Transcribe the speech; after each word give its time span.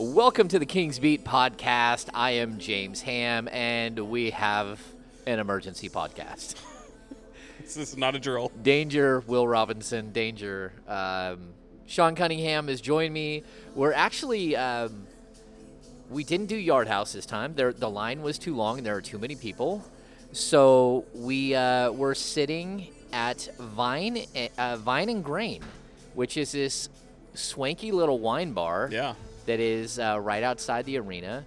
Welcome 0.00 0.46
to 0.48 0.60
the 0.60 0.66
King's 0.66 1.00
Beat 1.00 1.24
podcast. 1.24 2.08
I 2.14 2.30
am 2.32 2.58
James 2.58 3.00
Ham, 3.02 3.48
and 3.50 3.98
we 3.98 4.30
have 4.30 4.80
an 5.26 5.38
emergency 5.38 5.88
podcast. 5.88 6.54
This 7.60 7.76
is 7.76 7.96
not 7.98 8.14
a 8.14 8.18
drill. 8.18 8.50
Danger, 8.62 9.22
Will 9.26 9.46
Robinson, 9.46 10.10
danger. 10.12 10.72
Um, 10.86 11.48
Sean 11.86 12.14
Cunningham 12.14 12.68
has 12.68 12.80
joined 12.80 13.12
me. 13.12 13.42
We're 13.74 13.92
actually, 13.92 14.56
um, 14.56 15.06
we 16.08 16.24
didn't 16.24 16.46
do 16.46 16.56
Yard 16.56 16.88
House 16.88 17.12
this 17.12 17.26
time. 17.26 17.52
There, 17.54 17.74
the 17.74 17.90
line 17.90 18.22
was 18.22 18.38
too 18.38 18.56
long 18.56 18.78
and 18.78 18.86
there 18.86 18.96
are 18.96 19.02
too 19.02 19.18
many 19.18 19.34
people. 19.34 19.84
So 20.32 21.04
we 21.14 21.54
uh, 21.54 21.90
were 21.90 22.14
sitting 22.14 22.88
at 23.12 23.50
Vine, 23.58 24.24
uh, 24.56 24.76
Vine 24.78 25.10
and 25.10 25.22
Grain, 25.22 25.62
which 26.14 26.38
is 26.38 26.52
this 26.52 26.88
swanky 27.34 27.92
little 27.92 28.18
wine 28.18 28.52
bar 28.54 28.88
Yeah. 28.90 29.12
That 29.48 29.60
is 29.60 29.98
uh, 29.98 30.20
right 30.20 30.42
outside 30.42 30.84
the 30.84 30.98
arena. 30.98 31.42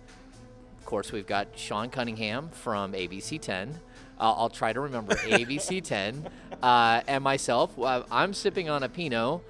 Of 0.79 0.85
course, 0.85 1.11
we've 1.11 1.27
got 1.27 1.47
Sean 1.55 1.89
Cunningham 1.89 2.49
from 2.49 2.93
ABC 2.93 3.39
10. 3.39 3.79
Uh, 4.19 4.33
I'll 4.33 4.49
try 4.49 4.73
to 4.73 4.79
remember 4.81 5.13
ABC 5.17 5.83
10. 5.83 6.27
Uh, 6.61 7.01
and 7.07 7.23
myself, 7.23 7.77
uh, 7.79 8.03
I'm 8.11 8.33
sipping 8.33 8.69
on 8.69 8.81
a 8.81 8.89
Pinot, 8.89 9.41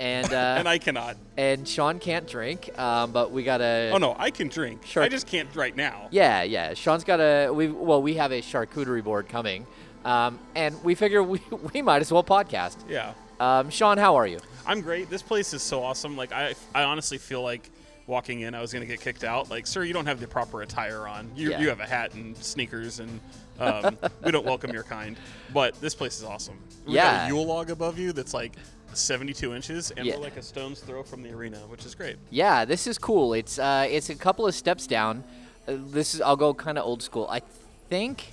and 0.00 0.32
uh, 0.32 0.54
And 0.58 0.68
I 0.68 0.78
cannot. 0.78 1.16
and 1.36 1.66
Sean 1.68 2.00
can't 2.00 2.26
drink, 2.26 2.76
um, 2.78 3.12
but 3.12 3.30
we 3.30 3.44
got 3.44 3.60
a. 3.60 3.90
Oh 3.92 3.98
no, 3.98 4.16
I 4.18 4.30
can 4.32 4.48
drink. 4.48 4.84
Sure. 4.84 5.04
I 5.04 5.08
just 5.08 5.28
can't 5.28 5.54
right 5.54 5.74
now. 5.76 6.08
Yeah, 6.10 6.42
yeah. 6.42 6.74
Sean's 6.74 7.04
got 7.04 7.20
a. 7.20 7.50
We 7.52 7.68
well, 7.68 8.02
we 8.02 8.14
have 8.14 8.32
a 8.32 8.40
charcuterie 8.42 9.04
board 9.04 9.28
coming, 9.28 9.66
um, 10.04 10.40
and 10.56 10.82
we 10.82 10.96
figure 10.96 11.22
we, 11.22 11.40
we 11.74 11.80
might 11.82 12.00
as 12.02 12.10
well 12.12 12.24
podcast. 12.24 12.76
Yeah. 12.88 13.12
Um, 13.38 13.70
Sean, 13.70 13.98
how 13.98 14.16
are 14.16 14.26
you? 14.26 14.38
I'm 14.66 14.80
great. 14.80 15.08
This 15.10 15.22
place 15.22 15.54
is 15.54 15.62
so 15.62 15.82
awesome. 15.82 16.16
Like 16.16 16.32
I, 16.32 16.54
I 16.74 16.82
honestly 16.82 17.16
feel 17.18 17.42
like 17.42 17.70
walking 18.10 18.40
in, 18.40 18.54
I 18.54 18.60
was 18.60 18.72
gonna 18.72 18.84
get 18.86 19.00
kicked 19.00 19.24
out. 19.24 19.48
Like, 19.50 19.66
sir, 19.66 19.84
you 19.84 19.94
don't 19.94 20.04
have 20.06 20.20
the 20.20 20.26
proper 20.26 20.60
attire 20.62 21.06
on. 21.08 21.30
You, 21.34 21.50
Yeah. 21.52 21.60
you 21.60 21.68
have 21.70 21.80
a 21.80 21.86
hat 21.86 22.12
and 22.14 22.36
sneakers, 22.36 22.98
and 23.00 23.20
um, 23.58 23.96
we 24.24 24.32
don't 24.32 24.44
welcome 24.44 24.72
your 24.72 24.82
kind. 24.82 25.16
But 25.54 25.80
this 25.80 25.94
place 25.94 26.18
is 26.18 26.24
awesome. 26.24 26.58
We 26.84 26.94
Yeah. 26.94 27.12
got 27.18 27.24
a 27.24 27.28
Yule 27.28 27.46
log 27.46 27.70
above 27.70 27.98
you 27.98 28.12
that's 28.12 28.34
like 28.34 28.52
72 28.92 29.54
inches, 29.54 29.92
and 29.92 30.04
Yeah. 30.04 30.16
we're 30.16 30.22
like 30.22 30.36
a 30.36 30.42
stone's 30.42 30.80
throw 30.80 31.02
from 31.04 31.22
the 31.22 31.30
arena, 31.32 31.58
which 31.68 31.86
is 31.86 31.94
great. 31.94 32.16
Yeah, 32.30 32.64
this 32.64 32.86
is 32.88 32.98
cool. 32.98 33.32
It's 33.32 33.58
uh, 33.58 33.86
it's 33.88 34.10
a 34.10 34.16
couple 34.16 34.46
of 34.46 34.54
steps 34.54 34.86
down. 34.88 35.22
Uh, 35.68 35.74
this 35.78 36.14
is 36.14 36.20
I'll 36.20 36.36
go 36.36 36.52
kind 36.52 36.76
of 36.76 36.84
old 36.84 37.02
school. 37.02 37.28
I 37.30 37.40
think, 37.88 38.28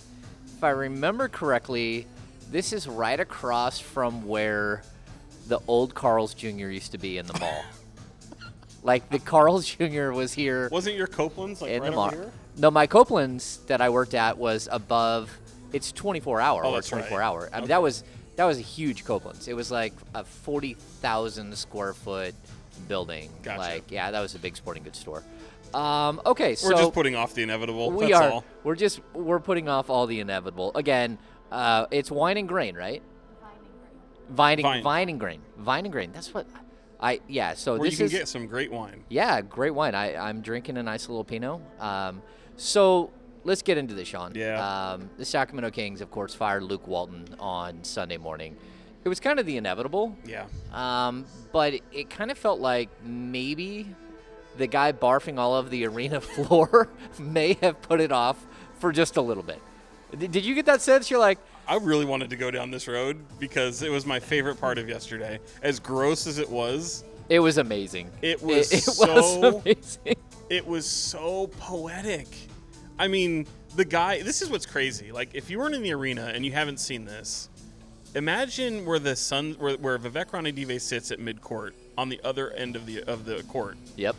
if 0.56 0.64
I 0.64 0.72
remember 0.72 1.28
correctly, 1.28 2.08
this 2.52 2.74
is 2.74 2.88
right 2.88 3.20
across 3.20 3.80
from 3.80 4.26
where 4.28 4.82
the 5.48 5.60
old 5.68 5.94
Carl's 5.94 6.34
Jr. 6.34 6.48
used 6.70 6.92
to 6.94 6.98
be 6.98 7.18
in 7.20 7.28
the 7.28 7.38
mall. 7.40 7.64
like 8.84 9.10
the 9.10 9.20
Carl's 9.20 9.66
Jr. 9.76 10.12
was 10.12 10.34
here 10.34 10.70
Wasn't 10.72 10.96
your 10.96 11.08
Copeland's 11.08 11.62
like 11.62 11.72
in 11.72 11.82
right 11.84 11.92
the 11.92 11.98
over 11.98 12.16
here? 12.16 12.32
No, 12.58 12.72
my 12.72 12.88
Copeland's 12.88 13.58
that 13.68 13.82
I 13.82 13.90
worked 13.90 14.14
at 14.14 14.38
was 14.38 14.68
above. 14.72 15.36
It's 15.74 15.92
24 15.92 16.40
hour 16.42 16.66
Oh, 16.66 16.70
or 16.70 16.74
that's 16.76 16.92
right. 16.92 17.00
24 17.00 17.22
hour. 17.22 17.50
I 17.52 17.56
mean, 17.58 17.64
Okay. 17.64 17.68
that 17.68 17.82
was 17.82 18.04
that 18.36 18.46
was 18.46 18.58
a 18.58 18.62
huge 18.62 19.04
Copeland's. 19.06 19.48
It 19.48 19.56
was 19.56 19.70
like 19.72 19.94
a 20.16 20.24
40,000 20.24 21.56
square 21.58 21.94
foot 21.94 22.34
building. 22.88 23.30
Gotcha. 23.44 23.60
Like, 23.60 23.92
yeah, 23.92 24.12
that 24.12 24.20
was 24.22 24.36
a 24.36 24.40
big 24.40 24.56
sporting 24.56 24.84
goods 24.84 25.00
store. 25.00 25.24
Um, 25.74 26.22
okay, 26.26 26.56
so 26.56 26.68
We're 26.70 26.76
just 26.76 26.94
putting 26.94 27.16
off 27.16 27.34
the 27.34 27.42
inevitable. 27.44 27.92
we 27.92 28.08
that's 28.12 28.22
are. 28.22 28.32
all. 28.32 28.46
We're 28.64 28.76
just 28.76 29.02
we're 29.14 29.40
putting 29.40 29.68
off 29.68 29.90
all 29.90 30.08
the 30.08 30.20
inevitable. 30.20 30.72
Again, 30.76 31.18
uh, 31.52 31.88
it's 31.92 32.10
wine 32.10 32.38
and 32.38 32.48
grain, 32.48 32.76
right? 32.76 33.02
Vine 34.30 34.54
and 34.60 34.62
Vine. 34.64 34.84
vine 34.84 35.10
and 35.10 35.20
grain. 35.20 35.42
Vine 35.58 35.86
and 35.86 35.92
grain. 35.92 36.12
That's 36.14 36.34
what 36.34 36.48
I 37.00 37.20
yeah. 37.28 37.54
So 37.54 37.74
Where 37.78 37.84
this 37.90 37.94
you 37.94 37.98
can 37.98 38.06
is 38.08 38.12
get 38.12 38.28
some 38.28 38.48
great 38.48 38.72
wine. 38.72 39.04
yeah, 39.10 39.42
great 39.42 39.72
wine. 39.74 39.94
I, 39.96 40.16
I'm 40.16 40.42
drinking 40.42 40.78
a 40.78 40.84
nice 40.84 41.08
little 41.10 41.24
Pinot. 41.24 41.62
Um, 41.80 42.22
so 42.56 43.12
let's 43.44 43.62
get 43.62 43.78
into 43.78 43.94
this, 43.94 44.08
Sean. 44.08 44.34
Yeah. 44.36 44.92
Um, 44.94 45.10
the 45.18 45.26
Sacramento 45.26 45.70
Kings, 45.72 46.02
of 46.02 46.10
course, 46.12 46.34
fired 46.34 46.64
Luke 46.64 46.88
Walton 46.88 47.26
on 47.40 47.84
Sunday 47.84 48.18
morning. 48.18 48.58
It 49.04 49.10
was 49.10 49.20
kind 49.20 49.40
of 49.40 49.46
the 49.46 49.56
inevitable, 49.58 50.18
Yeah. 50.26 50.48
um, 50.74 51.26
but 51.54 51.76
it, 51.94 52.10
kind 52.10 52.30
of 52.30 52.38
felt 52.38 52.60
like 52.60 52.90
maybe 53.06 53.88
the 54.58 54.68
guy 54.68 54.92
barfing 54.92 55.38
all 55.38 55.54
over 55.54 55.70
the 55.70 55.86
arena 55.86 56.20
floor 56.36 56.90
may 57.20 57.54
have 57.62 57.82
put 57.82 58.02
it 58.02 58.12
off 58.12 58.44
for 58.80 58.92
just 58.92 59.16
a 59.16 59.22
little 59.22 59.44
bit. 59.44 59.62
Did, 60.18 60.32
did 60.32 60.44
you 60.46 60.56
get 60.56 60.66
that 60.66 60.82
sense? 60.82 61.10
You're 61.10 61.20
like, 61.22 61.40
I 61.68 61.76
really 61.78 62.06
wanted 62.06 62.30
to 62.30 62.36
go 62.38 62.50
down 62.50 62.72
this 62.72 62.88
road 62.88 63.18
because 63.40 63.82
it 63.82 63.92
was 63.92 64.06
my 64.06 64.20
favorite 64.20 64.60
part 64.60 64.78
of 64.78 64.88
yesterday. 64.88 65.40
As 65.62 65.80
gross 65.80 66.26
as 66.28 66.38
it 66.40 66.50
was, 66.50 67.04
it 67.30 67.40
was 67.40 67.58
amazing. 67.58 68.10
It 68.22 68.42
was 68.44 68.72
it, 68.72 68.84
so- 68.84 69.50
was 69.58 69.62
amazing. 69.66 70.16
it 70.50 70.66
was 70.66 70.86
so 70.86 71.48
poetic. 71.60 72.28
I 72.98 73.08
mean, 73.08 73.46
the 73.76 73.86
guy, 73.86 74.22
this 74.22 74.42
is 74.42 74.50
what's 74.50 74.66
crazy. 74.66 75.12
Like, 75.12 75.32
if 75.34 75.50
you 75.50 75.60
weren't 75.60 75.76
in 75.76 75.84
the 75.84 75.94
arena 75.94 76.32
and 76.34 76.46
you 76.46 76.52
haven't 76.54 76.80
seen 76.80 77.06
this, 77.06 77.50
imagine 78.16 78.86
where 78.86 78.98
the 79.00 79.16
sun, 79.16 79.54
where, 79.60 79.76
where 79.78 80.00
Vivek 80.00 80.28
Ranadive 80.32 80.80
sits 80.82 81.12
at 81.12 81.20
midcourt 81.20 81.72
on 81.98 82.10
the 82.10 82.20
other 82.24 82.52
end 82.52 82.76
of 82.76 82.86
the 82.86 83.04
of 83.04 83.26
the 83.26 83.44
court, 83.44 83.78
Yep. 83.98 84.16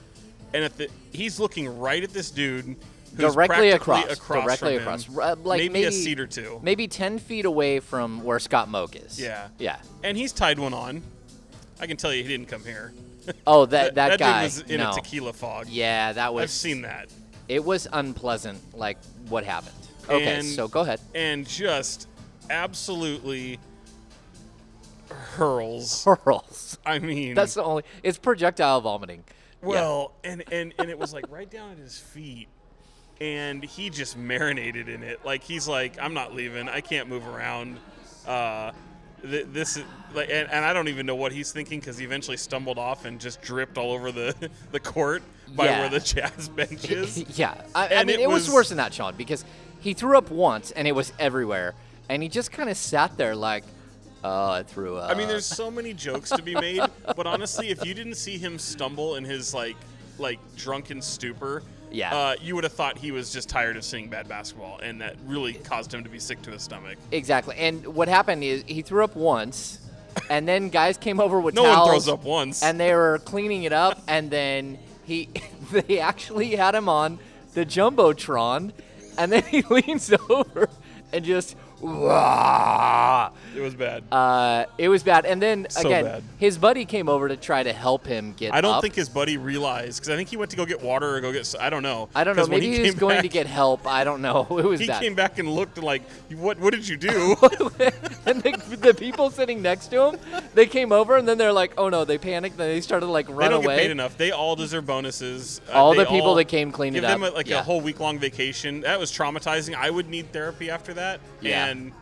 and 0.52 0.64
at 0.64 0.76
the 0.76 0.88
he's 1.12 1.40
looking 1.40 1.78
right 1.78 2.02
at 2.04 2.10
this 2.12 2.30
dude. 2.30 2.76
Directly 3.16 3.70
practically 3.70 4.02
across. 4.12 4.18
directly 4.44 4.74
him, 4.76 4.82
across. 4.82 5.08
Uh, 5.08 5.36
like 5.42 5.58
maybe, 5.58 5.72
maybe 5.72 5.86
a 5.86 5.92
seat 5.92 6.20
or 6.20 6.26
two. 6.26 6.60
maybe 6.62 6.86
10 6.88 7.18
feet 7.18 7.44
away 7.44 7.80
from 7.80 8.22
where 8.22 8.38
Scott 8.38 8.68
Moak 8.68 8.96
is. 8.96 9.20
Yeah. 9.20 9.48
Yeah. 9.58 9.78
And 10.04 10.16
he's 10.16 10.32
tied 10.32 10.58
one 10.58 10.74
on. 10.74 11.02
I 11.80 11.86
can 11.86 11.96
tell 11.96 12.12
you 12.12 12.22
he 12.22 12.28
didn't 12.28 12.48
come 12.48 12.64
here. 12.64 12.92
Oh, 13.46 13.66
that 13.66 13.94
that, 13.96 14.18
guy. 14.18 14.42
dude 14.42 14.44
was 14.44 14.70
in 14.70 14.80
no. 14.80 14.90
a 14.90 14.94
tequila 14.94 15.32
fog. 15.32 15.68
Yeah, 15.68 16.12
that 16.12 16.32
was. 16.34 16.42
I've 16.44 16.50
seen 16.50 16.82
that. 16.82 17.08
It 17.48 17.64
was 17.64 17.86
unpleasant, 17.92 18.76
like 18.76 18.98
what 19.28 19.44
happened. 19.44 19.74
Okay, 20.08 20.38
And- 20.38 20.46
so 20.46 20.68
go 20.68 20.80
ahead. 20.80 21.00
And 21.14 21.46
just 21.46 22.08
absolutely 22.50 23.58
hurls. 25.10 26.04
Hurls. 26.04 26.78
I 26.84 26.98
mean, 26.98 27.34
That's 27.34 27.54
the 27.54 27.62
only. 27.62 27.82
It's 28.02 28.18
projectile 28.18 28.80
vomiting. 28.80 29.24
Yeah. 29.62 29.68
well, 29.68 30.12
and, 30.24 30.44
and, 30.52 30.72
and 30.78 30.88
it 30.90 30.98
was 30.98 31.12
like 31.12 31.24
right 31.30 31.50
down 31.50 31.72
at 31.72 31.78
his 31.78 31.98
feet. 31.98 32.48
And 33.20 33.64
he 33.64 33.90
just 33.90 34.16
marinated 34.16 34.88
in 34.88 35.02
it. 35.02 35.24
Like 35.24 35.42
he's 35.42 35.66
like, 35.66 35.96
I'm 36.00 36.14
not 36.14 36.34
leaving. 36.34 36.68
I 36.68 36.80
can't 36.80 37.08
move 37.08 37.26
around. 37.26 37.78
Uh, 38.26 38.70
th- 39.22 39.46
this 39.52 39.76
is 39.76 39.84
like, 40.14 40.28
and, 40.30 40.48
and 40.50 40.64
I 40.64 40.72
don't 40.72 40.86
even 40.88 41.04
know 41.06 41.16
what 41.16 41.32
he's 41.32 41.50
thinking 41.50 41.80
because 41.80 41.98
he 41.98 42.04
eventually 42.04 42.36
stumbled 42.36 42.78
off 42.78 43.04
and 43.06 43.18
just 43.20 43.42
dripped 43.42 43.76
all 43.76 43.90
over 43.92 44.12
the 44.12 44.50
the 44.72 44.78
court 44.78 45.22
by 45.56 45.64
Yeah. 45.64 45.80
where 45.80 45.88
the 45.88 46.00
jazz 46.14 46.48
bench 46.48 46.84
is. 46.90 47.38
yeah, 47.38 47.60
I, 47.74 47.88
I 47.96 48.04
mean, 48.04 48.20
it 48.20 48.22
it 48.24 48.28
was, 48.28 48.46
was- 48.46 48.54
worse 48.54 48.68
than 48.68 48.78
that, 48.78 48.94
Sean, 48.94 49.14
because 49.16 49.44
he 49.80 49.94
threw 49.94 50.16
up 50.16 50.30
once 50.30 50.70
and 50.70 50.86
it 50.86 50.92
was 50.92 51.12
everywhere, 51.18 51.74
and 52.08 52.22
he 52.22 52.28
just 52.28 52.52
kind 52.52 52.68
of 52.70 52.76
sat 52.76 53.16
there 53.16 53.34
like, 53.34 53.64
"Oh, 54.22 54.50
I 54.52 54.62
threw 54.62 54.96
up." 54.96 55.10
I 55.10 55.14
mean, 55.14 55.26
there's 55.26 55.46
so 55.46 55.70
many 55.72 55.92
jokes 55.92 56.30
to 56.30 56.42
be 56.42 56.54
made, 56.54 56.82
but 57.16 57.26
honestly, 57.26 57.70
if 57.70 57.84
you 57.84 57.94
didn't 57.94 58.14
see 58.16 58.38
him 58.38 58.58
stumble 58.60 59.16
in 59.16 59.24
his 59.24 59.52
like 59.54 59.76
like 60.18 60.38
drunken 60.56 61.00
stupor, 61.02 61.62
Yeah. 61.90 62.14
uh, 62.14 62.34
you 62.42 62.54
would 62.54 62.64
have 62.64 62.72
thought 62.72 62.98
he 62.98 63.12
was 63.12 63.32
just 63.32 63.48
tired 63.48 63.76
of 63.76 63.84
seeing 63.84 64.08
bad 64.08 64.28
basketball, 64.28 64.78
and 64.82 65.00
that 65.00 65.16
really 65.26 65.54
caused 65.54 65.92
him 65.92 66.04
to 66.04 66.10
be 66.10 66.18
sick 66.18 66.42
to 66.42 66.50
his 66.50 66.62
stomach. 66.62 66.98
exactly. 67.12 67.56
And 67.56 67.86
what 67.94 68.08
happened 68.08 68.44
is 68.44 68.62
he 68.66 68.82
threw 68.82 69.04
up 69.04 69.16
once, 69.16 69.78
and 70.30 70.46
then 70.46 70.68
guys 70.68 70.96
came 70.98 71.20
over 71.20 71.40
with 71.40 71.54
No 71.54 71.62
towels. 71.64 71.78
one 71.78 71.88
throws 71.88 72.08
up 72.08 72.24
once. 72.24 72.62
and 72.62 72.78
they 72.78 72.94
were 72.94 73.20
cleaning 73.24 73.62
it 73.62 73.72
up, 73.72 74.00
and 74.08 74.30
then 74.30 74.78
he 75.04 75.28
they 75.72 75.98
actually 76.00 76.56
had 76.56 76.74
him 76.74 76.88
on 76.88 77.18
the 77.54 77.64
jumbotron, 77.64 78.72
and 79.16 79.32
then 79.32 79.42
he 79.44 79.62
leans 79.70 80.12
over 80.28 80.68
and 81.12 81.24
just. 81.24 81.56
Wah! 81.80 83.30
it 83.56 83.60
was 83.60 83.74
bad. 83.74 84.02
Uh, 84.10 84.64
it 84.78 84.88
was 84.88 85.02
bad, 85.02 85.24
and 85.26 85.40
then 85.40 85.66
So 85.70 85.80
again, 85.86 86.04
bad. 86.04 86.22
his 86.38 86.58
buddy 86.58 86.84
came 86.84 87.08
over 87.08 87.28
to 87.28 87.36
try 87.36 87.62
to 87.62 87.72
help 87.72 88.06
him 88.06 88.34
get. 88.36 88.52
I 88.54 88.60
don't 88.60 88.74
up. 88.76 88.82
think 88.82 88.94
his 88.94 89.08
buddy 89.08 89.36
realized 89.36 89.98
because 90.00 90.10
I 90.10 90.16
think 90.16 90.28
he 90.28 90.36
went 90.36 90.50
to 90.50 90.56
go 90.56 90.64
get 90.66 90.82
water 90.82 91.16
or 91.16 91.20
go 91.20 91.32
get. 91.32 91.40
s- 91.40 91.54
I 91.58 91.70
don't 91.70 91.82
know. 91.82 92.08
I 92.14 92.24
don't 92.24 92.36
know. 92.36 92.42
'Cause 92.42 92.50
when 92.50 92.60
Maybe 92.60 92.74
he, 92.76 92.82
was 92.82 92.90
came 92.90 92.98
going 92.98 93.16
to 93.16 93.22
back- 93.22 93.30
get 93.32 93.46
help. 93.46 93.86
I 93.86 94.04
don't 94.04 94.22
know. 94.22 94.46
It 94.58 94.64
was 94.64 94.80
He 94.80 94.86
bad. 94.86 95.00
came 95.02 95.14
back 95.14 95.38
and 95.38 95.48
looked 95.48 95.78
like, 95.78 96.02
"What? 96.32 96.58
What 96.58 96.72
did 96.74 96.86
you 96.86 96.96
do?" 96.96 97.36
and 98.26 98.42
the, 98.42 98.76
the 98.80 98.94
people 98.94 99.30
sitting 99.30 99.62
next 99.62 99.88
to 99.88 100.08
him, 100.08 100.18
they 100.54 100.66
came 100.66 100.92
over, 100.92 101.16
and 101.16 101.26
then 101.28 101.38
they're 101.38 101.52
like, 101.52 101.72
"Oh 101.78 101.88
no!" 101.88 102.04
They 102.04 102.18
panicked. 102.18 102.58
and 102.58 102.68
they 102.70 102.80
started 102.80 103.06
like 103.06 103.26
they 103.28 103.32
run 103.32 103.50
don't 103.50 103.64
away. 103.64 103.76
get 103.76 103.82
paid 103.82 103.90
enough. 103.90 104.16
They 104.18 104.30
all 104.32 104.56
deserve 104.56 104.86
bonuses. 104.86 105.60
Uh, 105.68 105.72
All 105.72 105.92
they 105.94 106.04
the 106.04 106.06
people 106.10 106.34
that 106.36 106.46
came 106.46 106.72
clean 106.72 106.92
give 106.94 107.04
it 107.04 107.06
them 107.06 107.22
up. 107.22 107.32
a, 107.32 107.36
like 107.36 107.48
Yeah. 107.48 107.60
a 107.60 107.62
whole 107.62 107.80
week 107.80 108.00
long 108.00 108.18
vacation. 108.18 108.80
That 108.82 108.98
was 108.98 109.10
traumatizing. 109.12 109.74
I 109.74 109.90
would 109.90 110.08
need 110.08 110.32
therapy 110.32 110.70
after 110.70 110.94
that. 110.94 111.20
Yeah. 111.40 111.67
And 111.68 111.92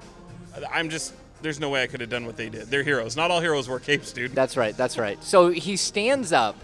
I'm 0.73 0.89
just 0.91 1.13
there's 1.43 1.61
no 1.61 1.69
way 1.69 1.83
I 1.83 1.87
could 1.87 2.01
have 2.01 2.09
done 2.11 2.25
what 2.27 2.37
they 2.37 2.49
did. 2.49 2.69
They're 2.69 2.83
heroes. 2.83 3.17
Not 3.17 3.31
all 3.31 3.41
heroes 3.41 3.69
wear 3.69 3.79
capes, 3.79 4.13
dude. 4.13 4.33
That's 4.35 4.57
right. 4.57 4.77
That's 4.77 4.97
right. 4.99 5.23
So 5.23 5.51
he 5.51 5.77
stands 5.77 6.33
up, 6.33 6.57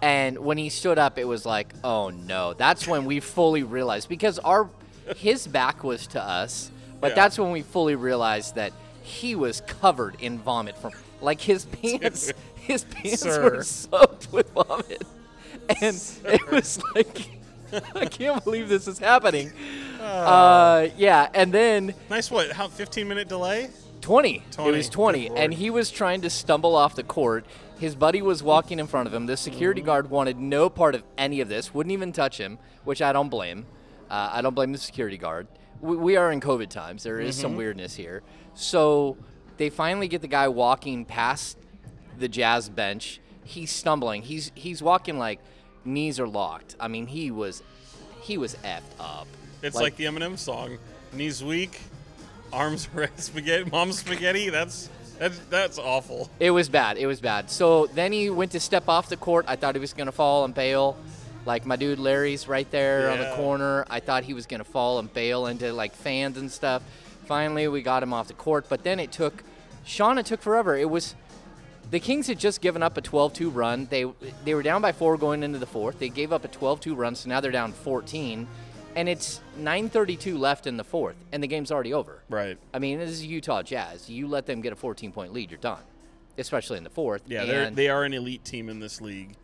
and 0.00 0.38
when 0.38 0.58
he 0.58 0.68
stood 0.68 0.98
up, 0.98 1.18
it 1.18 1.24
was 1.24 1.44
like, 1.44 1.74
oh 1.82 2.10
no. 2.10 2.54
That's 2.54 2.86
when 2.86 3.04
we 3.04 3.20
fully 3.20 3.62
realized 3.64 4.08
because 4.08 4.38
our 4.40 4.68
his 5.16 5.46
back 5.46 5.82
was 5.84 6.06
to 6.08 6.22
us, 6.22 6.70
but 7.00 7.08
Yeah. 7.10 7.14
that's 7.16 7.38
when 7.38 7.50
we 7.50 7.62
fully 7.62 7.94
realized 7.94 8.54
that 8.56 8.72
he 9.02 9.34
was 9.34 9.60
covered 9.62 10.16
in 10.20 10.38
vomit 10.38 10.76
from 10.78 10.92
like 11.20 11.40
his 11.40 11.64
pants. 11.82 12.32
his 12.56 12.84
pants 12.84 13.22
Sir. 13.22 13.42
were 13.42 13.62
soaked 13.62 14.32
with 14.32 14.50
vomit. 14.52 15.02
and 15.80 16.00
it 16.26 16.50
was 16.50 16.80
like, 16.94 17.28
I 17.94 18.06
can't 18.06 18.42
believe 18.44 18.68
this 18.68 18.86
is 18.88 18.98
happening. 18.98 19.52
Uh, 20.00 20.88
yeah, 20.96 21.28
and 21.34 21.52
then 21.52 21.94
Nice. 22.10 22.30
What? 22.30 22.52
How? 22.52 22.68
15 22.68 23.08
minute 23.08 23.28
delay? 23.28 23.70
20. 24.02 24.42
20, 24.52 24.68
It 24.70 24.76
was 24.76 24.88
20. 24.88 25.28
good 25.28 25.38
And 25.38 25.54
he 25.54 25.70
was 25.70 25.90
trying 25.90 26.20
to 26.20 26.30
stumble 26.30 26.76
off 26.76 26.94
the 26.94 27.02
court. 27.02 27.44
His 27.78 27.94
buddy 27.96 28.22
was 28.22 28.42
walking 28.42 28.78
in 28.78 28.86
front 28.86 29.08
of 29.08 29.14
him. 29.14 29.26
The 29.26 29.36
security 29.36 29.80
Mm-hmm. 29.80 29.86
guard 29.86 30.10
wanted 30.10 30.38
no 30.38 30.68
part 30.70 30.94
of 30.94 31.02
any 31.18 31.40
of 31.40 31.48
this, 31.48 31.74
wouldn't 31.74 31.92
even 31.92 32.12
touch 32.12 32.38
him, 32.38 32.58
which 32.84 33.02
I 33.02 33.12
don't 33.12 33.28
blame. 33.28 33.66
Uh, 34.08 34.30
I 34.34 34.42
don't 34.42 34.54
blame 34.54 34.72
the 34.72 34.78
security 34.78 35.18
guard. 35.18 35.48
We, 35.80 35.96
we 35.96 36.16
are 36.16 36.30
in 36.30 36.40
COVID 36.40 36.68
times. 36.68 37.02
There 37.02 37.18
is 37.20 37.34
Mm-hmm. 37.34 37.42
some 37.42 37.56
weirdness 37.56 37.96
here. 37.96 38.22
So 38.54 39.16
they 39.56 39.70
finally 39.70 40.08
get 40.08 40.22
the 40.22 40.28
guy 40.28 40.48
walking 40.48 41.04
past 41.04 41.58
the 42.18 42.28
jazz 42.28 42.68
bench. 42.68 43.20
He's 43.44 43.70
stumbling. 43.72 44.22
He's 44.22 44.52
he's 44.54 44.82
walking 44.82 45.18
like 45.18 45.40
knees 45.86 46.20
are 46.20 46.28
locked. 46.28 46.76
I 46.80 46.88
mean, 46.88 47.06
he 47.06 47.30
was 47.30 47.62
he 48.20 48.38
was 48.38 48.54
effed 48.56 48.82
up. 48.98 49.26
It's 49.62 49.76
like, 49.76 49.96
the 49.96 50.04
Eminem 50.04 50.38
song. 50.38 50.78
Knees 51.12 51.42
weak, 51.42 51.80
arms 52.52 52.88
red 52.94 53.18
spaghetti, 53.18 53.68
mom's 53.70 53.98
spaghetti. 54.00 54.50
That's 54.50 54.90
that's 55.18 55.38
that's 55.50 55.78
awful. 55.78 56.28
It 56.40 56.50
was 56.50 56.68
bad. 56.68 56.98
It 56.98 57.06
was 57.06 57.20
bad. 57.20 57.50
So 57.50 57.86
then 57.86 58.12
he 58.12 58.30
went 58.30 58.52
to 58.52 58.60
step 58.60 58.88
off 58.88 59.08
the 59.08 59.16
court. 59.16 59.46
I 59.48 59.56
thought 59.56 59.74
he 59.74 59.80
was 59.80 59.92
going 59.92 60.06
to 60.06 60.12
fall 60.12 60.44
and 60.44 60.54
bail. 60.54 60.96
Like 61.46 61.64
my 61.64 61.76
dude 61.76 61.98
Larry's 61.98 62.48
right 62.48 62.68
there 62.70 63.10
on 63.10 63.18
the 63.18 63.32
corner. 63.36 63.86
I 63.88 64.00
thought 64.00 64.24
he 64.24 64.34
was 64.34 64.46
going 64.46 64.58
to 64.58 64.64
fall 64.64 64.98
and 64.98 65.12
bail 65.12 65.46
into 65.46 65.72
like 65.72 65.94
fans 65.94 66.36
and 66.36 66.50
stuff. 66.50 66.82
Finally, 67.26 67.68
we 67.68 67.82
got 67.82 68.02
him 68.02 68.12
off 68.12 68.28
the 68.28 68.34
court. 68.34 68.66
But 68.68 68.84
then 68.84 69.00
it 69.00 69.12
took, 69.12 69.42
Sean, 69.84 70.18
it 70.18 70.26
took 70.26 70.40
forever. 70.40 70.76
It 70.76 70.88
was, 70.90 71.14
the 71.90 72.00
Kings 72.00 72.26
had 72.26 72.38
just 72.38 72.60
given 72.60 72.82
up 72.82 72.96
a 72.96 73.02
12-2 73.02 73.54
run. 73.54 73.86
They 73.90 74.06
they 74.44 74.54
were 74.54 74.62
down 74.62 74.82
by 74.82 74.92
four 74.92 75.16
going 75.16 75.42
into 75.42 75.58
the 75.58 75.66
fourth. 75.66 75.98
They 75.98 76.08
gave 76.08 76.32
up 76.32 76.44
a 76.44 76.48
12-2 76.48 76.96
run, 76.96 77.14
so 77.14 77.28
now 77.28 77.40
they're 77.40 77.52
down 77.52 77.72
14, 77.72 78.46
and 78.96 79.08
it's 79.08 79.40
9:32 79.60 80.38
left 80.38 80.66
in 80.66 80.76
the 80.76 80.84
fourth, 80.84 81.16
and 81.32 81.42
the 81.42 81.46
game's 81.46 81.70
already 81.70 81.92
over. 81.92 82.22
Right. 82.28 82.58
I 82.74 82.78
mean, 82.78 82.98
this 82.98 83.10
is 83.10 83.24
Utah 83.24 83.62
Jazz. 83.62 84.10
You 84.10 84.26
let 84.26 84.46
them 84.46 84.60
get 84.60 84.72
a 84.72 84.76
14 84.76 85.12
point 85.12 85.32
lead, 85.32 85.50
you're 85.50 85.58
done. 85.58 85.82
Especially 86.38 86.76
in 86.76 86.84
the 86.84 86.90
fourth. 86.90 87.22
Yeah, 87.26 87.42
and 87.42 87.50
they're 87.50 87.70
they 87.70 87.88
are 87.88 88.04
an 88.04 88.12
elite 88.12 88.44
team 88.44 88.68
in 88.68 88.78
this 88.78 89.00
league. 89.00 89.36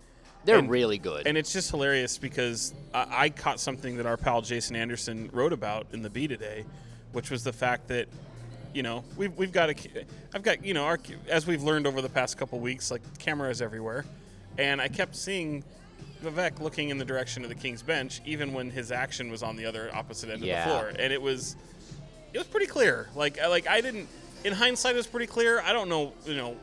they're 0.45 0.59
and- 0.59 0.69
really 0.69 0.99
good. 0.99 1.27
And 1.27 1.39
it's 1.39 1.53
just 1.53 1.71
hilarious 1.71 2.19
because 2.19 2.75
I, 2.93 3.07
I 3.11 3.29
caught 3.31 3.61
something 3.61 3.97
that 3.97 4.07
our 4.07 4.17
pal 4.17 4.43
Jason 4.43 4.77
Anderson 4.77 5.31
wrote 5.33 5.53
about 5.53 5.87
in 5.93 6.03
the 6.03 6.11
Bee 6.11 6.29
today, 6.29 6.65
which 7.13 7.31
was 7.31 7.45
the 7.45 7.53
fact 7.53 7.89
that, 7.89 8.09
you 8.75 8.83
know, 8.83 9.05
we've, 9.17 9.37
we've 9.37 9.53
got 9.53 9.71
a, 9.71 9.75
I've 10.35 10.43
got, 10.43 10.65
you 10.65 10.75
know, 10.75 10.85
our, 10.85 10.99
as 11.29 11.47
we've 11.47 11.63
learned 11.63 11.87
over 11.87 12.01
the 12.01 12.09
past 12.09 12.39
couple 12.39 12.59
weeks, 12.61 12.91
like 12.91 13.03
cameras 13.19 13.61
everywhere. 13.63 14.05
And 14.59 14.81
I 14.81 14.89
kept 14.89 15.17
seeing 15.17 15.65
Vivek 16.25 16.61
looking 16.61 16.91
in 16.91 16.99
the 16.99 17.05
direction 17.05 17.43
of 17.43 17.49
the 17.49 17.55
King's 17.55 17.83
bench, 17.83 18.21
even 18.25 18.53
when 18.53 18.71
his 18.71 18.93
action 18.93 19.31
was 19.31 19.43
on 19.43 19.57
the 19.57 19.67
other 19.67 19.91
opposite 19.95 20.31
end 20.31 20.43
Yeah. 20.43 20.63
of 20.63 20.69
the 20.69 20.71
floor. 20.75 20.89
And 20.99 21.13
it 21.13 21.21
was, 21.21 21.57
it 22.33 22.39
was 22.39 22.47
pretty 22.47 22.67
clear. 22.67 23.09
Like, 23.15 23.39
like 23.49 23.67
I 23.67 23.81
didn't, 23.81 24.09
in 24.45 24.53
hindsight, 24.53 24.95
it 24.95 24.99
was 24.99 25.07
pretty 25.07 25.27
clear. 25.27 25.61
I 25.61 25.73
don't 25.73 25.89
know, 25.89 26.13
you 26.27 26.35
know, 26.35 26.57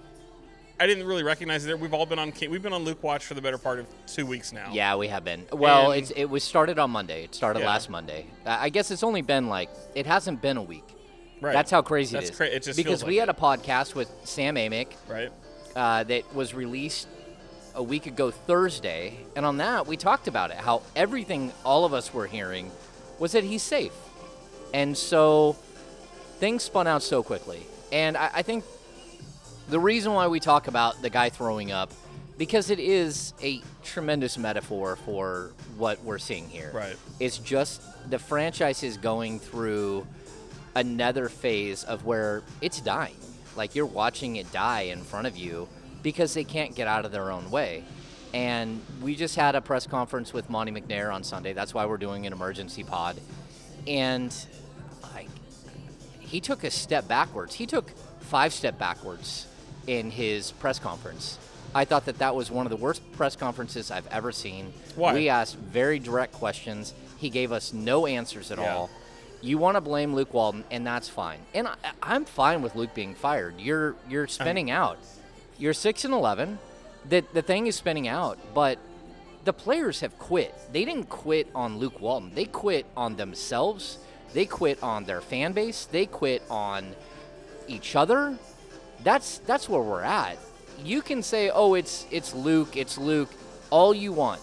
I 0.82 0.88
didn't 0.88 1.06
really 1.06 1.24
recognize 1.24 1.66
it. 1.66 1.78
We've 1.78 1.94
all 1.94 2.06
been 2.06 2.20
on 2.20 2.32
we've 2.50 2.62
been 2.64 2.72
on 2.72 2.86
Luke 2.86 3.04
Watch 3.04 3.26
for 3.26 3.34
the 3.34 3.42
better 3.42 3.58
part 3.58 3.80
of 3.80 3.86
two 4.08 4.26
weeks 4.26 4.54
now. 4.54 4.70
yeah, 4.72 4.96
we 4.96 5.10
have 5.10 5.26
been. 5.26 5.46
Well, 5.52 5.92
And- 5.92 6.02
it's, 6.02 6.12
it 6.12 6.26
was 6.26 6.42
started 6.44 6.80
on 6.80 6.90
Monday. 6.92 7.26
It 7.26 7.36
started 7.36 7.60
Yeah. 7.60 7.68
last 7.68 7.90
Monday. 7.90 8.28
I 8.46 8.70
guess 8.70 8.90
it's 8.90 9.04
only 9.04 9.22
been 9.22 9.48
like, 9.50 9.70
it 9.94 10.06
hasn't 10.06 10.42
been 10.42 10.56
a 10.58 10.64
week. 10.64 10.86
Right. 11.42 11.54
That's 11.54 11.72
how 11.72 11.82
crazy 11.82 12.14
That's 12.14 12.30
it 12.30 12.32
is. 12.32 12.38
cra- 12.38 12.48
it 12.48 12.64
just 12.64 12.78
because 12.78 13.04
we 13.04 13.20
like 13.20 13.28
had 13.28 13.36
a 13.36 13.40
podcast 13.40 13.96
with 13.96 14.12
Sam 14.26 14.56
Amick 14.56 14.88
right. 15.08 15.32
uh, 15.76 16.04
that 16.04 16.34
was 16.36 16.54
released 16.54 17.08
a 17.76 17.84
week 17.84 18.08
ago 18.08 18.32
Thursday, 18.32 19.18
and 19.36 19.46
on 19.46 19.58
that 19.58 19.88
we 19.88 19.96
talked 19.96 20.28
about 20.28 20.52
it. 20.52 20.58
How 20.58 20.82
everything 20.96 21.54
all 21.64 21.86
of 21.86 21.94
us 21.94 22.14
were 22.14 22.28
hearing 22.28 22.72
was 23.20 23.32
that 23.32 23.44
he's 23.44 23.64
safe, 23.64 23.94
and 24.74 24.98
so 24.98 25.54
things 26.40 26.64
spun 26.64 26.88
out 26.88 27.04
so 27.04 27.24
quickly. 27.24 27.66
And 27.92 28.18
I, 28.18 28.30
I 28.36 28.42
think 28.42 28.66
the 29.70 29.80
reason 29.80 30.14
why 30.14 30.28
we 30.28 30.40
talk 30.40 30.68
about 30.68 31.02
the 31.02 31.10
guy 31.10 31.30
throwing 31.30 31.72
up 31.72 31.92
because 32.40 32.70
it 32.70 32.80
is 32.80 33.34
a 33.44 33.62
tremendous 33.84 34.38
metaphor 34.38 34.96
for 34.96 35.52
what 35.78 36.02
we're 36.04 36.18
seeing 36.18 36.48
here. 36.48 36.72
Right. 36.74 36.96
It's 37.20 37.38
just 37.38 37.82
the 38.10 38.18
franchise 38.18 38.82
is 38.82 38.96
going 38.96 39.40
through 39.40 40.08
another 40.76 41.30
phase 41.30 41.84
of 41.84 42.06
where 42.06 42.44
it's 42.62 42.82
dying. 42.82 43.16
Like 43.56 43.76
you're 43.76 43.86
watching 43.86 44.36
it 44.38 44.52
die 44.52 44.82
in 44.82 45.02
front 45.04 45.28
of 45.28 45.36
you 45.36 45.68
because 46.04 46.34
they 46.34 46.44
can't 46.44 46.76
get 46.76 46.88
out 46.88 47.06
of 47.06 47.12
their 47.12 47.32
own 47.32 47.50
way. 47.52 47.84
And 48.34 48.82
we 49.02 49.16
just 49.16 49.36
had 49.36 49.56
a 49.56 49.62
press 49.62 49.88
conference 49.88 50.34
with 50.34 50.50
Monte 50.50 50.72
McNair 50.72 51.14
on 51.14 51.24
Sunday. 51.24 51.54
That's 51.54 51.74
why 51.74 51.86
we're 51.86 51.98
doing 51.98 52.26
an 52.28 52.34
emergency 52.34 52.84
pod. 52.84 53.20
And 53.88 54.34
like 55.14 55.28
he 56.20 56.40
took 56.40 56.64
a 56.64 56.72
step 56.72 57.08
backwards. 57.08 57.56
He 57.56 57.66
took 57.66 57.90
five 58.22 58.54
step 58.54 58.78
backwards 58.78 59.48
in 59.88 60.12
his 60.12 60.52
press 60.52 60.78
conference. 60.78 61.40
I 61.74 61.86
thought 61.86 62.06
that 62.06 62.20
that 62.20 62.36
was 62.36 62.50
one 62.52 62.66
of 62.66 62.70
the 62.70 62.78
worst 62.78 63.02
press 63.14 63.36
conferences 63.36 63.92
I've 63.92 64.08
ever 64.08 64.32
seen. 64.32 64.74
Why? 64.96 65.14
We 65.14 65.30
asked 65.30 65.56
very 65.58 66.00
direct 66.00 66.34
questions. 66.34 66.94
He 67.18 67.30
gave 67.30 67.52
us 67.52 67.74
no 67.74 68.06
answers 68.06 68.52
at 68.52 68.58
Yeah. 68.60 68.76
all. 68.76 68.90
You 69.42 69.58
want 69.58 69.76
to 69.76 69.82
blame 69.82 70.14
Luke 70.14 70.34
Walton, 70.34 70.64
and 70.70 70.86
that's 70.86 71.08
fine. 71.08 71.40
And 71.54 71.68
I, 71.68 71.76
I'm 72.04 72.26
fine 72.26 72.62
with 72.62 72.76
Luke 72.76 72.94
being 72.94 73.16
fired. 73.16 73.60
You're 73.60 73.96
you're 74.10 74.28
spinning 74.28 74.70
out. 74.70 74.98
You're 75.58 75.74
six 75.74 76.04
and 76.04 76.14
eleven. 76.14 76.60
The 77.08 77.24
the 77.34 77.42
thing 77.42 77.68
is 77.68 77.76
spinning 77.76 78.08
out, 78.08 78.38
but 78.54 78.80
the 79.46 79.54
players 79.54 80.02
have 80.02 80.18
quit. 80.20 80.54
They 80.74 80.84
didn't 80.84 81.10
quit 81.10 81.48
on 81.56 81.78
Luke 81.78 82.02
Walton. 82.02 82.32
They 82.36 82.46
quit 82.46 82.86
on 82.98 83.16
themselves. 83.16 83.98
They 84.34 84.46
quit 84.46 84.84
on 84.84 85.06
their 85.06 85.22
fan 85.22 85.54
base. 85.54 85.86
They 85.86 86.06
quit 86.06 86.44
on 86.50 86.94
each 87.68 87.96
other. 87.96 88.38
That's 89.04 89.38
that's 89.40 89.70
where 89.70 89.82
we're 89.82 90.02
at. 90.04 90.38
You 90.84 91.02
can 91.02 91.24
say, 91.24 91.50
"Oh, 91.50 91.74
it's 91.76 92.06
it's 92.12 92.34
Luke, 92.34 92.76
it's 92.76 92.98
Luke," 92.98 93.30
all 93.70 93.94
you 93.94 94.12
want. 94.12 94.42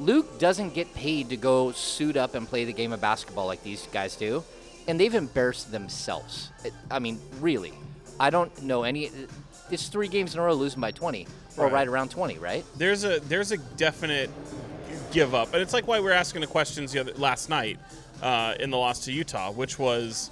Luke 0.00 0.38
doesn't 0.38 0.74
get 0.74 0.92
paid 0.94 1.28
to 1.30 1.36
go 1.36 1.72
suit 1.72 2.16
up 2.16 2.34
and 2.34 2.48
play 2.48 2.64
the 2.64 2.72
game 2.72 2.92
of 2.92 3.00
basketball 3.00 3.46
like 3.46 3.62
these 3.62 3.86
guys 3.92 4.16
do, 4.16 4.42
and 4.88 4.98
they've 4.98 5.14
embarrassed 5.14 5.70
themselves. 5.72 6.50
I 6.90 6.98
mean, 6.98 7.20
really. 7.40 7.72
I 8.18 8.30
don't 8.30 8.62
know 8.62 8.82
any. 8.84 9.10
It's 9.70 9.88
three 9.88 10.08
games 10.08 10.34
in 10.34 10.40
a 10.40 10.44
row 10.44 10.54
losing 10.54 10.80
by 10.80 10.90
20, 10.90 11.26
or 11.56 11.64
Right. 11.64 11.72
right 11.72 11.88
around 11.88 12.10
20, 12.10 12.38
right? 12.38 12.64
There's 12.76 13.04
a 13.04 13.20
there's 13.20 13.50
a 13.52 13.56
definite 13.56 14.30
give 15.12 15.34
up, 15.34 15.52
and 15.52 15.62
it's 15.62 15.72
like 15.72 15.86
why 15.86 15.98
we 16.00 16.04
were 16.06 16.12
asking 16.12 16.40
the 16.42 16.46
questions 16.46 16.92
the 16.92 17.00
other 17.00 17.12
last 17.14 17.48
night 17.48 17.78
uh, 18.22 18.54
in 18.60 18.70
the 18.70 18.76
loss 18.76 19.04
to 19.06 19.12
Utah, 19.12 19.50
which 19.52 19.78
was, 19.78 20.30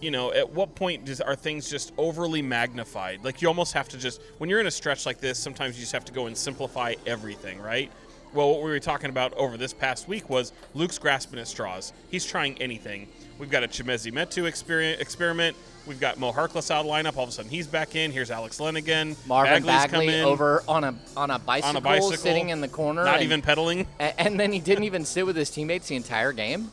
you 0.00 0.10
know, 0.10 0.32
at 0.32 0.50
what 0.52 0.74
point 0.74 1.04
does 1.04 1.20
are 1.20 1.34
things 1.36 1.68
just 1.70 1.92
overly 1.98 2.42
magnified? 2.42 3.24
Like 3.24 3.42
you 3.42 3.48
almost 3.48 3.72
have 3.74 3.88
to 3.90 3.98
just 3.98 4.20
when 4.38 4.48
you're 4.48 4.60
in 4.60 4.66
a 4.66 4.70
stretch 4.70 5.04
like 5.06 5.20
this, 5.20 5.38
sometimes 5.38 5.76
you 5.76 5.82
just 5.82 5.92
have 5.92 6.04
to 6.06 6.12
go 6.12 6.26
and 6.26 6.36
simplify 6.36 6.94
everything, 7.06 7.60
right? 7.60 7.90
Well, 8.32 8.48
what 8.50 8.62
we 8.62 8.70
were 8.70 8.80
talking 8.80 9.10
about 9.10 9.34
over 9.34 9.58
this 9.58 9.74
past 9.74 10.08
week 10.08 10.30
was 10.30 10.52
Luke's 10.74 10.98
grasping 10.98 11.38
at 11.38 11.46
straws. 11.48 11.92
He's 12.10 12.24
trying 12.24 12.56
anything. 12.62 13.08
We've 13.38 13.50
got 13.50 13.62
a 13.62 13.68
Chimezi 13.68 14.10
Metu 14.12 14.46
experiment. 14.46 15.56
We've 15.86 16.00
got 16.00 16.18
Mo 16.18 16.32
Harkless 16.32 16.70
out 16.70 16.86
of 16.86 16.90
lineup. 16.90 17.16
All 17.16 17.24
of 17.24 17.28
a 17.28 17.32
sudden, 17.32 17.50
he's 17.50 17.66
back 17.66 17.94
in. 17.96 18.10
Here's 18.10 18.30
Alex 18.30 18.58
Len 18.60 18.76
again. 18.76 19.16
Marvin 19.26 19.64
Bagley's 19.64 19.90
come 19.90 20.00
Bagley 20.00 20.14
in. 20.20 20.24
over 20.24 20.62
on 20.68 20.84
a 20.84 20.94
on 21.16 21.30
a 21.30 21.38
bicycle, 21.38 21.70
on 21.70 21.76
a 21.76 21.80
bicycle, 21.80 22.12
sitting 22.16 22.50
in 22.50 22.60
the 22.60 22.68
corner, 22.68 23.04
not 23.04 23.16
and, 23.16 23.24
even 23.24 23.42
pedaling. 23.42 23.86
and 23.98 24.38
then 24.38 24.52
he 24.52 24.60
didn't 24.60 24.84
even 24.84 25.04
sit 25.04 25.26
with 25.26 25.36
his 25.36 25.50
teammates 25.50 25.88
the 25.88 25.96
entire 25.96 26.32
game. 26.32 26.70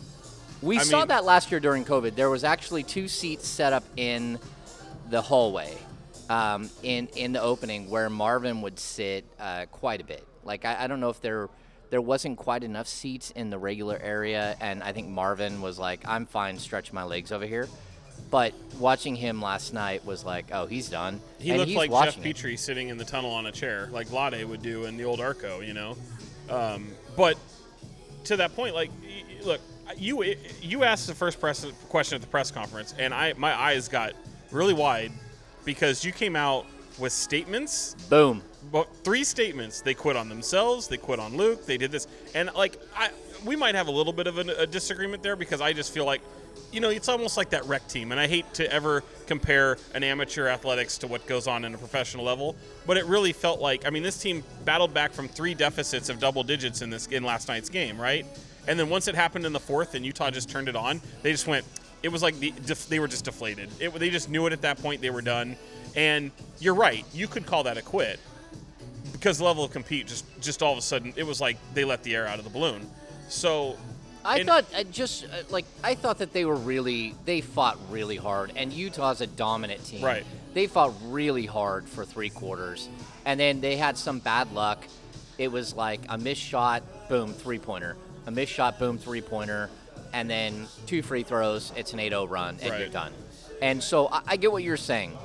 We 0.62 0.78
I 0.78 0.84
saw 0.84 1.00
mean- 1.00 1.08
that 1.10 1.26
last 1.26 1.50
year 1.52 1.60
during 1.60 1.84
COVID. 1.86 2.16
There 2.16 2.30
was 2.30 2.44
actually 2.44 2.84
two 2.84 3.08
seats 3.08 3.48
set 3.48 3.74
up 3.74 3.84
in 3.98 4.38
the 5.10 5.22
hallway, 5.22 5.76
um, 6.30 6.70
in 6.84 7.08
in 7.16 7.34
the 7.34 7.42
opening 7.42 7.90
where 7.90 8.10
Marvin 8.10 8.62
would 8.62 8.80
sit 8.80 9.26
uh, 9.40 9.66
quite 9.72 10.02
a 10.02 10.06
bit. 10.06 10.24
Like 10.50 10.66
I, 10.66 10.86
I 10.86 10.88
don't 10.88 11.00
know 11.00 11.10
if 11.12 11.22
there 11.22 11.48
there 11.92 12.02
wasn't 12.02 12.38
quite 12.38 12.64
enough 12.64 12.88
seats 12.88 13.30
in 13.32 13.52
the 13.52 13.60
regular 13.60 14.00
area, 14.02 14.58
and 14.60 14.82
I 14.82 14.92
think 14.94 15.08
Marvin 15.08 15.62
was 15.62 15.78
like, 15.78 16.02
"I'm 16.08 16.26
fine, 16.26 16.58
stretch 16.58 16.92
my 16.92 17.04
legs 17.04 17.32
over 17.32 17.46
here." 17.46 17.68
But 18.32 18.54
watching 18.80 19.16
him 19.16 19.42
last 19.44 19.74
night 19.74 20.04
was 20.06 20.26
like, 20.26 20.48
"Oh, 20.52 20.66
he's 20.66 20.90
done." 20.90 21.22
He 21.38 21.52
and 21.52 21.60
looked 21.60 21.70
he's 21.70 21.78
like 21.78 21.92
Jeff 21.92 21.94
watching 21.94 22.24
it. 22.24 22.26
Petrie 22.26 22.58
sitting 22.58 22.90
in 22.90 22.98
the 22.98 23.06
tunnel 23.06 23.30
on 23.32 23.46
a 23.46 23.52
chair, 23.52 23.90
like 23.92 24.12
Lade 24.12 24.44
would 24.44 24.64
do 24.64 24.86
in 24.86 24.98
the 24.98 25.06
old 25.06 25.22
Arco, 25.22 25.60
you 25.62 25.74
know. 25.74 25.96
Um, 26.50 26.88
but 27.16 27.38
to 28.24 28.38
that 28.38 28.56
point, 28.56 28.74
like, 28.74 28.90
y- 29.04 29.24
y- 29.30 29.46
look, 29.46 29.62
you 29.98 30.34
you 30.64 30.84
asked 30.84 31.06
the 31.06 31.14
first 31.14 31.40
press 31.40 31.64
question 31.90 32.16
at 32.16 32.22
the 32.22 32.28
press 32.28 32.50
conference, 32.50 32.96
and 32.98 33.14
I 33.14 33.34
my 33.34 33.54
eyes 33.54 33.88
got 33.88 34.14
really 34.52 34.74
wide 34.74 35.12
because 35.64 36.04
you 36.04 36.12
came 36.12 36.36
out 36.36 36.66
with 36.98 37.14
statements 37.14 37.94
Boom. 38.10 38.42
Three 39.04 39.24
statements. 39.24 39.82
They 39.82 39.94
quit 39.94 40.16
on 40.16 40.30
themselves. 40.30 40.88
They 40.88 40.98
quit 40.98 41.20
on 41.20 41.36
Luke. 41.38 41.66
They 41.66 41.78
did 41.78 41.92
this, 41.92 42.08
and 42.36 42.50
like 42.56 42.78
I, 42.96 43.10
we 43.46 43.56
might 43.56 43.76
have 43.76 43.88
a 43.88 43.92
little 43.92 44.14
bit 44.14 44.28
of 44.28 44.38
a, 44.38 44.62
a 44.62 44.68
disagreement 44.68 45.24
there 45.24 45.36
because 45.36 45.62
I 45.62 45.74
just 45.74 45.94
feel 45.94 46.06
like, 46.06 46.22
you 46.72 46.82
know, 46.82 46.90
it's 46.90 47.10
almost 47.10 47.38
like 47.38 47.52
that 47.52 47.66
rec 47.66 47.88
team, 47.88 48.12
and 48.12 48.20
I 48.20 48.28
hate 48.28 48.52
to 48.56 48.72
ever 48.72 49.04
compare 49.28 49.78
an 49.94 50.04
amateur 50.04 50.48
athletics 50.48 50.98
to 51.00 51.08
what 51.08 51.26
goes 51.26 51.48
on 51.48 51.66
in 51.66 51.74
a 51.74 51.78
professional 51.78 52.26
level, 52.26 52.56
but 52.86 52.98
it 52.98 53.06
really 53.06 53.34
felt 53.34 53.60
like 53.62 53.86
I 53.86 53.90
mean 53.90 54.04
this 54.04 54.22
team 54.22 54.44
battled 54.66 54.94
back 54.94 55.12
from 55.12 55.28
three 55.28 55.54
deficits 55.54 56.10
of 56.10 56.20
double 56.20 56.44
digits 56.44 56.82
in 56.82 56.90
this 56.90 57.08
in 57.08 57.24
last 57.24 57.48
night's 57.48 57.70
game, 57.70 58.00
right? 58.00 58.26
And 58.68 58.80
then 58.80 58.90
once 58.90 59.08
it 59.08 59.16
happened 59.16 59.46
in 59.46 59.54
the 59.54 59.60
fourth, 59.60 59.96
and 59.96 60.06
Utah 60.06 60.30
just 60.30 60.50
turned 60.50 60.70
it 60.70 60.76
on, 60.76 61.02
they 61.24 61.32
just 61.32 61.48
went. 61.48 61.66
It 62.02 62.10
was 62.10 62.24
like 62.24 62.40
the, 62.40 62.52
def, 62.66 62.88
they 62.88 63.00
were 63.00 63.10
just 63.10 63.26
deflated. 63.26 63.70
It, 63.80 63.94
they 63.94 64.10
just 64.10 64.30
knew 64.30 64.46
it 64.46 64.54
at 64.54 64.62
that 64.62 64.82
point. 64.82 65.02
They 65.02 65.10
were 65.10 65.22
done. 65.22 65.58
And 65.98 66.32
you're 66.60 66.76
right. 66.76 67.04
You 67.14 67.28
could 67.28 67.46
call 67.46 67.64
that 67.64 67.78
a 67.78 67.82
quit 67.82 68.22
because 69.20 69.38
the 69.38 69.44
level 69.44 69.64
of 69.64 69.72
compete 69.72 70.08
just 70.08 70.26
just 70.42 70.64
all 70.64 70.72
of 70.72 70.80
a 70.80 70.82
sudden 70.82 71.14
it 71.16 71.24
was 71.24 71.42
like 71.42 71.58
they 71.74 71.84
let 71.84 72.04
the 72.04 72.16
air 72.16 72.28
out 72.28 72.40
of 72.40 72.46
the 72.46 72.50
balloon. 72.50 72.90
So 73.28 73.76
I 74.24 74.44
thought 74.44 74.66
uh, 74.76 74.84
just 74.84 75.26
uh, 75.26 75.44
like 75.50 75.66
I 75.84 75.96
thought 75.96 76.20
that 76.20 76.34
they 76.34 76.46
were 76.46 76.56
really 76.56 77.16
they 77.26 77.42
fought 77.42 77.78
really 77.90 78.18
hard, 78.18 78.54
and 78.56 78.72
Utah's 78.72 79.22
a 79.22 79.28
dominant 79.28 79.84
team. 79.86 80.04
Right. 80.04 80.26
They 80.54 80.68
fought 80.68 80.94
really 81.06 81.46
hard 81.46 81.88
for 81.88 82.06
three 82.06 82.30
quarters, 82.30 82.90
and 83.26 83.40
then 83.40 83.62
they 83.62 83.78
had 83.78 83.98
some 83.98 84.20
bad 84.20 84.52
luck. 84.54 84.84
It 85.38 85.52
was 85.52 85.76
like 85.76 86.02
a 86.10 86.18
missed 86.18 86.42
shot, 86.42 86.84
boom, 87.08 87.34
three 87.34 87.60
pointer. 87.60 87.96
A 88.26 88.32
missed 88.32 88.52
shot, 88.52 88.78
boom, 88.80 88.98
three 88.98 89.22
pointer, 89.22 89.70
and 90.12 90.30
then 90.30 90.68
two 90.86 91.02
free 91.02 91.24
throws. 91.24 91.72
It's 91.76 91.94
an 91.94 92.00
8-0 92.00 92.30
run, 92.30 92.58
and 92.62 92.78
you're 92.78 92.90
done. 92.90 93.14
And 93.62 93.82
so 93.82 94.08
I, 94.08 94.22
I 94.28 94.38
get 94.38 94.52
what 94.52 94.64
you're 94.64 94.76
saying. 94.78 95.18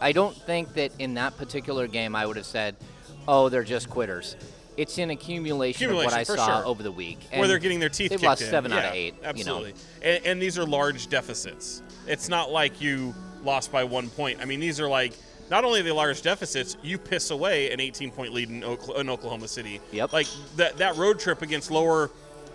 I 0.00 0.12
don't 0.12 0.36
think 0.36 0.74
that 0.74 0.92
in 0.98 1.14
that 1.14 1.36
particular 1.36 1.86
game 1.88 2.14
I 2.14 2.26
would 2.26 2.36
have 2.36 2.46
said, 2.46 2.76
"Oh, 3.26 3.48
they're 3.48 3.64
just 3.64 3.88
quitters." 3.90 4.36
It's 4.76 4.98
an 4.98 5.10
accumulation, 5.10 5.90
of 5.90 5.96
what 5.96 6.12
I 6.12 6.22
saw 6.22 6.58
sure. 6.58 6.66
over 6.66 6.82
the 6.82 6.92
week. 6.92 7.18
where 7.32 7.48
they're 7.48 7.58
getting 7.58 7.80
their 7.80 7.88
teeth 7.88 8.10
They've 8.10 8.18
kicked 8.18 8.28
lost 8.28 8.42
in. 8.42 8.50
seven 8.50 8.72
out 8.72 8.84
of 8.84 8.92
eight. 8.92 9.14
Absolutely. 9.24 9.70
You 9.70 9.74
know. 9.74 9.80
and, 10.02 10.26
and 10.26 10.42
these 10.42 10.58
are 10.58 10.66
large 10.66 11.08
deficits. 11.08 11.82
It's 12.06 12.28
not 12.28 12.50
like 12.50 12.80
you 12.80 13.14
lost 13.42 13.72
by 13.72 13.84
one 13.84 14.10
point. 14.10 14.40
I 14.42 14.44
mean, 14.44 14.60
these 14.60 14.78
are 14.78 14.88
like 14.88 15.14
not 15.50 15.64
only 15.64 15.80
are 15.80 15.82
they 15.82 15.92
large 15.92 16.22
deficits, 16.22 16.76
you 16.82 16.98
piss 16.98 17.30
away 17.30 17.70
an 17.70 17.80
18 17.80 18.10
point 18.10 18.32
lead 18.32 18.50
in, 18.50 18.62
in 18.62 19.08
Oklahoma 19.08 19.48
City. 19.48 19.80
Yep. 19.92 20.12
Like 20.12 20.26
that 20.56 20.76
that 20.78 20.96
road 20.96 21.18
trip 21.18 21.42
against 21.42 21.70
lower 21.70 22.10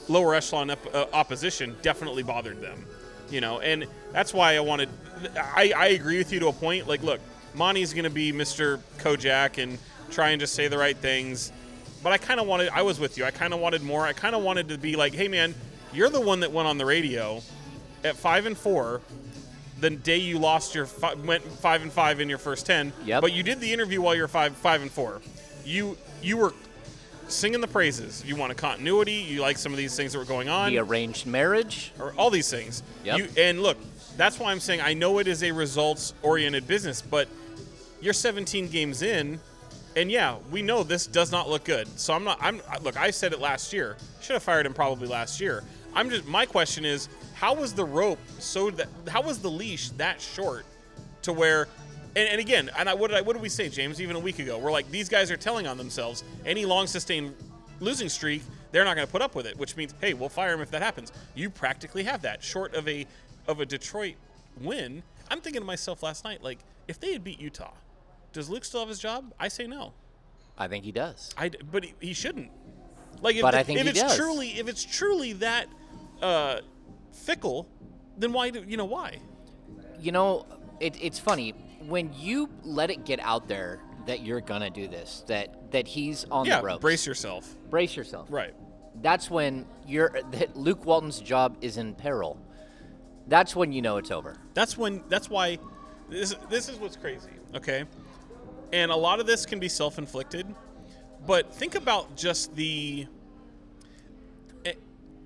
lower 0.08 0.36
echelon 0.36 0.72
op- 0.72 0.94
uh, 0.96 1.06
opposition 1.14 1.76
definitely 1.82 2.24
bothered 2.24 2.62
them. 2.62 2.86
You 3.30 3.42
know, 3.42 3.62
and 3.62 3.88
that's 4.12 4.34
why 4.34 4.58
I 4.58 4.60
wanted. 4.60 4.90
I, 5.38 5.74
I 5.76 5.88
agree 5.88 6.18
with 6.18 6.34
you 6.34 6.40
to 6.42 6.48
a 6.48 6.54
point. 6.54 6.88
Like, 6.88 7.02
look, 7.02 7.22
Monte's 7.54 7.94
going 7.94 8.04
to 8.04 8.10
be 8.10 8.34
Mr. 8.34 8.80
Kojak 8.98 9.62
and 9.62 9.78
try 10.12 10.30
and 10.30 10.40
just 10.40 10.54
say 10.54 10.68
the 10.68 10.78
right 10.78 10.96
things. 10.98 11.52
But 12.04 12.12
I 12.12 12.18
kind 12.18 12.40
of 12.40 12.48
wanted. 12.48 12.70
I 12.70 12.82
was 12.82 13.00
with 13.00 13.18
you. 13.18 13.26
I 13.26 13.32
kind 13.32 13.54
of 13.54 13.60
wanted 13.60 13.82
more. 13.84 14.06
I 14.06 14.14
kind 14.14 14.36
of 14.36 14.44
wanted 14.44 14.70
to 14.70 14.78
be 14.78 14.96
like, 14.96 15.14
hey 15.14 15.28
man, 15.28 15.54
you're 15.94 16.10
the 16.10 16.22
one 16.22 16.42
that 16.42 16.52
went 16.52 16.68
on 16.68 16.78
the 16.78 16.86
radio 16.86 17.42
at 18.04 18.16
five 18.16 18.46
and 18.46 18.58
four. 18.58 19.02
The 19.80 19.90
day 19.90 20.18
you 20.18 20.38
lost 20.38 20.76
your 20.76 20.86
fi- 20.86 21.16
went 21.16 21.44
five 21.44 21.82
and 21.82 21.92
five 21.92 22.20
in 22.20 22.30
your 22.30 22.38
first 22.38 22.66
ten. 22.66 22.94
Yep. 23.06 23.22
But 23.22 23.34
you 23.34 23.42
did 23.44 23.60
the 23.60 23.72
interview 23.74 24.02
while 24.02 24.16
you're 24.16 24.28
five 24.28 24.56
five 24.58 24.82
and 24.82 24.92
four. 24.92 25.22
You 25.66 25.98
you 26.22 26.38
were 26.38 26.54
singing 27.28 27.62
the 27.62 27.68
praises. 27.68 28.24
You 28.26 28.36
want 28.36 28.52
a 28.52 28.56
continuity. 28.56 29.14
You 29.14 29.42
like 29.42 29.58
some 29.58 29.72
of 29.72 29.78
these 29.78 29.96
things 29.96 30.14
that 30.14 30.20
were 30.20 30.26
going 30.26 30.50
on 30.50 30.70
the 30.72 30.80
arranged 30.80 31.26
marriage. 31.26 31.92
or 32.00 32.14
all 32.18 32.30
these 32.30 32.50
things. 32.50 32.84
Yep. 33.06 33.18
You, 33.18 33.28
and 33.38 33.62
look, 33.64 33.78
that's 34.18 34.40
why 34.40 34.52
I'm 34.52 34.60
saying 34.60 34.82
I 34.82 34.94
know 34.94 35.20
it 35.20 35.28
is 35.28 35.44
a 35.44 35.52
results 35.52 36.14
oriented 36.22 36.68
business, 36.68 37.02
but 37.02 37.28
you're 38.02 38.14
17 38.14 38.68
games 38.68 39.02
in, 39.02 39.40
and 39.96 40.12
yeah, 40.12 40.38
we 40.50 40.62
know 40.62 40.84
this 40.84 41.08
does 41.08 41.32
not 41.32 41.50
look 41.50 41.64
good. 41.64 41.88
So 42.00 42.14
I'm 42.14 42.24
not. 42.24 42.38
I'm 42.42 42.62
look. 42.82 42.98
I 42.98 43.12
said 43.12 43.34
it 43.34 43.40
last 43.40 43.74
year. 43.74 43.98
Should 44.22 44.34
have 44.34 44.44
fired 44.44 44.66
him 44.66 44.74
probably 44.74 45.08
last 45.08 45.42
year. 45.42 45.64
I'm 45.94 46.10
just. 46.10 46.28
My 46.28 46.46
question 46.46 46.86
is, 46.86 47.10
how 47.34 47.54
was 47.54 47.74
the 47.74 47.86
rope 47.86 48.20
so 48.40 48.70
that? 48.72 48.88
How 49.08 49.22
was 49.22 49.40
the 49.40 49.50
leash 49.50 49.90
that 49.92 50.22
short 50.22 50.66
to 51.24 51.34
where? 51.34 51.68
And, 52.16 52.28
and 52.28 52.40
again, 52.40 52.70
and 52.78 52.90
I, 52.90 52.94
what 52.94 53.10
did 53.10 53.18
I, 53.18 53.22
what 53.22 53.34
did 53.34 53.42
we 53.42 53.50
say, 53.50 53.70
James? 53.70 54.02
Even 54.02 54.16
a 54.16 54.20
week 54.20 54.40
ago, 54.40 54.58
we're 54.58 54.72
like 54.72 54.90
these 54.92 55.10
guys 55.10 55.32
are 55.32 55.38
telling 55.38 55.68
on 55.68 55.78
themselves. 55.78 56.24
Any 56.46 56.66
long 56.66 56.88
sustained 56.88 57.36
losing 57.80 58.10
streak, 58.10 58.44
they're 58.72 58.86
not 58.86 58.96
going 58.96 59.08
to 59.08 59.12
put 59.12 59.22
up 59.22 59.36
with 59.36 59.46
it. 59.46 59.58
Which 59.58 59.76
means, 59.76 59.94
hey, 60.02 60.14
we'll 60.14 60.30
fire 60.30 60.54
him 60.54 60.62
if 60.62 60.72
that 60.72 60.82
happens. 60.82 61.12
You 61.36 61.50
practically 61.50 62.04
have 62.04 62.22
that. 62.22 62.44
Short 62.44 62.74
of 62.76 62.88
a 62.88 63.06
of 63.48 63.60
a 63.60 63.66
Detroit 63.66 64.16
win, 64.60 65.04
I'm 65.30 65.42
thinking 65.42 65.62
to 65.62 65.66
myself 65.66 66.04
last 66.04 66.24
night, 66.24 66.44
like 66.44 66.60
if 66.88 67.00
they 67.00 67.14
had 67.14 67.24
beat 67.24 67.40
Utah, 67.40 67.72
does 68.34 68.50
Luke 68.50 68.66
still 68.66 68.82
have 68.82 68.90
his 68.90 69.00
job? 69.00 69.34
I 69.40 69.48
say 69.48 69.68
no. 69.68 69.94
I 70.58 70.68
think 70.68 70.86
he 70.86 70.92
does. 70.92 71.34
I 71.38 71.50
but 71.72 71.84
he, 71.84 71.94
he 72.00 72.14
shouldn't. 72.14 72.52
Like 73.22 73.36
if, 73.36 73.42
But 73.42 73.56
I 73.56 73.64
think 73.64 73.80
if 73.80 73.86
he 73.86 73.90
it's 73.92 74.02
does. 74.02 74.18
truly 74.18 74.60
if 74.60 74.68
it's 74.68 74.84
truly 74.84 75.34
that 75.34 75.68
uh, 76.22 76.62
fickle, 77.12 77.68
then 78.18 78.34
why 78.34 78.50
do 78.50 78.64
you 78.68 78.78
know 78.78 78.86
why? 78.86 79.18
You 80.00 80.12
know, 80.12 80.46
it, 80.80 80.96
it's 81.02 81.20
funny 81.20 81.52
when 81.88 82.12
you 82.14 82.50
let 82.64 82.90
it 82.90 83.06
get 83.06 83.20
out 83.20 83.48
there 83.48 83.80
that 84.08 84.22
you're 84.22 84.42
gonna 84.42 84.70
do 84.70 84.88
this. 84.88 85.24
That 85.28 85.72
that 85.72 85.88
he's 85.88 86.26
on 86.26 86.46
yeah, 86.46 86.60
the 86.60 86.68
ropes. 86.68 86.82
brace 86.82 87.06
yourself. 87.06 87.56
Brace 87.70 87.96
yourself. 87.96 88.28
Right. 88.30 88.54
That's 89.02 89.30
when 89.30 89.66
you're 89.88 90.12
that 90.32 90.56
Luke 90.56 90.86
Walton's 90.86 91.20
job 91.20 91.58
is 91.62 91.78
in 91.78 91.96
peril. 91.96 92.40
That's 93.28 93.56
when 93.56 93.72
you 93.72 93.82
know 93.82 93.98
it's 93.98 94.12
over. 94.12 94.38
That's 94.54 94.78
when. 94.78 95.04
That's 95.08 95.30
why. 95.30 95.60
This 96.10 96.36
this 96.50 96.68
is 96.68 96.78
what's 96.78 96.98
crazy. 96.98 97.30
Okay, 97.56 97.86
and 98.74 98.92
a 98.92 98.96
lot 98.96 99.20
of 99.20 99.26
this 99.28 99.46
can 99.46 99.60
be 99.60 99.68
self 99.70 99.98
inflicted, 99.98 100.46
but 101.26 101.54
think 101.54 101.76
about 101.76 102.16
just 102.16 102.56
the. 102.56 103.08
eh, 104.66 104.74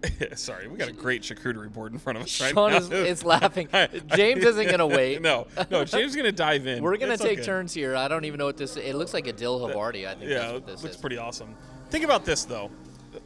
Sorry, 0.36 0.68
we 0.68 0.78
got 0.78 0.88
a 0.90 0.94
great 0.94 1.22
charcuterie 1.24 1.72
board 1.72 1.94
in 1.94 2.00
front 2.00 2.18
of 2.18 2.24
us 2.25 2.40
right 2.42 2.54
Sean 2.54 2.72
now. 2.72 2.78
is, 2.78 2.92
is 2.92 3.24
laughing. 3.25 3.68
James 4.16 4.44
isn't 4.44 4.70
gonna 4.70 4.88
wait. 5.00 5.22
no, 5.22 5.48
no, 5.72 5.84
James 5.86 6.12
is 6.12 6.16
gonna 6.16 6.32
dive 6.32 6.68
in. 6.68 6.84
We're 6.84 6.98
gonna 6.98 7.14
It's 7.14 7.22
take 7.24 7.40
okay. 7.40 7.46
turns 7.46 7.74
here. 7.74 7.96
I 7.96 8.08
don't 8.08 8.25
even 8.25 8.38
know 8.38 8.46
what 8.46 8.58
this. 8.58 8.78
It 8.78 8.96
looks 8.96 9.14
like 9.14 9.28
a 9.28 9.34
dill 9.34 9.60
Havarti. 9.62 10.08
I 10.08 10.16
think 10.16 10.30
Yeah, 10.30 10.40
that's 10.40 10.54
what 10.54 10.68
this 10.68 10.84
looks 10.84 10.96
is. 10.96 11.02
pretty 11.02 11.18
awesome. 11.18 11.56
Think 11.90 12.04
about 12.06 12.25
this 12.25 12.46
though. 12.46 12.70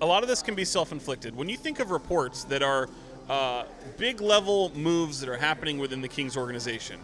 A 0.02 0.06
lot 0.06 0.22
of 0.24 0.30
this 0.30 0.42
can 0.44 0.54
be 0.56 0.64
self-inflicted. 0.64 1.36
When 1.36 1.50
you 1.50 1.58
think 1.58 1.80
of 1.80 1.90
reports 1.92 2.44
that 2.46 2.62
are 2.62 2.88
uh, 3.28 3.64
big 3.98 4.22
level 4.22 4.72
moves 4.76 5.20
that 5.20 5.28
are 5.30 5.36
happening 5.38 5.80
within 5.80 6.00
the 6.02 6.08
Kings 6.08 6.38
organization, 6.38 7.00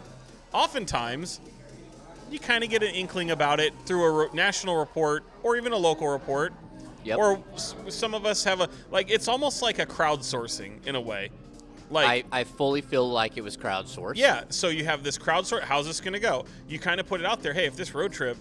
oftentimes 0.53 1.39
you 2.31 2.39
kind 2.39 2.63
of 2.63 2.69
get 2.69 2.83
an 2.83 2.89
inkling 2.95 3.31
about 3.31 3.59
it 3.59 3.73
through 3.85 4.03
a 4.03 4.11
ro- 4.11 4.29
national 4.33 4.77
report 4.77 5.23
or 5.43 5.55
even 5.57 5.71
a 5.73 5.77
local 5.77 6.07
report. 6.07 6.53
Yep. 7.03 7.17
Or 7.19 7.43
s- 7.53 7.75
some 7.89 8.13
of 8.15 8.25
us 8.25 8.43
have 8.43 8.61
a 8.61 8.69
like. 8.91 9.09
It's 9.11 9.27
almost 9.27 9.61
like 9.61 9.79
a 9.79 9.85
crowdsourcing 9.85 10.87
in 10.87 10.95
a 10.95 11.01
way. 11.01 11.29
Like 11.91 12.25
I, 12.31 12.39
I 12.39 12.43
fully 12.45 12.81
feel 12.81 13.07
like 13.07 13.37
it 13.37 13.43
was 13.43 13.55
crowdsourced. 13.55 14.13
yeah, 14.15 14.45
so 14.49 14.69
you 14.69 14.85
have 14.85 15.03
this 15.03 15.19
crowdsource. 15.19 15.61
How's 15.61 15.85
this 15.85 16.01
going 16.01 16.13
to 16.13 16.19
go? 16.19 16.45
You 16.67 16.79
kind 16.79 16.99
of 16.99 17.05
put 17.07 17.19
it 17.19 17.27
out 17.27 17.43
there. 17.43 17.53
Hey, 17.53 17.67
if 17.67 17.75
this 17.75 17.93
road 17.93 18.11
trip, 18.11 18.37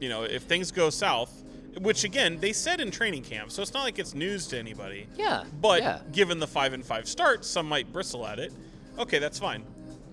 you 0.00 0.08
know, 0.08 0.22
if 0.22 0.44
things 0.44 0.70
go 0.70 0.88
south, 0.88 1.44
which 1.82 2.04
again 2.04 2.38
they 2.40 2.54
said 2.54 2.80
in 2.80 2.90
training 2.90 3.24
camp, 3.24 3.50
so 3.50 3.60
it's 3.60 3.74
not 3.74 3.82
like 3.82 3.98
it's 3.98 4.14
news 4.14 4.46
to 4.48 4.58
anybody. 4.58 5.06
Yeah. 5.18 5.44
But 5.60 5.82
yeah. 5.82 6.00
given 6.12 6.38
the 6.38 6.46
five 6.46 6.72
and 6.72 6.82
five 6.84 7.06
start, 7.06 7.44
some 7.44 7.68
might 7.68 7.92
bristle 7.92 8.26
at 8.26 8.38
it. 8.38 8.54
Okay, 8.98 9.18
that's 9.18 9.38
fine. 9.38 9.62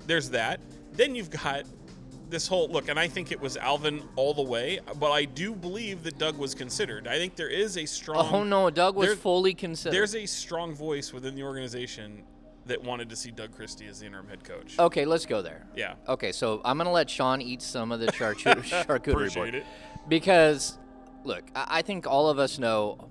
There's 0.06 0.30
that. 0.32 0.60
Then 0.94 1.16
you've 1.16 1.30
got 1.30 1.64
this 2.30 2.48
whole 2.48 2.68
look, 2.70 2.90
and 2.90 3.00
I 3.00 3.08
think 3.08 3.32
it 3.32 3.40
was 3.40 3.58
Alvin 3.58 4.04
all 4.16 4.34
the 4.34 4.42
way, 4.44 4.80
but 5.00 5.12
I 5.12 5.26
do 5.26 5.54
believe 5.54 6.04
that 6.04 6.18
Doug 6.18 6.38
was 6.38 6.54
considered. 6.56 7.08
I 7.08 7.18
think 7.18 7.36
there 7.36 7.50
is 7.50 7.78
a 7.78 7.86
strong. 7.86 8.28
Oh 8.34 8.44
no, 8.44 8.70
Doug 8.70 8.96
was 8.96 9.08
there- 9.10 9.16
fully 9.16 9.54
considered. 9.54 9.94
There's 9.96 10.16
a 10.16 10.26
strong 10.26 10.74
voice 10.76 11.14
within 11.14 11.36
the 11.36 11.44
organization 11.44 12.24
that 12.66 12.84
wanted 12.84 13.10
to 13.10 13.16
see 13.16 13.32
Doug 13.32 13.54
Christie 13.56 13.88
as 13.88 14.00
the 14.02 14.06
interim 14.08 14.28
head 14.28 14.44
coach. 14.44 14.78
Okay, 14.78 15.06
let's 15.06 15.26
go 15.26 15.42
there. 15.42 15.66
Yeah. 15.76 15.94
Okay, 16.10 16.32
so 16.34 16.60
I'm 16.66 16.78
gonna 16.78 16.92
let 16.92 17.10
Sean 17.10 17.42
eat 17.42 17.62
some 17.62 17.92
of 17.92 18.00
the 18.00 18.08
charcuterie, 18.12 18.64
charcuterie 18.86 19.12
Appreciate 19.14 19.36
board 19.36 19.56
it. 19.56 19.66
because, 20.10 20.78
look, 21.24 21.44
I, 21.56 21.66
I 21.80 21.82
think 21.82 22.08
all 22.08 22.30
of 22.30 22.40
us 22.40 22.60
know. 22.60 23.10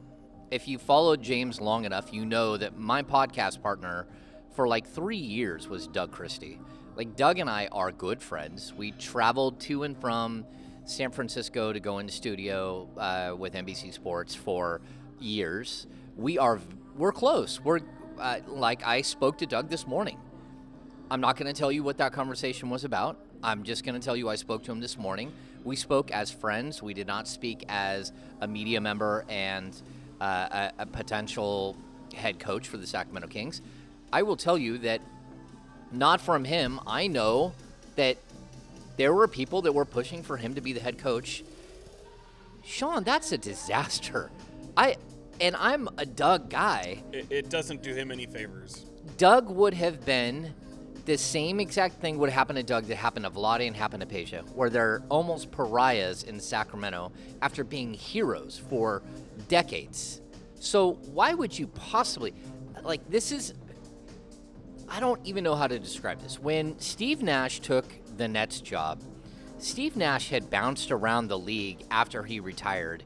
If 0.48 0.68
you 0.68 0.78
followed 0.78 1.22
James 1.22 1.60
long 1.60 1.86
enough, 1.86 2.12
you 2.12 2.24
know 2.24 2.56
that 2.56 2.78
my 2.78 3.02
podcast 3.02 3.60
partner 3.60 4.06
for 4.54 4.68
like 4.68 4.86
three 4.86 5.16
years 5.16 5.68
was 5.68 5.88
Doug 5.88 6.12
Christie. 6.12 6.60
Like 6.96 7.14
Doug 7.14 7.38
and 7.38 7.50
I 7.50 7.68
are 7.72 7.92
good 7.92 8.22
friends. 8.22 8.72
We 8.72 8.92
traveled 8.92 9.60
to 9.60 9.82
and 9.82 9.94
from 10.00 10.46
San 10.86 11.10
Francisco 11.10 11.70
to 11.70 11.78
go 11.78 11.98
into 11.98 12.10
studio 12.10 12.88
uh, 12.96 13.34
with 13.36 13.52
NBC 13.52 13.92
Sports 13.92 14.34
for 14.34 14.80
years. 15.20 15.86
We 16.16 16.38
are 16.38 16.58
we're 16.96 17.12
close. 17.12 17.60
We're 17.60 17.80
uh, 18.18 18.38
like 18.48 18.86
I 18.86 19.02
spoke 19.02 19.36
to 19.38 19.46
Doug 19.46 19.68
this 19.68 19.86
morning. 19.86 20.18
I'm 21.10 21.20
not 21.20 21.36
going 21.36 21.52
to 21.52 21.58
tell 21.58 21.70
you 21.70 21.82
what 21.82 21.98
that 21.98 22.14
conversation 22.14 22.70
was 22.70 22.84
about. 22.84 23.18
I'm 23.42 23.62
just 23.62 23.84
going 23.84 23.94
to 23.94 24.04
tell 24.04 24.16
you 24.16 24.30
I 24.30 24.36
spoke 24.36 24.62
to 24.64 24.72
him 24.72 24.80
this 24.80 24.96
morning. 24.96 25.32
We 25.64 25.76
spoke 25.76 26.10
as 26.10 26.30
friends. 26.30 26.82
We 26.82 26.94
did 26.94 27.06
not 27.06 27.28
speak 27.28 27.66
as 27.68 28.10
a 28.40 28.48
media 28.48 28.80
member 28.80 29.26
and 29.28 29.76
uh, 30.18 30.70
a, 30.78 30.82
a 30.82 30.86
potential 30.86 31.76
head 32.14 32.38
coach 32.38 32.66
for 32.66 32.78
the 32.78 32.86
Sacramento 32.86 33.28
Kings. 33.28 33.60
I 34.12 34.22
will 34.22 34.36
tell 34.36 34.56
you 34.56 34.78
that 34.78 35.02
not 35.92 36.20
from 36.20 36.44
him, 36.44 36.80
I 36.86 37.06
know 37.06 37.52
that 37.96 38.16
there 38.96 39.12
were 39.12 39.28
people 39.28 39.62
that 39.62 39.72
were 39.72 39.84
pushing 39.84 40.22
for 40.22 40.36
him 40.36 40.54
to 40.54 40.60
be 40.60 40.72
the 40.72 40.80
head 40.80 40.98
coach. 40.98 41.44
Sean, 42.64 43.04
that's 43.04 43.32
a 43.32 43.38
disaster. 43.38 44.30
I 44.76 44.96
and 45.40 45.54
I'm 45.56 45.88
a 45.98 46.06
Doug 46.06 46.48
guy. 46.48 47.02
It, 47.12 47.26
it 47.30 47.50
doesn't 47.50 47.82
do 47.82 47.94
him 47.94 48.10
any 48.10 48.26
favors. 48.26 48.86
Doug 49.18 49.50
would 49.50 49.74
have 49.74 50.04
been 50.04 50.54
the 51.04 51.16
same 51.16 51.60
exact 51.60 52.00
thing 52.00 52.18
would 52.18 52.30
happen 52.30 52.56
to 52.56 52.62
Doug 52.62 52.84
that 52.86 52.96
happened 52.96 53.24
to 53.24 53.30
Vlade 53.30 53.66
and 53.66 53.76
happened 53.76 54.00
to 54.00 54.08
Peja, 54.08 54.42
where 54.54 54.68
they're 54.68 55.02
almost 55.08 55.52
pariahs 55.52 56.24
in 56.24 56.40
Sacramento 56.40 57.12
after 57.42 57.62
being 57.62 57.94
heroes 57.94 58.60
for 58.68 59.02
decades. 59.48 60.20
So 60.58 60.94
why 61.12 61.32
would 61.34 61.56
you 61.56 61.68
possibly 61.68 62.34
like 62.82 63.08
this 63.08 63.30
is 63.30 63.54
I 64.88 65.00
don't 65.00 65.20
even 65.24 65.42
know 65.42 65.56
how 65.56 65.66
to 65.66 65.78
describe 65.78 66.20
this. 66.20 66.38
When 66.38 66.78
Steve 66.78 67.22
Nash 67.22 67.60
took 67.60 67.86
the 68.16 68.28
Nets 68.28 68.60
job, 68.60 69.02
Steve 69.58 69.96
Nash 69.96 70.30
had 70.30 70.50
bounced 70.50 70.90
around 70.90 71.28
the 71.28 71.38
league 71.38 71.84
after 71.90 72.22
he 72.22 72.40
retired, 72.40 73.02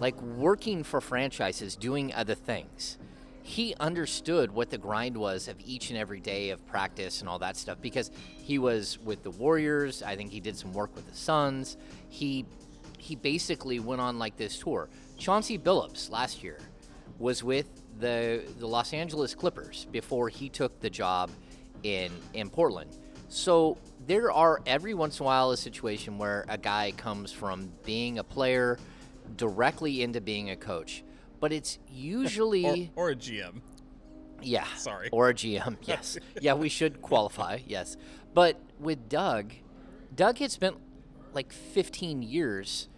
like 0.00 0.20
working 0.22 0.84
for 0.84 1.00
franchises, 1.00 1.76
doing 1.76 2.14
other 2.14 2.34
things. 2.34 2.98
He 3.42 3.74
understood 3.80 4.52
what 4.52 4.70
the 4.70 4.78
grind 4.78 5.16
was 5.16 5.48
of 5.48 5.56
each 5.64 5.90
and 5.90 5.98
every 5.98 6.20
day 6.20 6.50
of 6.50 6.64
practice 6.66 7.20
and 7.20 7.28
all 7.28 7.40
that 7.40 7.56
stuff 7.56 7.78
because 7.82 8.10
he 8.38 8.58
was 8.58 8.98
with 9.00 9.22
the 9.24 9.30
Warriors. 9.30 10.02
I 10.02 10.14
think 10.16 10.30
he 10.30 10.40
did 10.40 10.56
some 10.56 10.72
work 10.72 10.94
with 10.94 11.08
the 11.10 11.16
Suns. 11.16 11.76
He 12.08 12.46
he 12.98 13.16
basically 13.16 13.80
went 13.80 14.00
on 14.00 14.20
like 14.20 14.36
this 14.36 14.56
tour. 14.56 14.88
Chauncey 15.18 15.58
Billups 15.58 16.08
last 16.08 16.44
year 16.44 16.60
was 17.18 17.42
with 17.42 17.81
the 18.02 18.42
the 18.58 18.66
Los 18.66 18.92
Angeles 18.92 19.34
Clippers 19.34 19.86
before 19.90 20.28
he 20.28 20.50
took 20.50 20.78
the 20.80 20.90
job 20.90 21.30
in 21.82 22.10
in 22.34 22.50
Portland. 22.50 22.90
So 23.28 23.78
there 24.06 24.30
are 24.30 24.60
every 24.66 24.92
once 24.92 25.18
in 25.18 25.24
a 25.24 25.26
while 25.26 25.52
a 25.52 25.56
situation 25.56 26.18
where 26.18 26.44
a 26.48 26.58
guy 26.58 26.92
comes 26.96 27.32
from 27.32 27.72
being 27.86 28.18
a 28.18 28.24
player 28.24 28.78
directly 29.36 30.02
into 30.02 30.20
being 30.20 30.50
a 30.50 30.56
coach, 30.56 31.02
but 31.40 31.52
it's 31.52 31.78
usually 31.90 32.90
Or, 32.96 33.06
or 33.06 33.10
a 33.10 33.16
GM. 33.16 33.62
yeah. 34.42 34.66
Sorry. 34.76 35.08
Or 35.12 35.30
a 35.30 35.34
GM, 35.34 35.76
yes. 35.84 36.18
yeah, 36.40 36.52
we 36.54 36.68
should 36.68 37.00
qualify, 37.00 37.60
yes. 37.66 37.96
But 38.34 38.60
with 38.78 39.08
Doug, 39.08 39.52
Doug 40.14 40.38
had 40.38 40.50
spent 40.50 40.76
like 41.32 41.52
15 41.52 42.22
years 42.22 42.88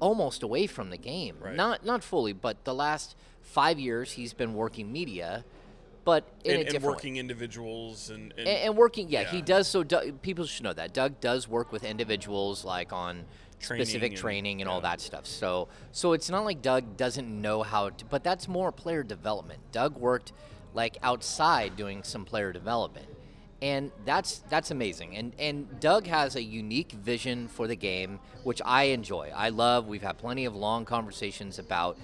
almost 0.00 0.42
away 0.42 0.66
from 0.66 0.90
the 0.90 0.96
game. 0.96 1.36
Right. 1.40 1.54
Not 1.54 1.84
not 1.84 2.02
fully, 2.04 2.32
but 2.32 2.64
the 2.64 2.74
last 2.74 3.16
five 3.42 3.78
years 3.78 4.12
he's 4.12 4.32
been 4.32 4.54
working 4.54 4.92
media, 4.92 5.44
but 6.04 6.24
in 6.44 6.50
a 6.50 6.54
And, 6.54 6.62
and 6.62 6.70
different 6.70 6.84
way. 6.84 6.90
working 6.96 7.16
individuals 7.16 8.10
and, 8.10 8.32
and, 8.36 8.46
And, 8.48 8.76
working, 8.76 9.08
yeah, 9.08 9.24
he 9.24 9.40
does. 9.42 9.66
So 9.68 9.82
Doug, 9.82 10.20
people 10.22 10.44
should 10.46 10.64
know 10.64 10.72
that 10.74 10.92
Doug 10.92 11.20
does 11.20 11.48
work 11.48 11.72
with 11.72 11.84
individuals, 11.84 12.64
like 12.64 12.92
on 12.92 13.24
Training 13.60 13.86
specific 13.86 14.12
and- 14.12 14.20
training 14.20 14.60
and 14.60 14.70
all 14.70 14.80
that 14.82 15.00
stuff. 15.00 15.26
So, 15.26 15.66
so 15.90 16.12
it's 16.12 16.30
not 16.30 16.44
like 16.44 16.62
Doug 16.62 16.96
doesn't 16.96 17.28
know 17.28 17.62
how 17.64 17.90
to, 17.90 18.04
but 18.04 18.22
that's 18.22 18.46
more 18.46 18.70
player 18.70 19.02
development. 19.02 19.60
Doug 19.72 19.96
worked 19.96 20.32
like 20.74 20.96
outside 21.02 21.74
doing 21.76 22.02
some 22.04 22.24
player 22.24 22.52
development, 22.52 23.08
and 23.60 23.90
that's 24.04 24.38
that's 24.48 24.70
amazing. 24.70 25.16
And 25.16 25.32
and 25.38 25.80
Doug 25.80 26.06
has 26.06 26.36
a 26.36 26.42
unique 26.42 26.92
vision 26.92 27.48
for 27.48 27.66
the 27.66 27.76
game, 27.76 28.20
which 28.44 28.62
I 28.64 28.84
enjoy. 28.84 29.32
I 29.34 29.48
love. 29.48 29.86
We've 29.86 30.02
had 30.02 30.18
plenty 30.18 30.44
of 30.44 30.54
long 30.54 30.84
conversations 30.84 31.58
about 31.58 31.98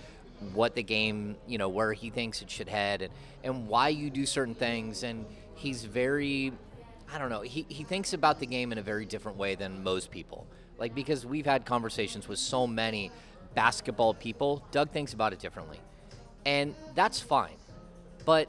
what 0.53 0.75
the 0.75 0.83
game, 0.83 1.37
you 1.47 1.59
know, 1.59 1.69
where 1.69 1.93
he 1.93 2.11
thinks 2.11 2.43
it 2.43 2.51
should 2.51 2.69
head 2.69 3.03
and, 3.03 3.13
and 3.43 3.69
why 3.69 3.89
you 3.89 4.11
do 4.11 4.27
certain 4.27 4.55
things. 4.55 5.03
And 5.03 5.25
he's 5.55 5.85
very, 5.85 6.53
I 7.13 7.19
don't 7.19 7.31
know, 7.31 7.41
he, 7.41 7.65
he 7.69 7.85
thinks 7.85 8.13
about 8.13 8.41
the 8.41 8.47
game 8.47 8.73
in 8.73 8.79
a 8.79 8.83
very 8.83 9.07
different 9.07 9.39
way 9.39 9.55
than 9.55 9.83
most 9.83 10.11
people. 10.11 10.47
Like, 10.79 10.95
because 10.95 11.25
we've 11.25 11.47
had 11.47 11.65
conversations 11.65 12.29
with 12.29 12.39
so 12.39 12.67
many 12.67 13.11
basketball 13.55 14.15
people, 14.15 14.65
Doug 14.73 14.91
thinks 14.91 15.13
about 15.13 15.33
it 15.33 15.39
differently. 15.39 15.79
And 16.45 16.75
that's 16.95 17.21
fine. 17.21 17.57
But 18.25 18.49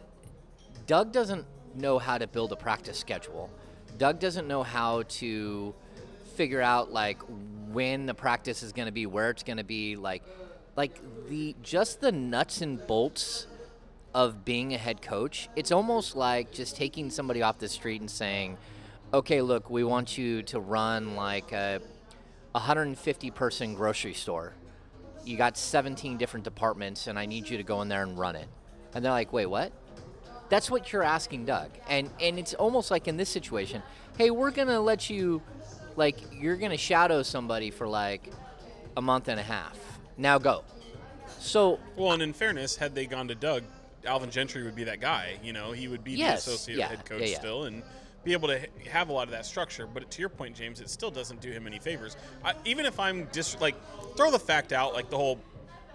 Doug 0.87 1.11
doesn't 1.11 1.45
know 1.75 1.99
how 1.99 2.17
to 2.17 2.27
build 2.27 2.51
a 2.51 2.55
practice 2.55 2.97
schedule. 2.97 3.49
Doug 3.97 4.19
doesn't 4.19 4.47
know 4.47 4.63
how 4.63 5.03
to 5.03 5.73
figure 6.35 6.61
out 6.61 6.91
like 6.91 7.21
when 7.71 8.05
the 8.05 8.13
practice 8.13 8.63
is 8.63 8.73
going 8.73 8.87
to 8.87 8.91
be, 8.91 9.05
where 9.05 9.29
it's 9.29 9.43
going 9.43 9.57
to 9.57 9.63
be, 9.63 9.95
like 9.95 10.23
like 10.75 10.99
the 11.29 11.55
just 11.61 12.01
the 12.01 12.11
nuts 12.11 12.61
and 12.61 12.85
bolts 12.85 13.47
of 14.13 14.45
being 14.45 14.73
a 14.73 14.77
head 14.77 15.01
coach. 15.01 15.49
It's 15.55 15.71
almost 15.71 16.15
like 16.15 16.51
just 16.51 16.75
taking 16.75 17.09
somebody 17.09 17.41
off 17.41 17.59
the 17.59 17.67
street 17.67 18.01
and 18.01 18.09
saying, 18.09 18.57
"Okay, 19.13 19.41
look, 19.41 19.69
we 19.69 19.83
want 19.83 20.17
you 20.17 20.43
to 20.43 20.59
run 20.59 21.15
like 21.15 21.51
a 21.51 21.81
150 22.51 23.31
person 23.31 23.75
grocery 23.75 24.13
store. 24.13 24.53
You 25.23 25.37
got 25.37 25.57
17 25.57 26.17
different 26.17 26.43
departments 26.43 27.07
and 27.07 27.17
I 27.17 27.25
need 27.25 27.49
you 27.49 27.57
to 27.57 27.63
go 27.63 27.81
in 27.81 27.87
there 27.87 28.03
and 28.03 28.17
run 28.17 28.35
it." 28.35 28.47
And 28.93 29.03
they're 29.03 29.11
like, 29.11 29.33
"Wait, 29.33 29.47
what?" 29.47 29.71
That's 30.49 30.69
what 30.69 30.91
you're 30.93 31.03
asking 31.03 31.45
Doug. 31.45 31.69
And 31.87 32.09
and 32.19 32.37
it's 32.37 32.53
almost 32.53 32.91
like 32.91 33.07
in 33.07 33.17
this 33.17 33.29
situation, 33.29 33.81
hey, 34.17 34.31
we're 34.31 34.51
gonna 34.51 34.79
let 34.79 35.09
you 35.09 35.41
like 35.95 36.17
you're 36.31 36.57
gonna 36.57 36.77
shadow 36.77 37.23
somebody 37.23 37.71
for 37.71 37.87
like 37.87 38.31
a 38.97 39.01
month 39.01 39.27
and 39.27 39.39
a 39.39 39.43
half. 39.43 39.77
Now 40.17 40.37
go. 40.37 40.63
So 41.39 41.79
well, 41.95 42.11
and 42.13 42.21
in 42.21 42.33
fairness, 42.33 42.75
had 42.75 42.95
they 42.95 43.05
gone 43.05 43.27
to 43.27 43.35
Doug, 43.35 43.63
Alvin 44.05 44.29
Gentry 44.29 44.63
would 44.63 44.75
be 44.75 44.85
that 44.85 45.01
guy. 45.01 45.37
You 45.43 45.53
know, 45.53 45.71
he 45.71 45.87
would 45.87 46.03
be 46.03 46.13
Yes, 46.13 46.45
the 46.45 46.51
associate 46.51 46.77
yeah, 46.77 46.87
head 46.87 47.05
coach 47.05 47.21
yeah, 47.21 47.27
yeah. 47.27 47.39
still, 47.39 47.63
and 47.65 47.83
be 48.23 48.33
able 48.33 48.47
to 48.47 48.59
have 48.89 49.09
a 49.09 49.13
lot 49.13 49.27
of 49.27 49.31
that 49.31 49.45
structure. 49.45 49.87
But 49.87 50.09
to 50.11 50.19
your 50.19 50.29
point, 50.29 50.55
James, 50.55 50.81
it 50.81 50.89
still 50.89 51.11
doesn't 51.11 51.41
do 51.41 51.51
him 51.51 51.67
any 51.67 51.79
favors. 51.79 52.17
I, 52.43 52.53
even 52.65 52.85
if 52.85 52.99
I'm 52.99 53.25
dis 53.31 53.59
like 53.59 53.75
throw 54.15 54.31
the 54.31 54.39
fact 54.39 54.73
out, 54.73 54.93
like 54.93 55.09
the 55.09 55.17
whole 55.17 55.39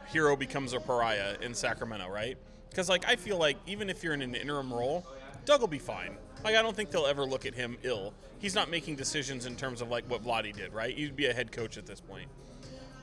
hero 0.09 0.37
becomes 0.37 0.73
a 0.73 0.81
pariah 0.81 1.37
in 1.41 1.55
Sacramento, 1.55 2.09
right? 2.09 2.37
Because 2.71 2.89
like 2.89 3.07
I 3.07 3.17
feel 3.17 3.37
like 3.37 3.59
even 3.67 3.91
if 3.91 4.03
you're 4.03 4.15
in 4.15 4.23
an 4.23 4.35
interim 4.35 4.73
role, 4.73 5.07
Doug 5.45 5.61
will 5.61 5.69
be 5.69 5.79
fine. 5.79 6.17
Like 6.45 6.57
I 6.57 6.63
don't 6.63 6.75
think 6.75 6.91
they'll 6.91 7.07
ever 7.07 7.25
look 7.25 7.45
at 7.45 7.55
him 7.55 7.77
ill. 7.83 8.15
He's 8.39 8.55
not 8.55 8.71
making 8.71 8.97
decisions 8.97 9.45
in 9.45 9.57
terms 9.57 9.83
of 9.83 9.91
like 9.91 10.09
what 10.09 10.25
Vlade 10.25 10.57
did, 10.57 10.73
right? 10.73 10.97
He'd 10.97 11.17
be 11.17 11.27
a 11.27 11.35
head 11.35 11.53
coach 11.53 11.77
at 11.77 11.87
this 11.87 12.01
point. 12.01 12.29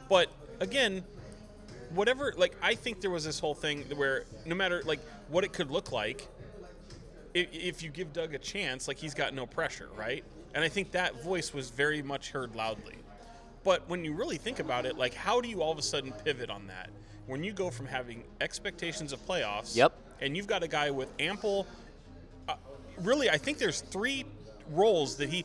But 0.09 0.29
again, 0.59 1.03
whatever 1.93 2.33
like 2.37 2.55
I 2.61 2.75
think 2.75 3.01
there 3.01 3.11
was 3.11 3.25
this 3.25 3.39
whole 3.39 3.53
thing 3.53 3.83
where 3.95 4.25
no 4.45 4.55
matter 4.55 4.81
like 4.85 4.99
what 5.29 5.43
it 5.43 5.53
could 5.53 5.69
look 5.69 5.91
like, 5.91 6.27
if, 7.33 7.47
if 7.51 7.83
you 7.83 7.89
give 7.89 8.13
Doug 8.13 8.33
a 8.33 8.39
chance, 8.39 8.87
like 8.87 8.97
he's 8.97 9.13
got 9.13 9.33
no 9.33 9.45
pressure, 9.45 9.89
right? 9.95 10.23
And 10.55 10.63
I 10.63 10.69
think 10.69 10.91
that 10.91 11.21
voice 11.23 11.53
was 11.53 11.69
very 11.69 12.01
much 12.01 12.31
heard 12.31 12.55
loudly. 12.55 12.95
But 13.63 13.87
when 13.89 14.05
you 14.05 14.13
really 14.13 14.37
think 14.37 14.59
about 14.59 14.85
it, 14.85 14.97
like 14.97 15.13
how 15.13 15.41
do 15.41 15.49
you 15.49 15.61
all 15.61 15.71
of 15.71 15.77
a 15.77 15.83
sudden 15.83 16.13
pivot 16.23 16.49
on 16.49 16.67
that? 16.67 16.89
When 17.27 17.43
you 17.43 17.51
go 17.53 17.69
from 17.69 17.85
having 17.85 18.23
expectations 18.41 19.11
of 19.13 19.23
playoffs, 19.25 19.75
Yep. 19.75 19.93
and 20.21 20.35
you've 20.35 20.47
got 20.47 20.63
a 20.63 20.67
guy 20.67 20.91
with 20.91 21.09
ample 21.19 21.67
uh, 22.47 22.55
really, 22.99 23.29
I 23.29 23.37
think 23.37 23.57
there's 23.57 23.81
three 23.81 24.25
roles 24.71 25.17
that 25.17 25.29
he, 25.29 25.43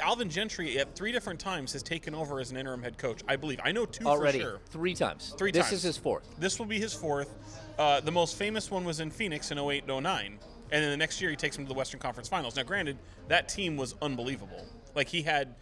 Alvin 0.00 0.30
Gentry, 0.30 0.78
at 0.78 0.94
three 0.96 1.12
different 1.12 1.38
times 1.38 1.72
has 1.74 1.82
taken 1.82 2.14
over 2.14 2.40
as 2.40 2.50
an 2.50 2.56
interim 2.56 2.82
head 2.82 2.96
coach. 2.96 3.20
I 3.28 3.36
believe. 3.36 3.60
I 3.62 3.72
know 3.72 3.84
two 3.84 4.06
already 4.06 4.38
for 4.38 4.44
sure. 4.44 4.60
three 4.70 4.94
times. 4.94 5.34
Three 5.36 5.50
this 5.52 5.64
times. 5.66 5.72
is 5.74 5.82
his 5.82 5.96
fourth. 5.98 6.26
This 6.38 6.58
will 6.58 6.66
be 6.66 6.78
his 6.80 6.94
fourth. 6.94 7.34
Uh, 7.78 8.00
the 8.00 8.10
most 8.10 8.36
famous 8.36 8.70
one 8.70 8.84
was 8.84 9.00
in 9.00 9.10
Phoenix 9.10 9.50
in 9.50 9.58
08 9.58 9.84
and 9.86 10.02
09. 10.04 10.38
And 10.70 10.82
then 10.84 10.90
the 10.90 10.96
next 10.96 11.20
year 11.20 11.30
he 11.30 11.36
takes 11.36 11.56
him 11.56 11.64
to 11.64 11.68
the 11.68 11.74
Western 11.74 12.00
Conference 12.00 12.28
Finals. 12.28 12.56
Now, 12.56 12.62
granted, 12.62 12.98
that 13.28 13.48
team 13.48 13.76
was 13.76 13.94
unbelievable. 14.02 14.64
Like, 14.94 15.08
he 15.08 15.22
had 15.22 15.54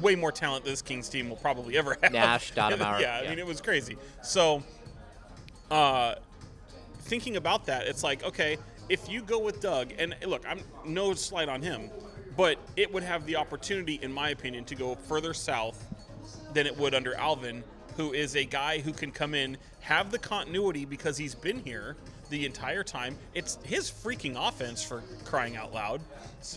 way 0.00 0.14
more 0.16 0.32
talent 0.32 0.64
than 0.64 0.72
this 0.72 0.82
Kings 0.82 1.08
team 1.08 1.28
will 1.28 1.36
probably 1.36 1.76
ever 1.78 1.96
have. 2.02 2.12
Nash, 2.12 2.52
Stoudemire, 2.54 3.00
yeah, 3.00 3.18
I 3.18 3.22
yeah. 3.22 3.30
mean, 3.30 3.38
it 3.38 3.46
was 3.46 3.60
crazy. 3.60 3.96
So, 4.22 4.62
uh, 5.70 6.14
thinking 7.00 7.36
about 7.36 7.66
that, 7.66 7.86
it's 7.86 8.02
like, 8.02 8.24
okay, 8.24 8.58
if 8.88 9.08
you 9.08 9.22
go 9.22 9.38
with 9.38 9.60
Doug, 9.60 9.92
and 9.98 10.14
look, 10.26 10.44
I'm 10.48 10.60
no 10.84 11.14
slight 11.14 11.48
on 11.48 11.62
him, 11.62 11.90
but 12.36 12.58
it 12.76 12.92
would 12.92 13.02
have 13.02 13.26
the 13.26 13.36
opportunity, 13.36 13.98
in 14.02 14.12
my 14.12 14.30
opinion, 14.30 14.64
to 14.66 14.74
go 14.74 14.94
further 14.94 15.34
south 15.34 15.86
than 16.52 16.66
it 16.66 16.76
would 16.76 16.94
under 16.94 17.14
Alvin, 17.14 17.62
who 17.96 18.12
is 18.12 18.36
a 18.36 18.44
guy 18.44 18.80
who 18.80 18.92
can 18.92 19.10
come 19.10 19.34
in, 19.34 19.56
have 19.80 20.10
the 20.10 20.18
continuity 20.18 20.84
because 20.84 21.16
he's 21.16 21.34
been 21.34 21.60
here 21.60 21.96
the 22.30 22.44
entire 22.46 22.82
time. 22.82 23.16
It's 23.34 23.58
his 23.62 23.90
freaking 23.90 24.34
offense 24.36 24.82
for 24.82 25.02
crying 25.24 25.56
out 25.56 25.72
loud. 25.72 26.00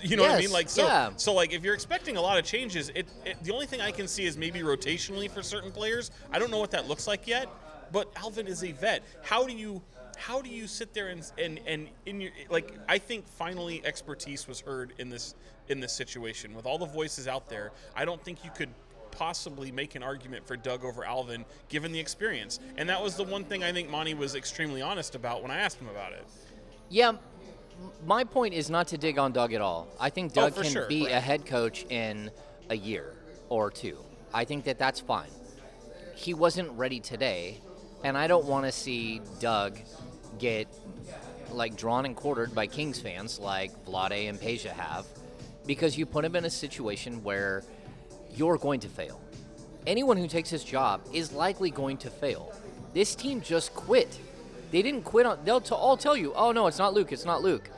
You 0.01 0.17
know 0.17 0.23
what 0.23 0.31
I 0.31 0.39
mean? 0.39 0.51
Like 0.51 0.69
so. 0.69 0.85
yeah. 0.85 1.11
So 1.17 1.33
like, 1.33 1.53
if 1.53 1.63
you're 1.63 1.73
expecting 1.73 2.17
a 2.17 2.21
lot 2.21 2.37
of 2.37 2.45
changes, 2.45 2.89
it, 2.89 3.07
it 3.25 3.41
the 3.43 3.53
only 3.53 3.65
thing 3.67 3.81
I 3.81 3.91
can 3.91 4.07
see 4.07 4.25
is 4.25 4.37
maybe 4.37 4.59
rotationally 4.61 5.29
for 5.29 5.43
certain 5.43 5.71
players. 5.71 6.11
I 6.31 6.39
don't 6.39 6.51
know 6.51 6.59
what 6.59 6.71
that 6.71 6.87
looks 6.87 7.07
like 7.07 7.27
yet. 7.27 7.47
But 7.91 8.11
Alvin 8.15 8.47
is 8.47 8.63
a 8.63 8.71
vet. 8.71 9.03
How 9.23 9.45
do 9.45 9.53
you? 9.53 9.81
How 10.17 10.41
do 10.41 10.49
you 10.49 10.67
sit 10.67 10.93
there 10.93 11.09
and 11.09 11.23
and 11.37 11.59
and 11.67 11.89
in 12.05 12.21
your 12.21 12.31
like? 12.49 12.73
I 12.89 12.97
think 12.97 13.27
finally 13.27 13.81
expertise 13.85 14.47
was 14.47 14.59
heard 14.61 14.93
in 14.97 15.09
this 15.09 15.35
in 15.69 15.79
this 15.79 15.93
situation 15.93 16.55
with 16.55 16.65
all 16.65 16.77
the 16.77 16.85
voices 16.87 17.27
out 17.27 17.49
there. 17.49 17.71
I 17.95 18.03
don't 18.05 18.23
think 18.23 18.43
you 18.43 18.49
could 18.55 18.69
possibly 19.11 19.71
make 19.71 19.95
an 19.95 20.03
argument 20.03 20.45
for 20.47 20.55
Doug 20.55 20.83
over 20.85 21.03
Alvin 21.03 21.43
given 21.69 21.91
the 21.91 21.99
experience. 21.99 22.59
And 22.77 22.87
that 22.89 23.01
was 23.01 23.15
the 23.15 23.23
one 23.23 23.43
thing 23.43 23.63
I 23.63 23.71
think 23.71 23.89
Monte 23.89 24.13
was 24.13 24.35
extremely 24.35 24.81
honest 24.81 25.15
about 25.15 25.41
when 25.41 25.49
I 25.51 25.57
asked 25.57 25.79
him 25.79 25.89
about 25.89 26.13
it. 26.13 26.23
Yeah, 26.89 27.13
my 28.05 28.23
point 28.23 28.53
is 28.53 28.69
not 28.69 28.87
to 28.89 28.97
dig 28.97 29.17
on 29.17 29.31
Doug 29.33 29.53
at 29.53 29.61
all. 29.61 29.87
I 29.99 30.09
think 30.11 30.31
Oh, 30.33 30.41
Doug 30.41 30.53
for 30.53 30.61
can 30.63 30.71
sure, 30.71 30.87
be 30.87 31.03
right. 31.05 31.13
a 31.13 31.19
head 31.19 31.45
coach 31.45 31.85
in 31.89 32.31
a 32.69 32.75
year. 32.77 33.13
or 33.49 33.71
two. 33.71 33.97
I 34.33 34.43
think 34.45 34.65
that 34.65 34.77
that's 34.77 34.99
fine. 34.99 35.29
He 36.15 36.33
wasn't 36.33 36.69
ready 36.71 36.99
today, 36.99 37.61
and 38.03 38.17
I 38.17 38.27
don't 38.27 38.45
want 38.45 38.65
to 38.65 38.71
see 38.71 39.21
Doug 39.39 39.77
get 40.39 40.67
like 41.51 41.75
drawn 41.77 42.05
and 42.05 42.15
quartered 42.15 42.53
by 42.53 42.67
Kings 42.67 42.99
fans 42.99 43.39
like 43.39 43.71
Vlade 43.85 44.29
and 44.29 44.39
Peja 44.39 44.71
have, 44.71 45.05
because 45.65 45.97
you 45.97 46.05
put 46.05 46.25
him 46.25 46.35
in 46.35 46.45
a 46.45 46.49
situation 46.49 47.23
where 47.23 47.63
you're 48.35 48.57
going 48.57 48.79
to 48.81 48.87
fail. 48.89 49.19
Anyone 49.85 50.17
who 50.17 50.27
takes 50.27 50.49
his 50.49 50.63
job 50.63 51.01
is 51.13 51.31
likely 51.31 51.71
going 51.71 51.97
to 51.97 52.09
fail. 52.09 52.53
This 52.93 53.15
team 53.15 53.41
just 53.41 53.73
quit. 53.73 54.19
They 54.71 54.81
didn't 54.81 55.03
quit 55.03 55.25
on. 55.25 55.39
They'll 55.45 55.61
t- 55.61 55.73
all 55.73 55.95
tell 55.95 56.17
you, 56.17 56.33
"Oh 56.35 56.51
no, 56.51 56.67
it's 56.67 56.77
not 56.77 56.93
Luke. 56.93 57.11
It's 57.13 57.23
not 57.25 57.41
Luke." 57.41 57.69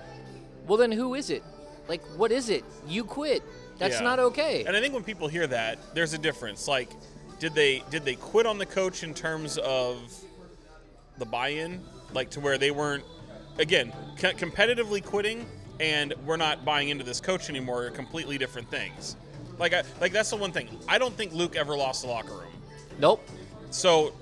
Well, 0.68 0.78
then 0.78 0.92
who 0.92 1.14
is 1.14 1.30
it? 1.30 1.44
Like, 1.88 2.04
what 2.18 2.32
is 2.32 2.50
it? 2.50 2.64
You 2.88 3.04
quit. 3.04 3.44
That's 3.78 3.96
Yeah. 3.98 4.02
not 4.04 4.20
okay. 4.20 4.64
And 4.66 4.76
I 4.76 4.82
think 4.82 4.94
when 4.94 5.04
people 5.04 5.28
hear 5.28 5.48
that, 5.48 5.78
there's 5.96 6.14
a 6.14 6.18
difference. 6.18 6.68
Like, 6.68 6.90
did 7.40 7.56
they 7.56 7.84
did 7.90 8.06
they 8.06 8.16
quit 8.16 8.46
on 8.46 8.58
the 8.58 8.66
coach 8.66 9.04
in 9.04 9.14
terms 9.14 9.58
of 9.60 10.14
the 11.18 11.26
buy-in, 11.26 11.82
like 12.14 12.30
to 12.32 12.40
where 12.40 12.58
they 12.58 12.72
weren't 12.72 13.04
again 13.58 13.92
co- 14.18 14.32
competitively 14.32 15.04
quitting 15.04 15.46
and 15.80 16.14
we're 16.26 16.38
not 16.38 16.66
buying 16.66 16.90
into 16.90 17.04
this 17.04 17.22
coach 17.22 17.50
anymore 17.50 17.86
are 17.86 17.92
completely 17.92 18.38
different 18.38 18.70
things. 18.70 19.16
Like, 19.58 19.74
I, 19.74 19.84
like 20.02 20.12
that's 20.12 20.30
the 20.30 20.36
one 20.36 20.52
thing. 20.52 20.70
I 20.88 20.98
don't 20.98 21.16
think 21.16 21.34
Luke 21.34 21.56
ever 21.56 21.76
lost 21.76 22.02
the 22.02 22.10
locker 22.10 22.34
room. 22.34 22.54
Nope. 23.00 23.28
So 23.72 24.14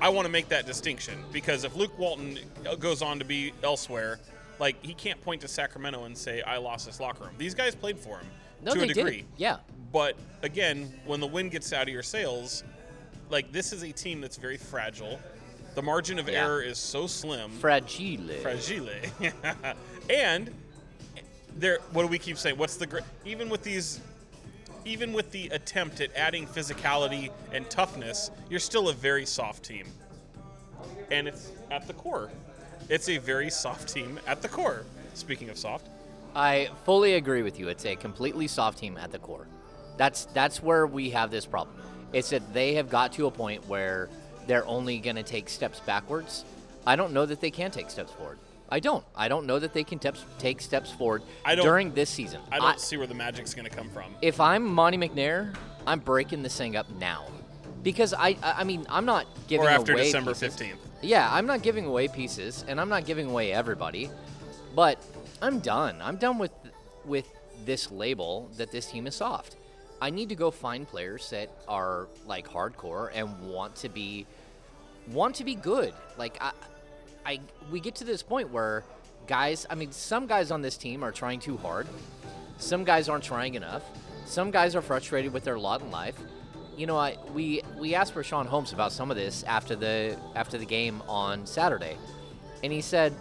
I 0.00 0.08
want 0.08 0.26
to 0.26 0.32
make 0.32 0.48
that 0.48 0.66
distinction 0.66 1.18
because 1.32 1.64
if 1.64 1.76
Luke 1.76 1.96
Walton 1.98 2.38
uh, 2.68 2.74
goes 2.74 3.02
on 3.02 3.18
to 3.18 3.24
be 3.24 3.52
elsewhere, 3.62 4.18
like 4.58 4.82
he 4.84 4.94
can't 4.94 5.20
point 5.22 5.40
to 5.42 5.48
Sacramento 5.48 6.04
and 6.04 6.16
say 6.16 6.42
I 6.42 6.58
lost 6.58 6.86
this 6.86 7.00
locker 7.00 7.24
room. 7.24 7.34
These 7.38 7.54
guys 7.54 7.74
played 7.74 7.98
for 7.98 8.18
him 8.18 8.26
No, 8.62 8.74
to 8.74 8.82
a 8.82 8.86
degree. 8.86 9.18
did. 9.18 9.26
Yeah. 9.36 9.56
But 9.92 10.16
again, 10.42 10.92
when 11.06 11.20
the 11.20 11.26
wind 11.26 11.50
gets 11.50 11.72
out 11.72 11.82
of 11.82 11.88
your 11.88 12.02
sails, 12.02 12.64
like 13.30 13.52
this 13.52 13.72
is 13.72 13.82
a 13.82 13.92
team 13.92 14.20
that's 14.20 14.36
very 14.36 14.56
fragile. 14.56 15.20
The 15.74 15.82
margin 15.82 16.18
of 16.18 16.28
Yeah. 16.28 16.44
error 16.44 16.62
is 16.62 16.78
so 16.78 17.06
slim. 17.06 17.50
Fragile. 17.58 18.28
fragile. 18.42 18.88
and 20.10 20.50
there 21.56 21.78
what 21.92 22.02
do 22.02 22.08
we 22.08 22.18
keep 22.18 22.38
saying? 22.38 22.56
What's 22.56 22.76
the 22.76 23.02
even 23.24 23.48
with 23.48 23.62
these 23.62 24.00
even 24.84 25.12
with 25.12 25.30
the 25.30 25.48
attempt 25.48 26.00
at 26.00 26.14
adding 26.14 26.46
physicality 26.46 27.30
and 27.52 27.68
toughness, 27.70 28.30
you're 28.50 28.60
still 28.60 28.88
a 28.88 28.92
very 28.92 29.24
soft 29.24 29.62
team. 29.64 29.86
And 31.10 31.26
it's 31.26 31.52
at 31.70 31.86
the 31.86 31.94
core. 31.94 32.30
It's 32.88 33.08
a 33.08 33.18
very 33.18 33.50
soft 33.50 33.88
team 33.88 34.20
at 34.26 34.42
the 34.42 34.48
core. 34.48 34.84
Speaking 35.14 35.48
of 35.48 35.56
soft, 35.56 35.88
I 36.34 36.70
fully 36.84 37.14
agree 37.14 37.42
with 37.42 37.58
you. 37.58 37.68
It's 37.68 37.84
a 37.86 37.96
completely 37.96 38.48
soft 38.48 38.78
team 38.78 38.96
at 38.96 39.12
the 39.12 39.18
core. 39.18 39.46
That's 39.96 40.26
that's 40.26 40.62
where 40.62 40.86
we 40.86 41.10
have 41.10 41.30
this 41.30 41.46
problem. 41.46 41.76
It's 42.12 42.30
that 42.30 42.52
they 42.52 42.74
have 42.74 42.90
got 42.90 43.12
to 43.14 43.26
a 43.26 43.30
point 43.30 43.66
where 43.68 44.08
they're 44.46 44.66
only 44.66 44.98
going 44.98 45.16
to 45.16 45.22
take 45.22 45.48
steps 45.48 45.80
backwards. 45.80 46.44
I 46.86 46.96
don't 46.96 47.12
know 47.12 47.26
that 47.26 47.40
they 47.40 47.50
can 47.50 47.70
take 47.70 47.90
steps 47.90 48.12
forward. 48.12 48.38
I 48.68 48.80
don't. 48.80 49.04
I 49.14 49.28
don't 49.28 49.46
know 49.46 49.58
that 49.58 49.72
they 49.72 49.84
can 49.84 49.98
teps 49.98 50.24
take 50.38 50.60
steps 50.60 50.90
forward 50.90 51.22
I 51.44 51.54
during 51.54 51.92
this 51.92 52.10
season. 52.10 52.40
I 52.50 52.58
don't 52.58 52.80
see 52.80 52.96
where 52.96 53.06
the 53.06 53.14
magic's 53.14 53.54
going 53.54 53.68
to 53.68 53.74
come 53.74 53.88
from. 53.90 54.14
if 54.22 54.40
I'm 54.40 54.64
Monte 54.64 54.98
McNair, 54.98 55.54
I'm 55.86 56.00
breaking 56.00 56.42
this 56.42 56.56
thing 56.56 56.74
up 56.74 56.90
now, 56.98 57.26
because 57.82 58.14
I 58.14 58.30
I 58.42 58.54
I 58.58 58.64
mean 58.64 58.86
I'm 58.88 59.04
not 59.04 59.26
giving 59.48 59.66
Or 59.66 59.70
after 59.70 59.92
away 59.92 60.04
December. 60.04 60.32
15th. 60.32 60.78
Yeah, 61.02 61.28
I'm 61.30 61.46
not 61.46 61.62
giving 61.62 61.84
away 61.84 62.08
pieces, 62.08 62.64
and 62.66 62.80
I'm 62.80 62.88
not 62.88 63.04
giving 63.04 63.28
away 63.28 63.52
everybody, 63.52 64.10
but 64.74 64.98
I'm 65.42 65.60
done. 65.60 66.00
I'm 66.02 66.16
done 66.16 66.38
with 66.38 66.52
with 67.04 67.30
this 67.64 67.90
label 67.90 68.50
that 68.56 68.70
this 68.70 68.86
team 68.86 69.06
is 69.06 69.14
soft. 69.14 69.56
I 70.00 70.10
need 70.10 70.28
to 70.30 70.34
go 70.34 70.50
find 70.50 70.86
players 70.86 71.30
that 71.30 71.50
are 71.68 72.08
like 72.26 72.48
hardcore 72.48 73.10
and 73.14 73.48
want 73.48 73.76
to 73.76 73.88
be 73.88 74.26
want 75.08 75.36
to 75.36 75.44
be 75.44 75.54
good. 75.54 75.92
Like 76.18 76.38
I, 76.40 76.52
I 77.24 77.40
we 77.70 77.80
get 77.80 77.94
to 77.96 78.04
this 78.04 78.22
point 78.22 78.50
where 78.50 78.84
guys. 79.26 79.66
I 79.70 79.74
mean, 79.74 79.92
some 79.92 80.26
guys 80.26 80.50
on 80.50 80.62
this 80.62 80.76
team 80.76 81.02
are 81.02 81.12
trying 81.12 81.40
too 81.40 81.56
hard. 81.56 81.86
Some 82.58 82.84
guys 82.84 83.08
aren't 83.08 83.24
trying 83.24 83.54
enough. 83.54 83.82
Some 84.26 84.50
guys 84.50 84.74
are 84.74 84.82
frustrated 84.82 85.32
with 85.32 85.44
their 85.44 85.58
lot 85.58 85.82
in 85.82 85.90
life. 85.90 86.16
You 86.76 86.86
know, 86.86 86.96
I 86.96 87.16
we 87.32 87.62
we 87.78 87.94
asked 87.94 88.14
Richaun 88.14 88.46
Holmes 88.46 88.72
about 88.72 88.92
some 88.92 89.10
of 89.10 89.16
this 89.16 89.42
after 89.44 89.76
the 89.76 90.18
after 90.34 90.58
the 90.58 90.66
game 90.66 91.02
on 91.08 91.46
Saturday, 91.46 91.96
and 92.62 92.72
he 92.72 92.80
said, 92.80 93.14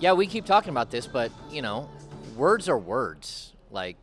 "Yeah, 0.00 0.12
we 0.12 0.26
keep 0.26 0.44
talking 0.44 0.70
about 0.70 0.90
this, 0.90 1.06
but 1.06 1.30
you 1.50 1.62
know, 1.62 1.88
words 2.36 2.68
are 2.68 2.78
words. 2.78 3.52
Like 3.70 3.96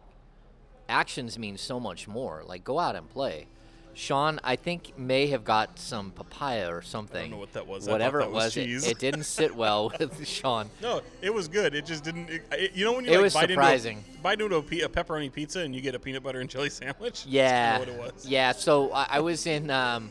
actions 0.89 1.38
mean 1.39 1.58
so 1.58 1.80
much 1.80 2.08
more. 2.08 2.43
Like 2.45 2.63
go 2.63 2.80
out 2.80 2.95
and 2.95 3.10
play." 3.10 3.47
Sean, 3.93 4.39
I 4.41 4.56
think 4.56 4.97
may 4.97 5.27
have 5.27 5.43
got 5.43 5.77
some 5.77 6.12
papaya 6.12 6.73
or 6.73 6.82
something. 6.82 7.17
I 7.17 7.21
don't 7.23 7.32
know 7.32 7.38
what 7.38 7.51
that 7.54 7.67
was. 7.67 7.89
Whatever 7.89 8.19
that 8.19 8.27
it 8.27 8.32
was 8.32 8.56
was, 8.56 8.58
it, 8.86 8.91
it 8.91 8.99
didn't 8.99 9.25
sit 9.25 9.54
well 9.54 9.91
with 9.99 10.25
Sean. 10.25 10.69
No, 10.82 11.01
it 11.21 11.32
was 11.34 11.49
good. 11.49 11.75
It 11.75 11.86
just 11.86 12.06
didn't. 12.06 12.30
It, 12.30 12.41
it- 12.54 12.71
you 12.73 12.86
know 12.86 12.93
when 12.93 13.04
you 13.04 13.12
It 13.12 13.15
like 13.15 13.23
was 13.23 13.34
bite 13.34 13.49
surprising. 13.49 13.97
into 13.97 14.17
a, 14.17 14.21
bite 14.21 14.41
into 14.41 14.56
a, 14.56 14.62
pe- 14.63 14.80
a 14.80 14.88
pepperoni 14.88 15.30
pizza 15.32 15.60
and 15.60 15.75
you 15.75 15.82
get 15.82 15.93
a 15.93 15.99
peanut 15.99 16.23
butter 16.23 16.39
and 16.39 16.49
jelly 16.49 16.69
sandwich. 16.69 17.25
Yeah, 17.27 17.80
what 17.80 17.89
it 17.89 17.99
was. 17.99 18.25
yeah. 18.25 18.54
So 18.54 18.93
I, 18.93 19.08
I 19.10 19.19
was 19.19 19.45
in, 19.45 19.69
um, 19.69 20.10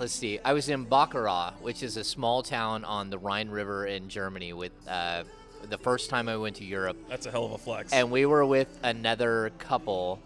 let's 0.00 0.14
see, 0.14 0.40
I 0.42 0.54
was 0.54 0.70
in 0.70 0.84
Bacharach, 0.84 1.62
which 1.62 1.82
is 1.82 1.98
a 1.98 2.04
small 2.04 2.42
town 2.42 2.84
on 2.84 3.10
the 3.10 3.18
Rhine 3.18 3.50
River 3.50 3.86
in 3.86 4.08
Germany. 4.08 4.54
With 4.54 4.72
uh, 4.88 5.24
the 5.68 5.76
first 5.76 6.08
time 6.08 6.26
I 6.26 6.38
went 6.38 6.56
to 6.56 6.64
Europe, 6.64 6.96
That's 7.08 7.26
a 7.26 7.30
hell 7.30 7.44
of 7.44 7.52
a 7.52 7.58
flex. 7.58 7.92
and 7.92 8.10
we 8.10 8.24
were 8.24 8.44
with 8.46 8.78
another 8.82 9.52
couple, 9.58 10.18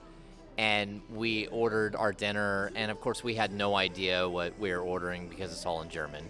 and 0.56 1.02
we 1.12 1.48
ordered 1.48 1.96
our 1.96 2.12
dinner, 2.12 2.70
and 2.76 2.90
of 2.90 3.00
course 3.00 3.24
we 3.24 3.34
had 3.34 3.52
no 3.52 3.74
idea 3.74 4.28
what 4.28 4.56
we 4.60 4.70
were 4.70 4.80
ordering 4.80 5.28
because 5.28 5.50
it's 5.50 5.66
all 5.66 5.82
in 5.82 5.88
German, 5.88 6.24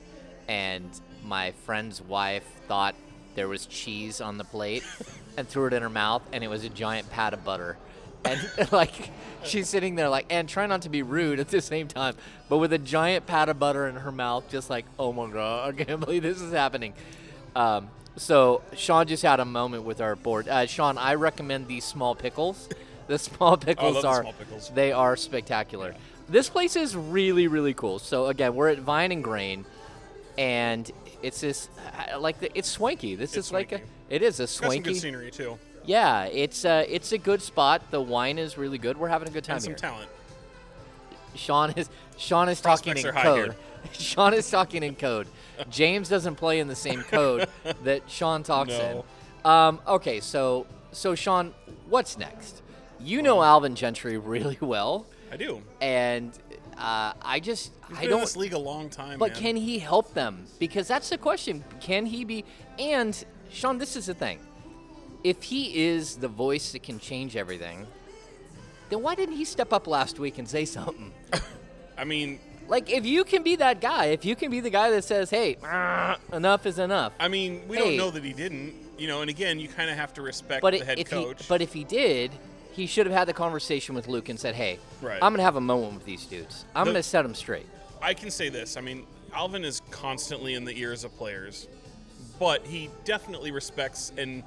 and 0.48 0.88
my 1.22 1.52
friend's 1.64 2.00
wife 2.00 2.46
thought 2.66 2.94
there 3.34 3.48
was 3.48 3.66
cheese 3.66 4.22
on 4.22 4.38
the 4.38 4.44
plate, 4.44 4.84
and 5.36 5.46
threw 5.46 5.66
it 5.66 5.74
in 5.74 5.82
her 5.82 5.90
mouth, 5.90 6.22
and 6.32 6.42
it 6.42 6.48
was 6.48 6.64
a 6.64 6.70
giant 6.70 7.10
pat 7.10 7.34
of 7.34 7.44
butter. 7.44 7.76
And 8.24 8.40
like 8.72 9.10
she's 9.44 9.68
sitting 9.68 9.94
there 9.96 10.08
like 10.08 10.26
and 10.30 10.48
try 10.48 10.66
not 10.66 10.82
to 10.82 10.88
be 10.88 11.02
rude 11.02 11.40
at 11.40 11.48
the 11.48 11.60
same 11.60 11.88
time, 11.88 12.14
but 12.48 12.58
with 12.58 12.72
a 12.72 12.78
giant 12.78 13.26
pat 13.26 13.48
of 13.48 13.58
butter 13.58 13.86
in 13.86 13.96
her 13.96 14.12
mouth, 14.12 14.48
just 14.50 14.70
like, 14.70 14.86
oh 14.98 15.12
my 15.12 15.30
god, 15.30 15.74
I 15.78 15.84
can't 15.84 16.00
believe 16.04 16.22
this 16.22 16.40
is 16.40 16.52
happening. 16.52 16.94
Um, 17.54 17.88
so 18.16 18.62
Sean 18.76 19.06
just 19.06 19.22
had 19.22 19.40
a 19.40 19.44
moment 19.44 19.82
with 19.84 20.00
our 20.00 20.14
board. 20.16 20.48
Uh, 20.48 20.66
Sean, 20.66 20.96
I 20.98 21.14
recommend 21.14 21.66
these 21.68 21.84
small 21.84 22.14
pickles. 22.14 22.68
The 23.06 23.18
small 23.18 23.58
pickles 23.58 23.96
love 23.96 24.02
the 24.02 24.08
are 24.08 24.20
small 24.22 24.32
pickles. 24.32 24.70
they 24.74 24.90
are 24.90 25.14
spectacular. 25.14 25.94
This 26.26 26.48
place 26.48 26.74
is 26.74 26.96
really 26.96 27.48
really 27.48 27.74
cool. 27.74 27.98
So 27.98 28.28
again, 28.28 28.54
we're 28.54 28.70
at 28.70 28.78
Vine 28.78 29.12
and 29.12 29.22
Grain, 29.22 29.66
and 30.38 30.90
it's 31.22 31.42
this 31.42 31.68
uh, 32.14 32.18
like 32.18 32.40
the, 32.40 32.50
it's 32.56 32.66
swanky. 32.66 33.14
This 33.14 33.36
It's 33.36 33.48
is 33.48 33.52
like 33.52 33.72
a 33.72 33.80
it 34.08 34.22
is 34.22 34.40
a 34.40 34.46
swanky. 34.46 34.92
good 34.94 34.96
scenery 34.96 35.30
too, 35.30 35.58
Yeah, 35.86 36.24
it's 36.24 36.64
uh, 36.64 36.84
it's 36.88 37.12
a 37.12 37.18
good 37.18 37.42
spot. 37.42 37.90
The 37.90 38.00
wine 38.00 38.38
is 38.38 38.56
really 38.56 38.78
good. 38.78 38.96
We're 38.96 39.08
having 39.08 39.28
a 39.28 39.30
good 39.30 39.44
time 39.44 39.56
and 39.56 39.62
some 39.62 39.70
here. 39.72 39.78
talent. 39.78 40.08
Sean 41.34 41.70
is 41.76 41.90
Sean 42.16 42.48
is 42.48 42.60
talking 42.60 42.96
in 42.96 43.02
code. 43.12 43.54
Sean 43.92 44.32
is 44.34 44.50
talking 44.50 44.82
in 44.82 44.94
code. 44.94 45.26
James 45.70 46.08
doesn't 46.08 46.36
play 46.36 46.60
in 46.60 46.68
the 46.68 46.74
same 46.74 47.02
code 47.02 47.48
that 47.84 48.08
Sean 48.08 48.42
talks 48.42 48.70
No. 48.70 49.04
in. 49.44 49.50
Um, 49.50 49.80
okay, 49.86 50.20
so 50.20 50.66
so 50.92 51.14
Sean, 51.14 51.52
what's 51.88 52.16
next? 52.16 52.62
You 53.00 53.20
know 53.20 53.42
Alvin 53.42 53.74
Gentry 53.74 54.16
really 54.16 54.56
well, 54.60 55.04
I 55.30 55.36
do. 55.36 55.60
and 55.82 56.32
uh, 56.78 57.12
I 57.20 57.40
just 57.40 57.72
He's 57.88 57.98
I 57.98 58.00
been 58.02 58.10
don't. 58.10 58.20
this 58.20 58.36
league 58.36 58.54
a 58.54 58.58
long 58.58 58.88
time. 58.88 59.18
But 59.18 59.32
man. 59.32 59.40
can 59.42 59.56
he 59.56 59.78
help 59.78 60.14
them? 60.14 60.46
Because 60.58 60.88
that's 60.88 61.10
the 61.10 61.18
question. 61.18 61.62
Can 61.80 62.06
he 62.06 62.24
be? 62.24 62.44
And 62.78 63.22
Sean, 63.50 63.76
this 63.78 63.96
is 63.96 64.06
the 64.06 64.14
thing. 64.14 64.38
If 65.24 65.42
he 65.44 65.86
is 65.86 66.16
the 66.16 66.28
voice 66.28 66.72
that 66.72 66.82
can 66.82 67.00
change 67.00 67.34
everything, 67.34 67.86
then 68.90 69.02
why 69.02 69.14
didn't 69.14 69.36
he 69.36 69.44
step 69.46 69.72
up 69.72 69.86
last 69.86 70.18
week 70.18 70.38
and 70.38 70.46
say 70.46 70.66
something? 70.66 71.12
I 71.98 72.04
mean, 72.04 72.38
Like, 72.68 72.90
if 72.90 73.04
you 73.06 73.24
can 73.24 73.42
be 73.42 73.56
that 73.56 73.80
guy, 73.80 74.06
if 74.06 74.24
you 74.24 74.36
can 74.36 74.50
be 74.50 74.60
the 74.60 74.70
guy 74.70 74.90
that 74.90 75.04
says, 75.04 75.28
"Hey, 75.30 75.56
enough 76.32 76.64
is 76.66 76.78
enough," 76.78 77.12
I 77.20 77.28
mean, 77.28 77.66
we 77.68 77.76
Hey. 77.76 77.82
don't 77.84 77.96
know 77.96 78.10
that 78.10 78.24
he 78.24 78.32
didn't. 78.32 78.74
You 78.98 79.08
know, 79.08 79.20
and 79.22 79.28
again, 79.30 79.58
you 79.58 79.68
kind 79.68 79.90
of 79.90 79.96
have 79.96 80.14
to 80.14 80.22
respect 80.22 80.62
but 80.62 80.72
the 80.72 80.80
it, 80.80 80.86
head 80.86 81.06
coach. 81.06 81.40
he, 81.42 81.46
but 81.48 81.60
if 81.60 81.72
he 81.72 81.84
did, 81.84 82.30
he 82.72 82.86
should 82.86 83.06
have 83.06 83.14
had 83.14 83.26
the 83.28 83.32
conversation 83.32 83.94
with 83.94 84.08
Luke 84.08 84.28
and 84.28 84.38
said, 84.38 84.54
"Hey, 84.54 84.78
Right. 85.02 85.18
I'm 85.22 85.32
gonna 85.32 85.42
have 85.42 85.56
a 85.56 85.60
moment 85.60 85.94
with 85.94 86.04
these 86.06 86.24
dudes. 86.26 86.64
I'm 86.74 86.84
The- 86.86 86.92
gonna 86.92 87.02
set 87.02 87.22
them 87.22 87.34
straight." 87.34 87.66
I 88.02 88.14
can 88.14 88.30
say 88.30 88.48
this. 88.50 88.76
I 88.76 88.80
mean, 88.82 89.04
Alvin 89.34 89.64
is 89.64 89.80
constantly 89.90 90.54
in 90.54 90.64
the 90.64 90.78
ears 90.78 91.04
of 91.04 91.14
players, 91.18 91.66
but 92.38 92.64
he 92.66 92.88
definitely 93.04 93.50
respects 93.50 94.10
and 94.16 94.42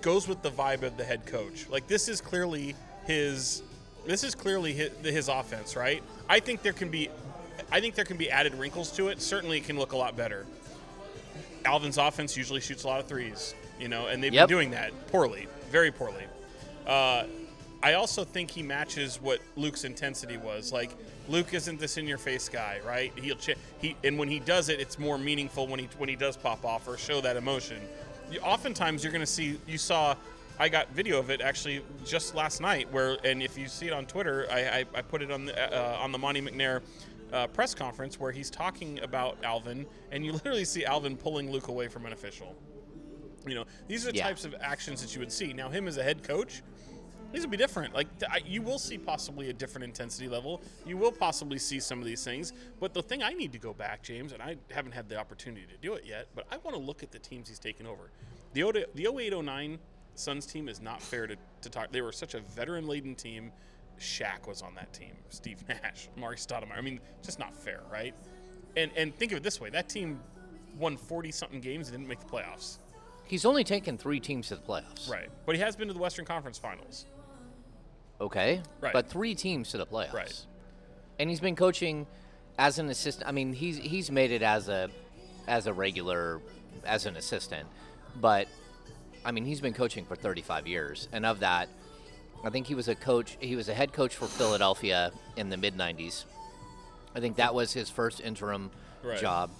goes 0.00 0.28
with 0.28 0.42
the 0.42 0.50
vibe 0.50 0.82
of 0.82 0.96
the 0.96 1.04
head 1.04 1.26
coach. 1.26 1.68
Like 1.68 1.86
this 1.86 2.08
is 2.08 2.20
clearly 2.20 2.74
his 3.06 3.62
this 4.06 4.22
is 4.22 4.34
clearly 4.34 4.72
his, 4.72 4.90
his 5.02 5.28
offense, 5.28 5.74
right? 5.76 6.02
I 6.28 6.40
think 6.40 6.62
there 6.62 6.72
can 6.72 6.88
be 6.90 7.08
I 7.72 7.80
think 7.80 7.94
there 7.94 8.04
can 8.04 8.16
be 8.16 8.30
added 8.30 8.54
wrinkles 8.54 8.92
to 8.92 9.08
it. 9.08 9.20
Certainly 9.20 9.58
it 9.58 9.64
can 9.64 9.78
look 9.78 9.92
a 9.92 9.96
lot 9.96 10.16
better. 10.16 10.46
Alvin's 11.64 11.98
offense 11.98 12.36
usually 12.36 12.60
shoots 12.60 12.84
a 12.84 12.86
lot 12.86 13.00
of 13.00 13.06
threes, 13.06 13.54
you 13.80 13.88
know, 13.88 14.06
and 14.06 14.22
they've 14.22 14.32
Yep. 14.32 14.48
been 14.48 14.56
doing 14.56 14.70
that 14.70 14.92
poorly, 15.08 15.48
very 15.70 15.90
poorly. 15.90 16.24
Uh, 16.86 17.24
I 17.82 17.94
also 17.94 18.24
think 18.24 18.50
he 18.50 18.62
matches 18.62 19.20
what 19.20 19.40
Luke's 19.56 19.84
intensity 19.84 20.36
was. 20.36 20.72
Like 20.72 20.90
Luke 21.28 21.52
isn't 21.54 21.80
this 21.80 21.96
in-your-face 21.96 22.48
guy, 22.48 22.80
right? 22.86 23.12
He'll 23.16 23.36
ch- 23.36 23.56
he 23.80 23.96
and 24.04 24.16
when 24.18 24.28
he 24.28 24.38
does 24.38 24.68
it, 24.68 24.80
it's 24.80 24.98
more 24.98 25.18
meaningful 25.18 25.66
when 25.66 25.80
he 25.80 25.88
when 25.98 26.08
he 26.08 26.16
does 26.16 26.36
pop 26.36 26.64
off 26.64 26.86
or 26.86 26.96
show 26.96 27.20
that 27.20 27.36
emotion. 27.36 27.78
You, 28.30 28.40
oftentimes, 28.40 29.02
you're 29.04 29.12
going 29.12 29.20
to 29.20 29.26
see. 29.26 29.58
You 29.66 29.78
saw. 29.78 30.14
I 30.58 30.70
got 30.70 30.90
video 30.92 31.18
of 31.18 31.28
it 31.28 31.42
actually 31.42 31.82
just 32.04 32.34
last 32.34 32.60
night. 32.62 32.90
Where 32.90 33.18
and 33.24 33.42
if 33.42 33.58
you 33.58 33.68
see 33.68 33.88
it 33.88 33.92
on 33.92 34.06
Twitter, 34.06 34.46
I, 34.50 34.60
I, 34.60 34.84
I 34.94 35.02
put 35.02 35.20
it 35.22 35.30
on 35.30 35.44
the 35.46 35.54
uh, 35.76 35.98
on 35.98 36.12
the 36.12 36.18
Monte 36.18 36.40
McNair 36.40 36.80
uh, 37.32 37.46
press 37.48 37.74
conference 37.74 38.18
where 38.18 38.32
he's 38.32 38.48
talking 38.50 38.98
about 39.00 39.36
Alvin, 39.44 39.86
and 40.10 40.24
you 40.24 40.32
literally 40.44 40.64
see 40.64 40.84
Alvin 40.84 41.16
pulling 41.16 41.50
Luke 41.50 41.68
away 41.68 41.88
from 41.88 42.06
an 42.06 42.12
official. 42.12 42.56
You 43.46 43.54
know, 43.54 43.64
these 43.86 44.06
are 44.06 44.10
the 44.12 44.16
Yeah. 44.16 44.24
types 44.24 44.44
of 44.44 44.54
actions 44.60 45.02
that 45.02 45.14
you 45.14 45.20
would 45.20 45.30
see. 45.30 45.52
Now, 45.52 45.68
him 45.68 45.86
as 45.86 45.98
a 45.98 46.02
head 46.02 46.24
coach, 46.24 46.62
these 47.32 47.42
will 47.42 47.50
be 47.50 47.56
different. 47.56 47.94
Like 47.94 48.08
I, 48.30 48.40
you 48.46 48.62
will 48.62 48.78
see 48.78 48.98
possibly 48.98 49.50
a 49.50 49.52
different 49.52 49.84
intensity 49.84 50.28
level. 50.28 50.60
You 50.86 50.96
will 50.96 51.12
possibly 51.12 51.58
see 51.58 51.80
some 51.80 51.98
of 51.98 52.04
these 52.04 52.24
things. 52.24 52.52
But 52.80 52.94
the 52.94 53.02
thing 53.02 53.22
I 53.22 53.32
need 53.32 53.52
to 53.52 53.58
go 53.58 53.72
back, 53.72 54.02
James, 54.02 54.32
and 54.32 54.42
I 54.42 54.56
haven't 54.70 54.92
had 54.92 55.08
the 55.08 55.18
opportunity 55.18 55.66
to 55.66 55.76
do 55.78 55.94
it 55.94 56.04
yet, 56.06 56.28
but 56.34 56.46
I 56.50 56.56
want 56.58 56.76
to 56.76 56.82
look 56.82 57.02
at 57.02 57.10
the 57.10 57.18
teams 57.18 57.48
he's 57.48 57.58
taken 57.58 57.86
over. 57.86 58.10
The 58.52 58.62
08 58.62 58.94
the 58.94 59.06
0809 59.06 59.78
Suns 60.14 60.46
team 60.46 60.68
is 60.68 60.80
not 60.80 61.02
fair 61.02 61.26
to, 61.26 61.36
to 61.60 61.68
talk. 61.68 61.92
They 61.92 62.00
were 62.00 62.12
such 62.12 62.34
a 62.34 62.40
veteran-laden 62.40 63.16
team. 63.16 63.52
Shaq 64.00 64.46
was 64.48 64.62
on 64.62 64.74
that 64.74 64.92
team. 64.92 65.12
Steve 65.28 65.62
Nash, 65.68 66.08
Mari 66.16 66.36
Stoudemire. 66.36 66.78
I 66.78 66.80
mean, 66.80 67.00
just 67.22 67.38
not 67.38 67.54
fair, 67.54 67.80
right? 67.90 68.14
And 68.76 68.90
and 68.96 69.14
think 69.14 69.32
of 69.32 69.38
it 69.38 69.42
this 69.42 69.60
way: 69.60 69.70
that 69.70 69.88
team 69.88 70.20
won 70.78 70.96
40 70.96 71.30
something 71.32 71.60
games 71.60 71.88
and 71.88 71.96
didn't 71.96 72.08
make 72.08 72.20
the 72.20 72.26
playoffs. 72.26 72.78
He's 73.24 73.44
only 73.44 73.64
taken 73.64 73.98
three 73.98 74.20
teams 74.20 74.48
to 74.48 74.56
the 74.56 74.62
playoffs. 74.62 75.10
Right. 75.10 75.28
But 75.46 75.56
he 75.56 75.60
has 75.62 75.74
been 75.74 75.88
to 75.88 75.94
the 75.94 76.00
Western 76.00 76.24
Conference 76.24 76.58
Finals. 76.58 77.06
Okay. 78.20 78.62
Right. 78.80 78.92
But 78.92 79.08
three 79.08 79.34
teams 79.34 79.70
to 79.70 79.78
the 79.78 79.86
playoffs. 79.86 80.12
Right. 80.12 80.44
And 81.18 81.28
he's 81.30 81.40
been 81.40 81.56
coaching 81.56 82.06
as 82.58 82.78
an 82.78 82.88
assistant. 82.88 83.28
I 83.28 83.32
mean, 83.32 83.52
he's 83.52 83.76
he's 83.78 84.10
made 84.10 84.30
it 84.32 84.42
as 84.42 84.68
a 84.68 84.88
as 85.46 85.66
a 85.66 85.72
regular 85.72 86.40
as 86.84 87.06
an 87.06 87.16
assistant, 87.16 87.68
but 88.20 88.48
I 89.24 89.32
mean, 89.32 89.44
he's 89.44 89.60
been 89.60 89.74
coaching 89.74 90.04
for 90.04 90.14
35 90.14 90.66
years, 90.66 91.08
and 91.12 91.26
of 91.26 91.40
that, 91.40 91.68
I 92.44 92.50
think 92.50 92.66
he 92.66 92.74
was 92.74 92.88
a 92.88 92.94
coach. 92.94 93.36
He 93.40 93.56
was 93.56 93.68
a 93.68 93.74
head 93.74 93.92
coach 93.92 94.14
for 94.14 94.26
Philadelphia 94.26 95.10
in 95.36 95.48
the 95.48 95.56
mid 95.56 95.76
90s. 95.76 96.24
I 97.14 97.20
think 97.20 97.36
that 97.36 97.54
was 97.54 97.72
his 97.72 97.88
first 97.90 98.20
interim 98.20 98.70
Right. 99.02 99.18
job. 99.18 99.50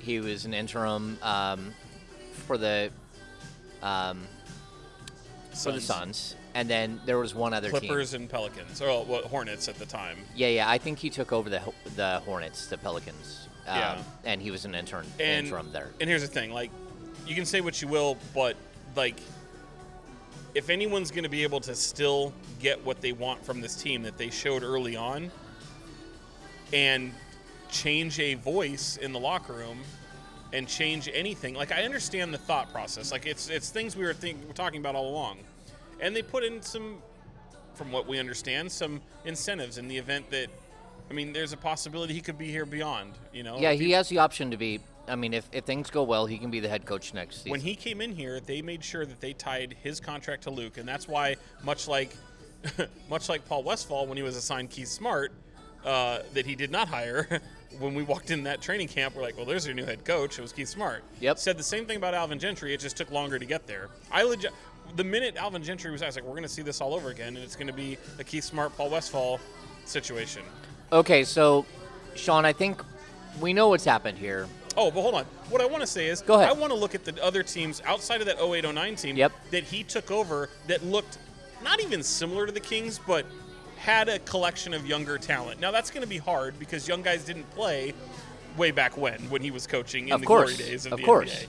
He 0.00 0.20
was 0.20 0.44
an 0.44 0.54
interim 0.54 1.18
um, 1.22 1.72
for 2.46 2.58
the 2.58 2.90
um, 3.82 4.26
for 5.54 5.72
the 5.72 5.80
Suns, 5.80 6.34
and 6.56 6.70
then 6.70 6.98
there 7.04 7.18
was 7.18 7.34
one 7.34 7.52
other 7.52 7.70
team. 7.70 7.80
Clippers 7.80 8.14
and 8.14 8.30
Pelicans, 8.30 8.80
or 8.80 9.04
well, 9.04 9.20
Hornets 9.28 9.68
at 9.68 9.74
the 9.74 9.84
time. 9.84 10.16
Yeah, 10.34 10.48
yeah. 10.48 10.70
I 10.70 10.78
think 10.78 10.98
he 10.98 11.10
took 11.10 11.30
over 11.30 11.50
the 11.50 11.60
the 11.96 12.20
Hornets, 12.24 12.66
the 12.66 12.78
Pelicans. 12.78 13.48
Um, 13.66 13.76
Yeah. 13.76 14.02
And 14.24 14.40
he 14.40 14.50
was 14.50 14.64
an 14.64 14.74
intern 14.74 15.06
And 15.20 15.46
interim 15.46 15.70
there. 15.70 15.90
And 16.00 16.08
here's 16.08 16.22
the 16.22 16.28
thing: 16.28 16.52
like, 16.52 16.70
you 17.26 17.34
can 17.34 17.44
say 17.44 17.60
what 17.60 17.82
you 17.82 17.88
will, 17.88 18.16
but 18.34 18.56
like, 18.96 19.20
if 20.54 20.70
anyone's 20.70 21.10
going 21.10 21.24
to 21.24 21.30
be 21.30 21.42
able 21.42 21.60
to 21.60 21.74
still 21.74 22.32
get 22.58 22.82
what 22.86 23.02
they 23.02 23.12
want 23.12 23.44
from 23.44 23.60
this 23.60 23.76
team 23.76 24.02
that 24.04 24.16
they 24.16 24.30
showed 24.30 24.62
early 24.62 24.96
on, 24.96 25.30
and 26.72 27.12
change 27.68 28.18
a 28.18 28.32
voice 28.34 28.96
in 28.96 29.12
the 29.12 29.20
locker 29.20 29.52
room, 29.52 29.80
and 30.54 30.66
change 30.66 31.10
anything, 31.12 31.54
like 31.54 31.70
I 31.70 31.82
understand 31.82 32.32
the 32.32 32.38
thought 32.38 32.72
process. 32.72 33.12
Like 33.12 33.26
it's 33.26 33.50
it's 33.50 33.68
things 33.68 33.94
we 33.94 34.06
were 34.06 34.14
think, 34.14 34.38
we're 34.46 34.54
talking 34.54 34.80
about 34.80 34.94
all 34.94 35.10
along, 35.10 35.40
and 36.00 36.14
they 36.14 36.22
put 36.22 36.44
in 36.44 36.62
some, 36.62 37.02
from 37.74 37.92
what 37.92 38.06
we 38.06 38.18
understand, 38.18 38.70
some 38.70 39.00
incentives 39.24 39.78
in 39.78 39.88
the 39.88 39.96
event 39.96 40.30
that. 40.30 40.48
I 41.08 41.12
mean, 41.12 41.32
there's 41.32 41.52
a 41.52 41.56
possibility 41.56 42.14
he 42.14 42.20
could 42.20 42.36
be 42.36 42.50
here 42.50 42.66
beyond, 42.66 43.12
you 43.32 43.44
know. 43.44 43.60
Yeah, 43.60 43.70
If 43.70 43.78
he 43.78 43.92
has 43.92 44.08
the 44.08 44.18
option 44.18 44.50
to 44.50 44.56
be. 44.56 44.80
I 45.06 45.14
mean, 45.14 45.34
if, 45.34 45.48
if 45.52 45.62
things 45.62 45.88
go 45.88 46.02
well, 46.02 46.26
he 46.26 46.36
can 46.36 46.50
be 46.50 46.58
the 46.58 46.68
head 46.68 46.84
coach 46.84 47.14
next 47.14 47.36
season. 47.36 47.52
when 47.52 47.60
he 47.60 47.76
came 47.76 48.00
in 48.00 48.12
here, 48.12 48.40
they 48.40 48.60
made 48.60 48.82
sure 48.82 49.06
that 49.06 49.20
they 49.20 49.32
tied 49.32 49.76
his 49.84 50.00
contract 50.00 50.42
to 50.44 50.50
Luke, 50.50 50.78
and 50.78 50.88
that's 50.88 51.06
why, 51.06 51.36
much 51.62 51.86
like, 51.86 52.10
much 53.08 53.28
like 53.28 53.46
Paul 53.46 53.62
Westphal 53.62 54.08
when 54.08 54.16
he 54.16 54.24
was 54.24 54.36
assigned 54.36 54.70
Keith 54.70 54.88
Smart, 54.88 55.30
uh, 55.84 56.22
that 56.34 56.44
he 56.44 56.56
did 56.56 56.72
not 56.72 56.88
hire. 56.88 57.40
when 57.78 57.94
we 57.94 58.02
walked 58.02 58.30
in 58.30 58.44
that 58.44 58.60
training 58.60 58.88
camp, 58.88 59.14
we're 59.14 59.22
like, 59.22 59.36
"Well, 59.36 59.46
there's 59.46 59.66
your 59.66 59.74
new 59.74 59.84
head 59.84 60.04
coach." 60.04 60.38
It 60.38 60.42
was 60.42 60.52
Keith 60.52 60.68
Smart. 60.68 61.04
Yep. 61.20 61.38
Said 61.38 61.58
the 61.58 61.62
same 61.62 61.86
thing 61.86 61.96
about 61.96 62.14
Alvin 62.14 62.38
Gentry. 62.38 62.74
It 62.74 62.80
just 62.80 62.96
took 62.96 63.10
longer 63.10 63.38
to 63.38 63.44
get 63.44 63.66
there. 63.66 63.88
I 64.10 64.22
legit. 64.22 64.52
The 64.94 65.04
minute 65.04 65.36
Alvin 65.36 65.62
Gentry 65.62 65.90
was, 65.90 66.02
I 66.02 66.06
was 66.06 66.14
like, 66.16 66.24
"We're 66.24 66.30
going 66.32 66.42
to 66.44 66.48
see 66.48 66.62
this 66.62 66.80
all 66.80 66.94
over 66.94 67.10
again, 67.10 67.28
and 67.36 67.38
it's 67.38 67.56
going 67.56 67.66
to 67.66 67.72
be 67.72 67.98
a 68.18 68.24
Keith 68.24 68.44
Smart, 68.44 68.76
Paul 68.76 68.90
Westphal 68.90 69.40
situation." 69.84 70.42
okay, 70.92 71.24
so 71.24 71.66
Sean, 72.14 72.44
I 72.44 72.52
think 72.52 72.80
we 73.40 73.52
know 73.52 73.68
what's 73.68 73.84
happened 73.84 74.16
here. 74.18 74.46
Oh, 74.76 74.90
but 74.90 75.02
hold 75.02 75.14
on. 75.14 75.24
What 75.50 75.60
I 75.60 75.66
want 75.66 75.80
to 75.80 75.86
say 75.86 76.06
is, 76.08 76.20
Go 76.22 76.34
ahead. 76.34 76.48
I 76.48 76.52
want 76.52 76.70
to 76.72 76.78
look 76.78 76.94
at 76.94 77.04
the 77.04 77.22
other 77.24 77.42
teams 77.42 77.82
outside 77.86 78.20
of 78.20 78.26
that 78.26 78.36
0809 78.38 78.94
team 78.96 79.16
Yep. 79.16 79.32
that 79.50 79.64
he 79.64 79.82
took 79.82 80.10
over 80.10 80.48
that 80.68 80.84
looked 80.84 81.18
not 81.64 81.80
even 81.82 82.02
similar 82.02 82.46
to 82.46 82.52
the 82.52 82.60
Kings, 82.60 83.00
but 83.06 83.24
had 83.76 84.08
a 84.08 84.18
collection 84.20 84.74
of 84.74 84.86
younger 84.86 85.16
talent. 85.18 85.60
Now 85.60 85.70
that's 85.70 85.90
going 85.90 86.02
to 86.02 86.08
be 86.08 86.18
hard 86.18 86.58
because 86.58 86.86
young 86.86 87.02
guys 87.02 87.24
didn't 87.24 87.48
play 87.50 87.94
way 88.56 88.70
back 88.70 88.96
when 88.96 89.18
when 89.30 89.42
he 89.42 89.50
was 89.50 89.66
coaching 89.66 90.08
in 90.08 90.14
Of 90.14 90.20
the 90.20 90.26
course. 90.26 90.56
glory 90.56 90.70
days 90.70 90.86
of, 90.86 90.92
Of 90.92 90.98
the 91.00 91.04
course. 91.04 91.34
NBA. 91.34 91.46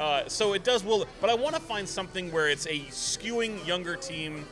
Uh, 0.00 0.26
so 0.28 0.54
it 0.54 0.64
does 0.64 0.82
will, 0.82 1.06
but 1.20 1.28
I 1.28 1.34
want 1.34 1.54
to 1.54 1.60
find 1.60 1.86
something 1.86 2.32
where 2.32 2.48
it's 2.48 2.66
a 2.66 2.78
skewing 2.88 3.64
younger 3.66 3.96
team 3.96 4.46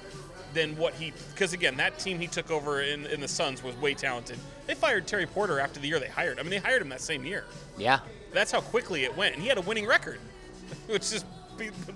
than 0.53 0.77
what 0.77 0.95
he 0.95 1.13
because 1.35 1.53
again 1.53 1.77
that 1.77 1.99
team 1.99 2.19
he 2.19 2.27
took 2.27 2.51
over 2.51 2.83
in, 2.83 3.07
in 3.07 3.21
the 3.21 3.29
Suns 3.29 3.63
was 3.63 3.75
way 3.77 3.95
talented. 3.95 4.39
They 4.67 4.75
fired 4.75 5.07
Terry 5.07 5.27
Porter 5.27 5.59
after 5.59 5.81
the 5.81 5.89
year 5.89 5.99
they 5.99 6.09
hired. 6.09 6.39
I 6.39 6.43
mean 6.43 6.51
they 6.51 6.59
hired 6.59 6.83
him 6.83 6.91
that 6.91 7.01
same 7.01 7.25
year. 7.25 7.45
Yeah. 7.79 8.01
That's 8.33 8.53
how 8.53 8.61
quickly 8.61 9.05
it 9.05 9.17
went, 9.17 9.35
and 9.35 9.43
he 9.43 9.49
had 9.49 9.57
a 9.57 9.63
winning 9.63 9.87
record, 9.87 10.21
which 10.87 11.13
is 11.13 11.25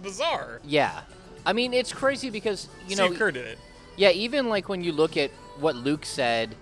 bizarre. 0.02 0.60
Yeah. 0.64 1.02
I 1.44 1.52
mean, 1.52 1.74
it's 1.74 1.92
crazy 1.92 2.30
because, 2.30 2.68
you 2.88 2.96
know, 2.96 3.08
Steve 3.08 3.18
Kerr 3.18 3.30
did 3.32 3.46
it. 3.46 3.58
Yeah, 3.96 4.10
even 4.10 4.48
like 4.48 4.68
when 4.68 4.82
you 4.82 4.92
look 4.92 5.16
at 5.16 5.30
what 5.60 5.76
Luke 5.76 6.06
said 6.06 6.54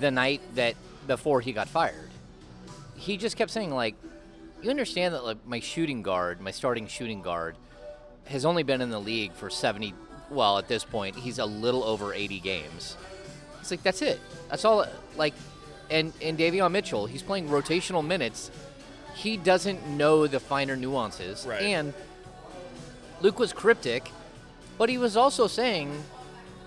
the 0.00 0.10
night 0.10 0.40
that 0.54 0.76
before 1.06 1.40
he 1.40 1.52
got 1.52 1.68
fired, 1.68 2.10
he 2.96 3.16
just 3.16 3.36
kept 3.36 3.50
saying 3.50 3.70
like, 3.70 3.96
"You 4.64 4.70
understand 4.70 5.14
that 5.14 5.24
like 5.24 5.46
my 5.46 5.60
shooting 5.60 6.02
guard, 6.02 6.40
my 6.40 6.50
starting 6.50 6.86
shooting 6.86 7.20
guard, 7.20 7.56
has 8.24 8.46
only 8.46 8.62
been 8.62 8.80
in 8.80 8.88
the 8.88 8.98
league 8.98 9.34
for 9.34 9.50
seventy. 9.50 9.92
Well, 10.30 10.56
at 10.56 10.68
this 10.68 10.84
point, 10.84 11.16
he's 11.16 11.38
a 11.38 11.44
little 11.44 11.84
over 11.84 12.14
eighty 12.14 12.40
games. 12.40 12.96
It's 13.60 13.70
like 13.70 13.82
that's 13.82 14.00
it. 14.00 14.18
That's 14.48 14.64
all. 14.64 14.86
Like, 15.18 15.34
and 15.90 16.14
and 16.22 16.38
Davion 16.38 16.70
Mitchell, 16.72 17.04
he's 17.04 17.22
playing 17.22 17.48
rotational 17.48 18.04
minutes. 18.04 18.50
He 19.14 19.36
doesn't 19.36 19.86
know 19.86 20.26
the 20.26 20.40
finer 20.40 20.76
nuances, 20.76 21.46
Right. 21.46 21.60
and 21.62 21.92
Luke 23.20 23.38
was 23.38 23.52
cryptic, 23.52 24.10
but 24.78 24.88
he 24.88 24.96
was 24.96 25.14
also 25.14 25.46
saying, 25.46 26.02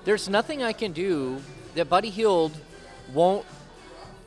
"There's 0.05 0.29
nothing 0.29 0.62
I 0.62 0.71
can 0.71 0.91
do 0.91 1.41
that 1.73 1.89
Buddy 1.89 2.12
Hield 2.12 2.51
won't 3.12 3.43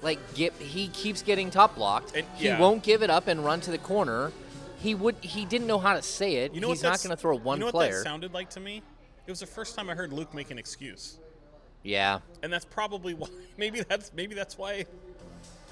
like 0.03 0.19
get. 0.35 0.55
He 0.55 0.89
keeps 0.89 1.23
getting 1.23 1.51
top 1.51 1.75
blocked. 1.75 2.17
And- 2.17 2.27
he 2.37 2.49
won't 2.53 2.83
give 2.83 3.03
it 3.03 3.11
up 3.11 3.29
and 3.29 3.45
run 3.45 3.61
to 3.63 3.71
the 3.71 3.79
corner. 3.79 4.33
He 4.79 4.95
would. 4.95 5.17
He 5.21 5.45
didn't 5.45 5.67
know 5.67 5.79
how 5.79 5.95
to 5.95 6.03
say 6.03 6.37
it. 6.37 6.55
You 6.55 6.61
know 6.61 6.69
He's 6.69 6.83
not 6.83 7.03
going 7.03 7.11
to 7.11 7.17
throw 7.17 7.37
one 7.37 7.59
you 7.59 7.67
know 7.67 7.71
player. 7.71 7.91
what 7.91 7.97
that 7.99 8.05
sounded 8.05 8.33
like 8.33 8.51
to 8.51 8.61
me? 8.61 8.83
It 9.27 9.31
was 9.31 9.41
the 9.41 9.47
first 9.47 9.77
time 9.77 9.91
I 9.91 9.95
heard 9.95 10.13
Luke 10.13 10.33
make 10.35 10.51
an 10.51 10.59
excuse, 10.59 11.19
yeah, 11.83 12.21
and 12.43 12.53
that's 12.53 12.65
probably 12.65 13.15
why. 13.15 13.29
Maybe 13.59 13.83
that's 13.83 14.11
maybe 14.15 14.35
that's 14.35 14.57
why 14.57 14.87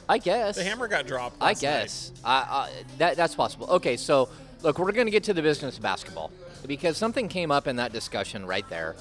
I 0.09 0.19
guess. 0.19 0.57
the 0.57 0.65
hammer 0.65 0.89
got 0.89 1.07
dropped. 1.07 1.37
I 1.41 1.55
guess. 1.55 2.13
I, 2.23 2.35
I, 2.35 2.71
that 2.99 3.17
that's 3.17 3.35
possible. 3.35 3.67
Okay, 3.69 3.97
so 3.97 4.29
look, 4.63 4.79
we're 4.79 4.93
going 4.93 5.07
to 5.07 5.11
get 5.11 5.25
to 5.25 5.35
the 5.35 5.43
business 5.43 5.77
of 5.77 5.83
basketball 5.83 6.31
because 6.67 6.97
something 6.99 7.29
came 7.29 7.51
up 7.51 7.67
in 7.67 7.77
that 7.77 7.93
discussion 7.93 8.45
right 8.47 8.69
there, 8.69 8.95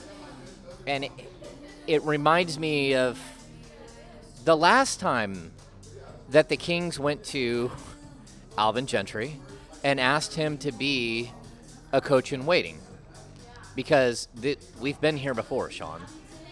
and 0.86 1.04
it, 1.04 1.12
it 1.86 2.04
reminds 2.04 2.58
me 2.58 2.96
of 2.96 3.20
the 4.48 4.56
last 4.56 5.02
time 5.02 5.52
that 6.30 6.48
the 6.48 6.56
Kings 6.56 6.98
went 6.98 7.22
to 7.22 7.70
Alvin 8.58 8.88
Gentry 8.88 9.36
and 9.84 10.00
asked 10.00 10.36
him 10.36 10.58
to 10.60 10.72
be 10.72 11.34
a 11.92 12.00
coach 12.00 12.32
in 12.32 12.46
waiting 12.46 12.80
because 13.76 14.30
th- 14.42 14.58
we've 14.80 15.02
been 15.02 15.18
here 15.18 15.34
before, 15.34 15.70
Sean. 15.70 16.02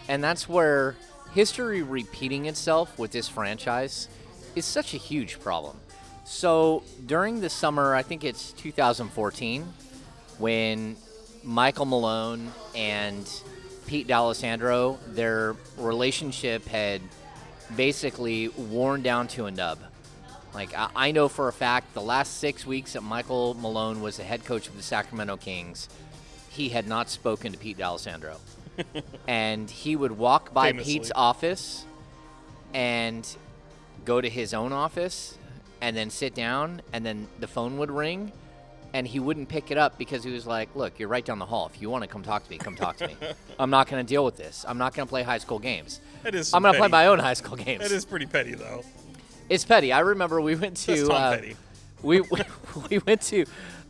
And 0.10 0.22
that's 0.22 0.50
where 0.50 0.98
history 1.34 1.84
repeating 1.84 2.48
itself 2.48 3.00
with 3.00 3.12
this 3.12 3.30
franchise 3.30 4.10
is 4.58 4.66
such 4.66 4.94
a 4.94 4.98
huge 4.98 5.40
problem. 5.40 5.78
So 6.26 6.84
during 7.06 7.40
the 7.40 7.50
summer, 7.50 7.96
I 7.96 8.02
think 8.02 8.26
it's 8.26 8.52
2014, 8.52 9.64
when 10.38 10.98
Michael 11.46 11.86
Malone 11.86 12.52
and 12.76 13.26
Pete 13.88 14.08
D'Alessandro, 14.08 15.00
their 15.08 15.56
relationship 15.78 16.68
had 16.68 17.00
basically 17.76 18.50
worn 18.50 19.02
down 19.02 19.28
to 19.30 19.46
a 19.46 19.52
nub. 19.52 19.80
Like 20.54 20.74
I, 20.76 20.90
I 20.96 21.12
know 21.12 21.28
for 21.28 21.48
a 21.48 21.54
fact, 21.54 21.94
the 21.94 22.02
last 22.02 22.38
six 22.38 22.66
weeks 22.66 22.94
that 22.94 23.02
Michael 23.02 23.54
Malone 23.56 24.02
was 24.02 24.18
the 24.18 24.24
head 24.24 24.46
coach 24.46 24.68
of 24.68 24.76
the 24.76 24.84
Sacramento 24.84 25.38
Kings, 25.38 25.90
he 26.50 26.70
had 26.70 26.88
not 26.88 27.10
spoken 27.10 27.52
to 27.52 27.58
Pete 27.58 27.78
D'Alessandro. 27.78 28.38
and 29.28 29.70
he 29.70 29.96
would 29.96 30.18
walk 30.18 30.54
by 30.54 30.72
Famously. 30.72 30.94
Pete's 30.94 31.12
office 31.16 31.86
and 32.74 33.28
go 34.04 34.22
to 34.22 34.30
his 34.30 34.54
own 34.54 34.72
office 34.74 35.38
and 35.82 35.96
then 35.96 36.10
sit 36.10 36.34
down 36.34 36.82
and 36.94 37.06
then 37.06 37.28
the 37.40 37.48
phone 37.48 37.78
would 37.78 37.92
ring 37.92 38.32
and 38.96 39.06
he 39.06 39.20
wouldn't 39.20 39.50
pick 39.50 39.72
it 39.72 39.78
up 39.78 39.98
because 39.98 40.24
he 40.24 40.32
was 40.32 40.48
like, 40.48 40.74
"Look, 40.74 41.00
you're 41.00 41.10
right 41.10 41.26
down 41.26 41.38
the 41.38 41.46
hall. 41.46 41.70
If 41.72 41.82
you 41.82 41.90
want 41.90 42.04
to 42.04 42.08
come 42.08 42.24
talk 42.24 42.46
to 42.46 42.50
me, 42.50 42.58
come 42.58 42.78
talk 42.78 42.96
to 42.98 43.08
me. 43.08 43.18
I'm 43.60 43.70
not 43.70 43.90
going 43.90 44.04
to 44.04 44.08
deal 44.08 44.24
with 44.24 44.38
this. 44.38 44.64
I'm 44.66 44.78
not 44.78 44.94
going 44.94 45.06
to 45.06 45.10
play 45.10 45.22
high 45.22 45.38
school 45.38 45.60
games. 45.60 46.00
That 46.24 46.34
is. 46.34 46.54
I'm 46.54 46.62
going 46.62 46.74
to 46.74 46.80
play 46.80 46.88
my 46.88 47.08
own 47.08 47.20
high 47.20 47.34
school 47.34 47.58
games." 47.58 47.82
That 47.82 47.92
is 47.92 48.06
pretty 48.06 48.26
petty, 48.26 48.56
though. 48.56 48.86
It's 49.50 49.66
petty. 49.66 49.92
I 49.92 50.00
remember 50.00 50.40
we 50.40 50.56
went 50.56 50.78
to 50.78 51.12
uh, 51.12 51.36
Petty. 51.36 51.58
we 52.04 52.22
we 52.90 53.00
went 53.00 53.22
to 53.24 53.46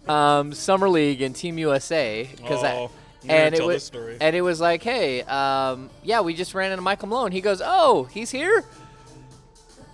um, 0.07 0.53
summer 0.53 0.89
league 0.89 1.21
and 1.21 1.35
Team 1.35 1.59
USA 1.59 2.27
because 2.35 2.63
Oh, 2.63 2.89
I 3.27 3.31
and 3.31 3.53
it 3.53 3.63
was 3.63 3.91
and 4.19 4.35
it 4.35 4.41
was 4.41 4.59
like, 4.59 4.81
hey, 4.81 5.21
um, 5.21 5.91
yeah, 6.03 6.21
we 6.21 6.33
just 6.33 6.55
ran 6.55 6.71
into 6.71 6.81
Michael 6.81 7.09
Malone. 7.09 7.31
He 7.31 7.41
goes, 7.41 7.61
oh, 7.63 8.05
he's 8.05 8.31
here. 8.31 8.63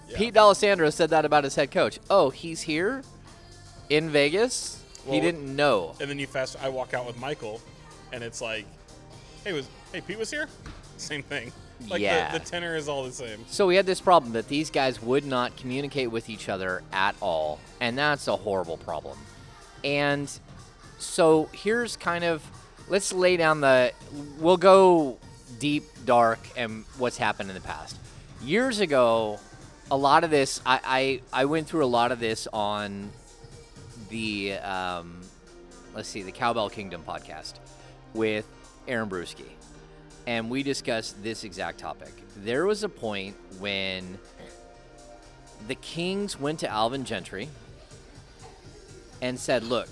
Yeah. 0.07 0.17
Pete 0.17 0.33
D'Alessandro 0.33 0.89
said 0.89 1.09
that 1.09 1.25
about 1.25 1.43
his 1.43 1.55
head 1.55 1.69
coach. 1.69 1.99
Oh, 2.09 2.29
he's 2.29 2.61
here 2.61 3.03
in 3.89 4.09
Vegas. 4.09 4.80
He 5.07 5.19
didn't 5.19 5.55
know. 5.55 5.95
And 5.99 6.09
then 6.09 6.19
you 6.19 6.27
fast. 6.27 6.57
I 6.61 6.69
walk 6.69 6.93
out 6.93 7.05
with 7.05 7.19
Michael, 7.19 7.61
and 8.13 8.23
it's 8.23 8.41
like, 8.41 8.65
hey, 9.43 9.53
was 9.53 9.67
hey 9.91 10.01
Pete 10.01 10.17
was 10.19 10.29
here? 10.31 10.47
Same 10.97 11.23
thing. 11.23 11.51
Like 11.89 12.01
Yeah. 12.01 12.31
the, 12.31 12.39
the 12.39 12.45
tenor 12.45 12.75
is 12.75 12.87
all 12.87 13.03
the 13.03 13.11
same. 13.11 13.43
So 13.47 13.65
we 13.65 13.75
had 13.75 13.87
this 13.87 13.99
problem 13.99 14.33
that 14.33 14.47
these 14.47 14.69
guys 14.69 15.01
would 15.01 15.25
not 15.25 15.57
communicate 15.57 16.11
with 16.11 16.29
each 16.29 16.47
other 16.47 16.83
at 16.93 17.15
all, 17.21 17.59
and 17.79 17.97
that's 17.97 18.27
a 18.27 18.35
horrible 18.35 18.77
problem. 18.77 19.17
And 19.83 20.31
so 20.99 21.49
here's 21.53 21.97
kind 21.97 22.23
of 22.23 22.43
let's 22.87 23.11
lay 23.11 23.35
down 23.35 23.61
the 23.61 23.93
we'll 24.37 24.57
go 24.57 25.17
deep, 25.59 25.85
dark, 26.05 26.39
and 26.55 26.85
what's 26.99 27.17
happened 27.17 27.49
in 27.49 27.55
the 27.55 27.61
past. 27.61 27.97
Years 28.43 28.79
ago, 28.79 29.39
a 29.89 29.97
lot 29.97 30.23
of 30.23 30.29
this 30.29 30.61
I 30.65 31.21
I, 31.33 31.41
I 31.41 31.45
went 31.45 31.67
through 31.67 31.83
a 31.83 31.87
lot 31.87 32.11
of 32.11 32.19
this 32.19 32.47
on 32.53 33.09
the 34.11 34.53
um, 34.59 35.21
let's 35.95 36.07
see 36.07 36.21
the 36.21 36.31
Cowbell 36.31 36.69
Kingdom 36.69 37.03
podcast 37.03 37.55
with 38.13 38.47
Aaron 38.87 39.09
Bruski 39.09 39.47
and 40.27 40.49
we 40.49 40.63
discussed 40.63 41.21
this 41.23 41.43
exact 41.43 41.79
topic. 41.79 42.13
There 42.37 42.65
was 42.65 42.83
a 42.83 42.89
point 42.89 43.35
when 43.59 44.19
the 45.67 45.75
Kings 45.75 46.39
went 46.39 46.59
to 46.59 46.69
Alvin 46.69 47.05
Gentry 47.05 47.49
and 49.21 49.39
said, 49.39 49.63
Look, 49.63 49.89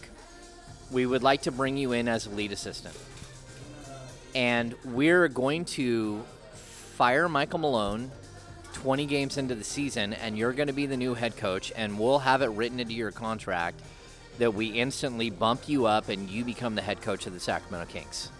we 0.92 1.06
would 1.06 1.24
like 1.24 1.44
to 1.44 1.52
bring 1.52 1.78
you 1.78 1.92
in 1.94 2.08
as 2.08 2.26
a 2.26 2.30
lead 2.30 2.52
assistant. 2.52 2.98
And 4.36 4.76
we're 4.86 5.28
going 5.28 5.66
to 5.66 6.24
fire 6.54 7.28
Michael 7.28 7.60
Malone 7.60 8.12
20 8.74 9.06
games 9.08 9.38
into 9.38 9.56
the 9.56 9.64
season, 9.64 10.14
and 10.14 10.38
you're 10.38 10.54
going 10.54 10.68
to 10.68 10.74
be 10.74 10.86
the 10.86 10.96
new 10.96 11.16
head 11.16 11.36
coach, 11.36 11.74
and 11.76 12.00
we'll 12.00 12.20
have 12.20 12.42
it 12.42 12.48
written 12.48 12.80
into 12.80 12.94
your 12.94 13.12
contract 13.12 13.82
that 14.40 14.54
we 14.54 14.68
instantly 14.68 15.30
bump 15.30 15.68
you 15.70 15.86
up 15.86 16.10
and 16.10 16.30
you 16.30 16.44
become 16.44 16.76
the 16.76 16.82
head 16.82 17.02
coach 17.02 17.28
of 17.28 17.34
the 17.34 17.40
Sacramento 17.40 17.92
Kings. 17.92 18.32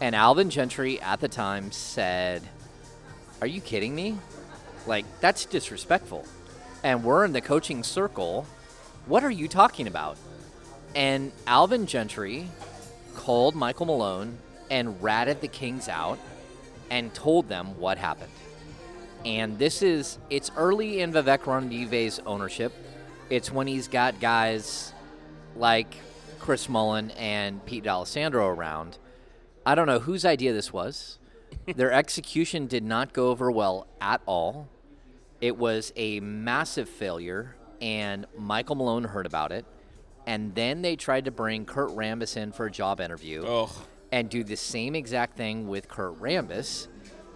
And 0.00 0.14
Alvin 0.14 0.48
Gentry 0.48 1.00
at 1.00 1.20
the 1.20 1.28
time 1.28 1.70
said, 1.72 2.42
Are 3.40 3.46
you 3.46 3.60
kidding 3.60 3.94
me? 3.94 4.16
Like, 4.86 5.04
that's 5.20 5.44
disrespectful. 5.44 6.24
And 6.82 7.04
we're 7.04 7.24
in 7.24 7.32
the 7.32 7.40
coaching 7.40 7.82
circle. 7.82 8.46
What 9.06 9.24
are 9.24 9.30
you 9.30 9.48
talking 9.48 9.86
about? 9.86 10.16
And 10.94 11.32
Alvin 11.46 11.86
Gentry 11.86 12.48
called 13.14 13.54
Michael 13.54 13.86
Malone 13.86 14.38
and 14.70 15.02
ratted 15.02 15.40
the 15.40 15.48
Kings 15.48 15.88
out 15.88 16.18
and 16.90 17.12
told 17.12 17.48
them 17.48 17.78
what 17.78 17.98
happened. 17.98 18.32
And 19.24 19.58
this 19.58 19.82
is, 19.82 20.18
it's 20.30 20.50
early 20.56 21.00
in 21.00 21.12
Vivek 21.12 21.40
Ranadivé's 21.40 22.20
ownership. 22.26 22.72
It's 23.30 23.50
when 23.50 23.66
he's 23.66 23.88
got 23.88 24.20
guys 24.20 24.92
like 25.56 25.94
Chris 26.38 26.68
Mullin 26.68 27.10
and 27.12 27.64
Pete 27.64 27.84
D'Alessandro 27.84 28.48
around. 28.48 28.98
I 29.64 29.74
don't 29.74 29.86
know 29.86 30.00
whose 30.00 30.24
idea 30.24 30.52
this 30.52 30.72
was. 30.72 31.18
Their 31.74 31.92
execution 31.92 32.66
did 32.66 32.84
not 32.84 33.12
go 33.12 33.28
over 33.28 33.50
well 33.50 33.86
at 34.00 34.20
all. 34.26 34.68
It 35.40 35.56
was 35.56 35.92
a 35.96 36.20
massive 36.20 36.88
failure, 36.88 37.56
and 37.80 38.26
Michael 38.36 38.76
Malone 38.76 39.04
heard 39.04 39.26
about 39.26 39.52
it. 39.52 39.64
And 40.26 40.54
then 40.54 40.82
they 40.82 40.96
tried 40.96 41.26
to 41.26 41.30
bring 41.30 41.66
Kurt 41.66 41.90
Rambis 41.90 42.36
in 42.36 42.52
for 42.52 42.66
a 42.66 42.70
job 42.70 43.00
interview 43.00 43.44
Ugh. 43.44 43.70
and 44.10 44.30
do 44.30 44.42
the 44.42 44.56
same 44.56 44.94
exact 44.94 45.36
thing 45.36 45.68
with 45.68 45.88
Kurt 45.88 46.18
Rambis. 46.18 46.88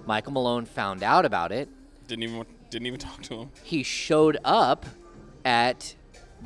Michael 0.06 0.32
Malone 0.32 0.64
found 0.64 1.02
out 1.02 1.26
about 1.26 1.52
it. 1.52 1.68
Didn't 2.06 2.22
even 2.22 2.46
didn't 2.70 2.86
even 2.86 2.98
talk 2.98 3.22
to 3.24 3.40
him. 3.40 3.50
He 3.62 3.82
showed 3.82 4.38
up 4.44 4.86
at 5.44 5.94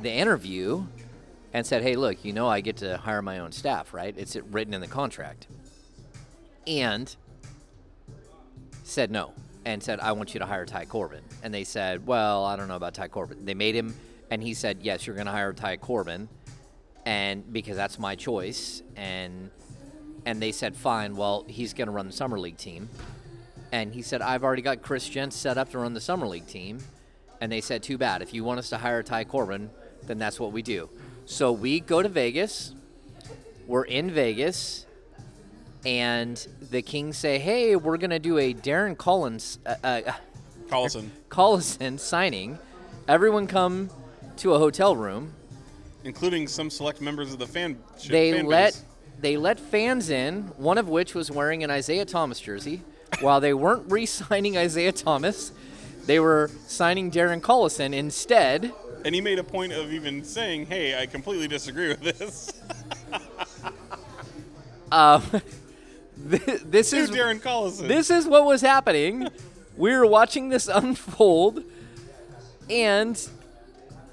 the 0.01 0.11
interview 0.11 0.85
and 1.53 1.65
said, 1.65 1.83
"Hey, 1.83 1.95
look, 1.95 2.25
you 2.25 2.33
know 2.33 2.47
I 2.47 2.61
get 2.61 2.77
to 2.77 2.97
hire 2.97 3.21
my 3.21 3.39
own 3.39 3.51
staff, 3.51 3.93
right? 3.93 4.13
It's 4.17 4.35
written 4.35 4.73
in 4.73 4.81
the 4.81 4.87
contract." 4.87 5.47
And 6.65 7.15
said 8.83 9.11
no 9.11 9.33
and 9.65 9.81
said, 9.81 9.99
"I 9.99 10.11
want 10.11 10.33
you 10.33 10.39
to 10.39 10.45
hire 10.45 10.65
Ty 10.65 10.85
Corbin." 10.85 11.23
And 11.43 11.53
they 11.53 11.63
said, 11.63 12.05
"Well, 12.05 12.43
I 12.45 12.55
don't 12.55 12.67
know 12.67 12.75
about 12.75 12.93
Ty 12.93 13.07
Corbin." 13.09 13.45
They 13.45 13.53
made 13.53 13.75
him 13.75 13.95
and 14.29 14.41
he 14.41 14.53
said, 14.53 14.79
"Yes, 14.81 15.05
you're 15.05 15.15
going 15.15 15.27
to 15.27 15.31
hire 15.31 15.53
Ty 15.53 15.77
Corbin." 15.77 16.27
And 17.05 17.51
because 17.51 17.75
that's 17.75 17.99
my 17.99 18.15
choice 18.15 18.81
and 18.95 19.51
and 20.25 20.41
they 20.41 20.51
said, 20.51 20.75
"Fine, 20.75 21.15
well, 21.15 21.45
he's 21.47 21.73
going 21.73 21.87
to 21.87 21.91
run 21.91 22.07
the 22.07 22.13
summer 22.13 22.39
league 22.39 22.57
team." 22.57 22.89
And 23.71 23.93
he 23.93 24.01
said, 24.01 24.21
"I've 24.21 24.43
already 24.43 24.61
got 24.61 24.81
Chris 24.81 25.07
Jentz 25.07 25.35
set 25.35 25.57
up 25.57 25.69
to 25.71 25.79
run 25.79 25.93
the 25.93 26.01
summer 26.01 26.27
league 26.27 26.47
team." 26.47 26.79
And 27.41 27.51
they 27.51 27.61
said, 27.61 27.83
"Too 27.83 27.97
bad. 27.97 28.21
If 28.21 28.33
you 28.33 28.43
want 28.43 28.59
us 28.59 28.69
to 28.69 28.77
hire 28.77 29.03
Ty 29.03 29.25
Corbin, 29.25 29.69
then 30.07 30.17
that's 30.17 30.39
what 30.39 30.51
we 30.51 30.61
do." 30.61 30.89
So 31.25 31.51
we 31.51 31.79
go 31.79 32.01
to 32.01 32.09
Vegas. 32.09 32.73
We're 33.65 33.85
in 33.85 34.11
Vegas, 34.11 34.85
and 35.85 36.45
the 36.69 36.81
Kings 36.81 37.17
say, 37.17 37.39
"Hey, 37.39 37.75
we're 37.75 37.97
gonna 37.97 38.19
do 38.19 38.37
a 38.37 38.53
Darren 38.53 38.97
Collins, 38.97 39.57
uh, 39.65 39.75
uh, 39.83 40.01
Collison, 40.69 41.09
Collison 41.29 41.99
signing. 41.99 42.59
Everyone 43.07 43.47
come 43.47 43.89
to 44.37 44.53
a 44.53 44.59
hotel 44.59 44.95
room. 44.95 45.33
including 46.03 46.47
some 46.47 46.69
select 46.69 46.99
members 46.99 47.31
of 47.31 47.39
the 47.39 47.47
fan. 47.47 47.77
They 48.09 48.33
fan 48.33 48.45
let 48.45 48.73
base. 48.73 48.83
they 49.21 49.37
let 49.37 49.59
fans 49.59 50.09
in. 50.09 50.43
One 50.57 50.77
of 50.77 50.89
which 50.89 51.15
was 51.15 51.31
wearing 51.31 51.63
an 51.63 51.71
Isaiah 51.71 52.05
Thomas 52.05 52.39
jersey. 52.41 52.81
While 53.21 53.39
they 53.39 53.53
weren't 53.53 53.89
re-signing 53.89 54.57
Isaiah 54.57 54.91
Thomas, 54.91 55.53
they 56.05 56.19
were 56.19 56.51
signing 56.67 57.11
Darren 57.11 57.39
Collison 57.39 57.93
instead. 57.93 58.73
And 59.05 59.13
he 59.13 59.21
made 59.21 59.39
a 59.39 59.43
point 59.43 59.73
of 59.73 59.91
even 59.93 60.23
saying, 60.23 60.67
"Hey, 60.67 60.99
I 60.99 61.05
completely 61.05 61.47
disagree 61.47 61.89
with 61.89 62.01
this." 62.01 62.53
Um, 64.93 65.23
th- 66.29 66.61
this 66.65 66.91
to 66.91 66.97
is 66.97 67.09
Darren 67.09 67.41
Collison. 67.41 67.87
This 67.87 68.11
is 68.11 68.27
what 68.27 68.45
was 68.45 68.61
happening. 68.61 69.27
We 69.75 69.97
were 69.97 70.05
watching 70.05 70.49
this 70.49 70.67
unfold, 70.73 71.63
and 72.69 73.19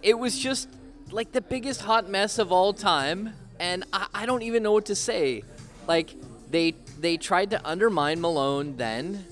it 0.02 0.18
was 0.18 0.38
just 0.38 0.68
like 1.10 1.32
the 1.32 1.42
biggest 1.42 1.82
hot 1.82 2.08
mess 2.08 2.38
of 2.38 2.50
all 2.50 2.72
time. 2.72 3.34
And 3.58 3.84
I, 3.92 4.06
I 4.14 4.26
don't 4.26 4.40
even 4.40 4.62
know 4.62 4.72
what 4.72 4.86
to 4.86 4.94
say. 4.94 5.42
Like 5.86 6.14
they 6.50 6.74
they 6.98 7.18
tried 7.18 7.50
to 7.50 7.68
undermine 7.68 8.22
Malone. 8.22 8.78
Then 8.78 9.26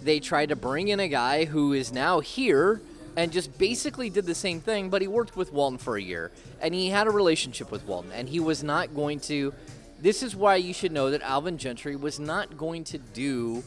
they 0.00 0.20
tried 0.20 0.50
to 0.50 0.56
bring 0.56 0.86
in 0.86 1.00
a 1.00 1.08
guy 1.08 1.46
who 1.46 1.72
is 1.72 1.92
now 1.92 2.20
here 2.20 2.80
and 3.16 3.32
just 3.32 3.56
basically 3.58 4.10
did 4.10 4.26
the 4.26 4.34
same 4.34 4.60
thing. 4.60 4.90
But 4.90 5.02
he 5.02 5.08
worked 5.08 5.36
with 5.36 5.52
Walton 5.52 5.78
for 5.78 5.96
a 5.96 6.02
year, 6.02 6.30
and 6.60 6.74
he 6.74 6.88
had 6.88 7.06
a 7.06 7.10
relationship 7.10 7.70
with 7.70 7.84
Walton, 7.86 8.12
and 8.12 8.28
he 8.28 8.40
was 8.40 8.62
not 8.62 8.94
going 8.94 9.20
to. 9.20 9.52
This 10.00 10.22
is 10.22 10.34
why 10.34 10.56
you 10.56 10.72
should 10.72 10.92
know 10.92 11.10
that 11.10 11.20
Alvin 11.22 11.58
Gentry 11.58 11.94
was 11.94 12.18
not 12.18 12.56
going 12.56 12.84
to 12.84 12.98
do 12.98 13.62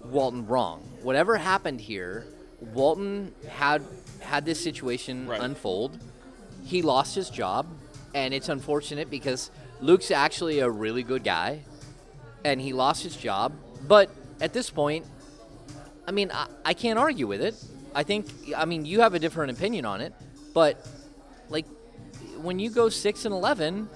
Walton 0.00 0.46
wrong. 0.46 0.80
Whatever 1.02 1.36
happened 1.36 1.80
here, 1.80 2.24
Walton 2.60 3.34
had 3.48 3.82
had 4.20 4.44
this 4.44 4.62
situation 4.62 5.26
Right. 5.28 5.40
unfold. 5.40 5.98
He 6.64 6.82
lost 6.82 7.14
his 7.14 7.30
job, 7.30 7.66
and 8.14 8.32
it's 8.32 8.48
unfortunate 8.48 9.10
because 9.10 9.50
Luke's 9.80 10.10
actually 10.10 10.60
a 10.60 10.70
really 10.70 11.02
good 11.02 11.22
guy, 11.22 11.62
and 12.44 12.60
he 12.60 12.72
lost 12.72 13.02
his 13.02 13.16
job. 13.16 13.52
But 13.86 14.10
at 14.40 14.52
this 14.52 14.70
point, 14.70 15.04
I 16.08 16.12
mean, 16.12 16.30
I, 16.32 16.46
I 16.64 16.74
can't 16.74 16.98
argue 16.98 17.26
with 17.26 17.42
it. 17.42 17.54
I 17.96 18.02
think, 18.02 18.26
I 18.54 18.66
mean, 18.66 18.84
you 18.84 19.00
have 19.00 19.14
a 19.14 19.18
different 19.18 19.56
opinion 19.56 19.86
on 19.86 20.02
it, 20.02 20.12
but 20.52 20.86
like 21.48 21.64
when 22.36 22.58
you 22.58 22.68
go 22.68 22.90
six 22.90 23.24
and 23.24 23.32
eleven, 23.34 23.88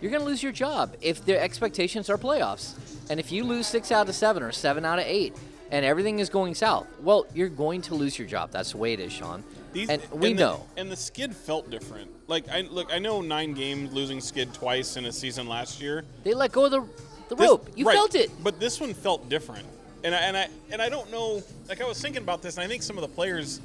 you're 0.00 0.10
going 0.10 0.22
to 0.22 0.26
lose 0.26 0.42
your 0.42 0.50
job 0.52 0.96
if 1.02 1.24
the 1.26 1.40
expectations 1.40 2.08
are 2.08 2.16
playoffs. 2.16 2.72
And 3.10 3.20
if 3.20 3.30
you 3.30 3.44
lose 3.44 3.66
six 3.66 3.92
out 3.92 4.08
of 4.08 4.14
seven 4.14 4.42
or 4.42 4.50
seven 4.50 4.86
out 4.86 4.98
of 4.98 5.04
eight, 5.04 5.34
and 5.70 5.84
everything 5.84 6.20
is 6.20 6.30
going 6.30 6.54
south, 6.54 6.86
well, 7.02 7.26
you're 7.34 7.50
going 7.50 7.82
to 7.82 7.94
lose 7.94 8.18
your 8.18 8.26
job. 8.28 8.50
That's 8.50 8.72
the 8.72 8.78
way 8.78 8.94
it 8.94 9.00
is, 9.00 9.12
Sean. 9.12 9.44
These- 9.74 9.90
and 9.90 10.02
we 10.10 10.32
the, 10.32 10.40
know. 10.40 10.66
And 10.78 10.90
the 10.90 10.96
skid 10.96 11.36
felt 11.36 11.70
different. 11.70 12.10
Like 12.28 12.48
I 12.48 12.62
look, 12.62 12.90
I 12.90 12.98
know 12.98 13.20
nine 13.20 13.52
games 13.52 13.92
losing 13.92 14.22
skid 14.22 14.54
twice 14.54 14.96
in 14.96 15.04
a 15.04 15.12
season 15.12 15.46
last 15.48 15.82
year. 15.82 16.04
They 16.22 16.32
let 16.32 16.52
go 16.52 16.64
of 16.64 16.70
the 16.70 16.80
the 17.28 17.34
This- 17.36 17.48
rope. 17.48 17.68
You 17.76 17.86
right, 17.86 17.94
felt 17.94 18.14
it. 18.14 18.30
But 18.42 18.58
this 18.58 18.80
one 18.80 18.94
felt 18.94 19.28
different. 19.28 19.66
And 20.04 20.14
I, 20.14 20.18
and 20.18 20.36
I 20.36 20.48
and 20.70 20.82
I 20.82 20.88
don't 20.90 21.10
know. 21.10 21.42
Like 21.68 21.80
I 21.80 21.86
was 21.86 22.00
thinking 22.00 22.22
about 22.22 22.42
this, 22.42 22.56
and 22.56 22.64
I 22.64 22.68
think 22.68 22.82
some 22.82 22.98
of 22.98 23.02
the 23.02 23.08
players 23.08 23.60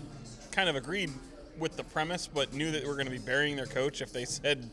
kind 0.51 0.69
of 0.69 0.75
agreed 0.75 1.11
with 1.59 1.75
the 1.75 1.83
premise, 1.83 2.27
but 2.27 2.53
knew 2.53 2.71
that 2.71 2.85
we're 2.85 2.93
going 2.93 3.05
to 3.05 3.11
be 3.11 3.17
burying 3.19 3.57
their 3.57 3.65
coach 3.65 4.01
if 4.01 4.13
they 4.13 4.23
said 4.25 4.69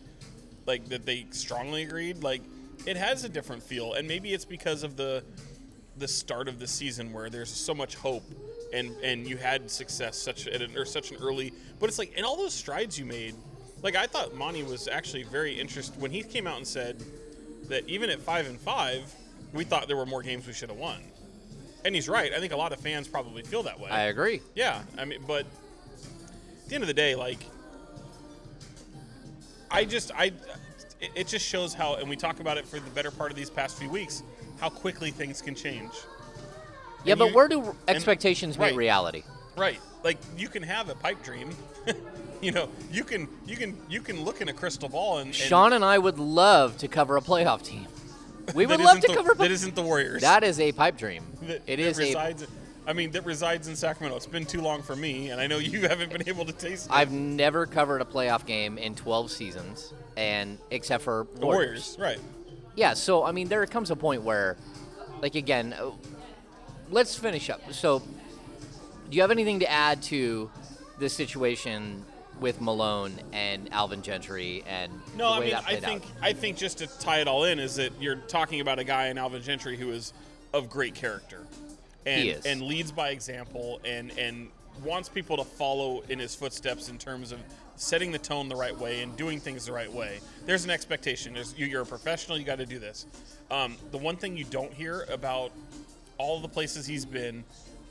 like 0.67 0.89
that 0.89 1.05
they 1.05 1.27
strongly 1.31 1.83
agreed. 1.83 2.23
Like 2.23 2.43
it 2.87 2.97
has 2.97 3.25
a 3.25 3.29
different 3.29 3.63
feel, 3.63 3.95
and 3.95 4.07
maybe 4.07 4.33
it's 4.33 4.45
because 4.45 4.85
of 4.85 4.97
the 4.97 5.25
the 5.99 6.07
start 6.07 6.47
of 6.47 6.59
the 6.61 6.67
season 6.67 7.13
where 7.13 7.29
there's 7.29 7.51
so 7.51 7.75
much 7.75 7.97
hope. 7.97 8.25
And, 8.73 8.91
and 9.03 9.29
you 9.29 9.37
had 9.37 9.71
success 9.71 10.19
such 10.19 10.49
at 10.49 10.61
an, 10.61 10.77
or 10.77 10.85
such 10.85 11.13
an 11.13 11.19
early, 11.23 11.53
but 11.79 11.89
it's 11.89 12.01
like 12.01 12.19
in 12.19 12.25
all 12.25 12.37
those 12.37 12.53
strides 12.53 12.99
you 12.99 13.05
made, 13.05 13.35
like 13.83 13.95
I 13.95 14.07
thought 14.07 14.35
Monte 14.35 14.65
was 14.65 14.89
actually 14.89 15.23
very 15.23 15.59
interested 15.59 15.99
when 16.01 16.11
he 16.11 16.23
came 16.23 16.49
out 16.49 16.57
and 16.57 16.67
said 16.67 17.03
that 17.69 17.89
even 17.89 18.11
at 18.11 18.19
five 18.19 18.47
and 18.49 18.59
five, 18.59 19.03
we 19.53 19.63
thought 19.63 19.87
there 19.87 19.97
were 19.97 20.05
more 20.05 20.21
games 20.21 20.47
we 20.49 20.53
should 20.53 20.69
have 20.69 20.79
won. 20.79 21.01
And 21.87 21.95
he's 21.95 22.09
right. 22.09 22.33
I 22.35 22.41
think 22.41 22.53
a 22.53 22.57
lot 22.57 22.73
of 22.73 22.81
fans 22.81 23.07
probably 23.07 23.45
feel 23.45 23.63
that 23.63 23.79
way. 23.79 23.89
I 23.89 24.07
agree. 24.07 24.41
yeah, 24.57 24.83
I 24.99 25.05
mean, 25.05 25.21
but 25.25 25.43
at 25.47 26.69
the 26.69 26.75
end 26.75 26.83
of 26.83 26.89
the 26.89 26.95
day, 26.95 27.15
like, 27.15 27.39
I 29.71 29.85
just, 29.85 30.11
I, 30.13 30.33
it, 31.01 31.11
it 31.15 31.27
just 31.29 31.47
shows 31.47 31.75
how, 31.75 31.95
and 31.95 32.09
we 32.11 32.17
talk 32.17 32.41
about 32.41 32.59
it 32.59 32.67
for 32.67 32.81
the 32.81 32.91
better 32.91 33.13
part 33.13 33.31
of 33.31 33.37
these 33.37 33.51
past 33.51 33.79
few 33.79 33.89
weeks, 33.89 34.25
how 34.61 34.69
quickly 34.69 35.13
things 35.13 35.41
can 35.41 35.55
change. 35.55 35.93
Yeah, 37.05 37.13
And 37.13 37.21
but 37.21 37.29
you- 37.29 37.35
where 37.37 37.47
do 37.47 37.77
expectations 37.87 38.59
meet 38.59 38.65
right. 38.65 38.75
reality? 38.75 39.23
Right. 39.57 39.79
Like 40.03 40.19
you 40.37 40.49
can 40.49 40.65
have 40.65 40.89
a 40.91 40.97
pipe 40.97 41.23
dream. 41.23 41.51
you 42.43 42.51
know, 42.51 42.69
you 42.91 43.05
can, 43.05 43.29
you 43.47 43.57
can, 43.57 43.77
you 43.89 44.01
can 44.01 44.25
look 44.25 44.41
in 44.41 44.49
a 44.49 44.53
crystal 44.53 44.89
ball 44.89 45.19
and, 45.19 45.29
and 45.29 45.35
Sean 45.37 45.73
and 45.73 45.85
I 45.85 45.99
would 45.99 46.19
love 46.19 46.79
to 46.79 46.89
cover 46.89 47.17
a 47.17 47.21
playoff 47.21 47.63
team. 47.63 47.87
We 48.55 48.67
would 48.67 48.81
love 48.81 49.01
to 49.01 49.09
the- 49.09 49.15
cover. 49.15 49.35
that 49.35 49.51
isn't 49.51 49.75
the 49.75 49.83
Warriors. 49.83 50.23
that 50.23 50.45
is 50.45 50.61
a 50.61 50.73
pipe 50.73 50.97
dream. 50.97 51.25
that, 51.43 51.57
It 51.67 51.77
that 51.77 51.79
is 51.81 51.99
a. 51.99 52.03
resides. 52.03 52.47
I 52.89 52.93
mean, 52.93 53.11
that 53.13 53.25
resides 53.25 53.67
in 53.67 53.75
Sacramento. 53.75 54.17
It's 54.17 54.27
been 54.27 54.47
too 54.47 54.61
long 54.61 54.81
for 54.81 54.95
me, 54.95 55.31
and 55.31 55.41
I 55.41 55.49
know 55.49 55.59
you 55.59 55.81
haven't 55.89 56.13
been 56.13 56.29
able 56.29 56.45
to 56.45 56.53
taste 56.53 56.87
it. 56.87 56.93
I've 56.93 57.11
never 57.11 57.67
covered 57.67 58.01
a 58.01 58.05
playoff 58.05 58.47
game 58.47 58.79
in 58.79 58.95
12 58.95 59.31
seasons, 59.31 59.93
and 60.17 60.57
except 60.71 61.03
for 61.03 61.27
the 61.35 61.47
Warriors, 61.47 61.97
right? 61.99 62.19
Yeah, 62.77 62.95
so 62.95 63.25
I 63.25 63.33
mean, 63.33 63.49
there 63.49 63.67
comes 63.67 63.91
a 63.91 63.97
point 63.97 64.23
where, 64.23 64.57
like, 65.21 65.35
again, 65.35 65.73
uh, 65.73 65.91
let's 66.91 67.17
finish 67.17 67.51
up. 67.51 67.61
So, 67.73 67.99
do 69.11 69.17
you 69.17 69.21
have 69.23 69.31
anything 69.33 69.59
to 69.61 69.71
add 69.71 70.01
to 70.05 70.49
the 71.01 71.09
situation 71.09 72.05
with 72.41 72.61
Malone 72.61 73.15
and 73.33 73.73
Alvin 73.73 74.03
Gentry 74.03 74.63
and 74.69 74.93
No, 75.17 75.31
the 75.35 75.41
I 75.41 75.45
mean, 75.45 75.55
I 75.55 75.77
think 75.77 76.03
out? 76.05 76.11
I 76.23 76.33
think 76.33 76.57
just 76.57 76.79
to 76.79 76.87
tie 76.87 77.21
it 77.21 77.29
all 77.29 77.45
in 77.45 77.59
is 77.59 77.77
that 77.77 77.93
you're 78.01 78.17
talking 78.17 78.61
about 78.61 78.79
a 78.79 78.85
guy 78.85 79.09
in 79.09 79.19
Alvin 79.19 79.43
Gentry 79.43 79.77
who 79.77 79.91
is 79.91 80.13
of 80.53 80.69
great 80.71 80.95
character, 80.95 81.41
and 82.05 82.23
He 82.23 82.31
is. 82.31 82.45
and 82.47 82.63
leads 82.63 82.93
by 82.93 83.11
example, 83.11 83.81
and 83.85 84.11
and 84.19 84.49
wants 84.85 85.09
people 85.09 85.37
to 85.39 85.45
follow 85.45 86.03
in 86.11 86.19
his 86.19 86.35
footsteps 86.35 86.89
in 86.91 86.99
terms 86.99 87.33
of 87.33 87.39
setting 87.77 88.13
the 88.13 88.19
tone 88.19 88.49
the 88.49 88.57
right 88.57 88.77
way 88.79 89.03
and 89.03 89.17
doing 89.17 89.41
things 89.41 89.65
the 89.67 89.73
right 89.73 89.91
way. 89.93 90.19
There's 90.45 90.65
an 90.65 90.71
expectation. 90.71 91.33
There's 91.35 91.55
you, 91.59 91.67
you're 91.67 91.83
a 91.83 91.87
professional. 91.87 92.39
You 92.39 92.45
got 92.45 92.59
to 92.59 92.67
do 92.67 92.79
this. 92.79 93.07
Um, 93.51 93.77
the 93.91 93.99
one 93.99 94.17
thing 94.17 94.37
you 94.37 94.45
don't 94.45 94.73
hear 94.73 95.07
about 95.11 95.53
all 96.19 96.41
the 96.41 96.49
places 96.49 96.87
he's 96.87 97.05
been 97.07 97.45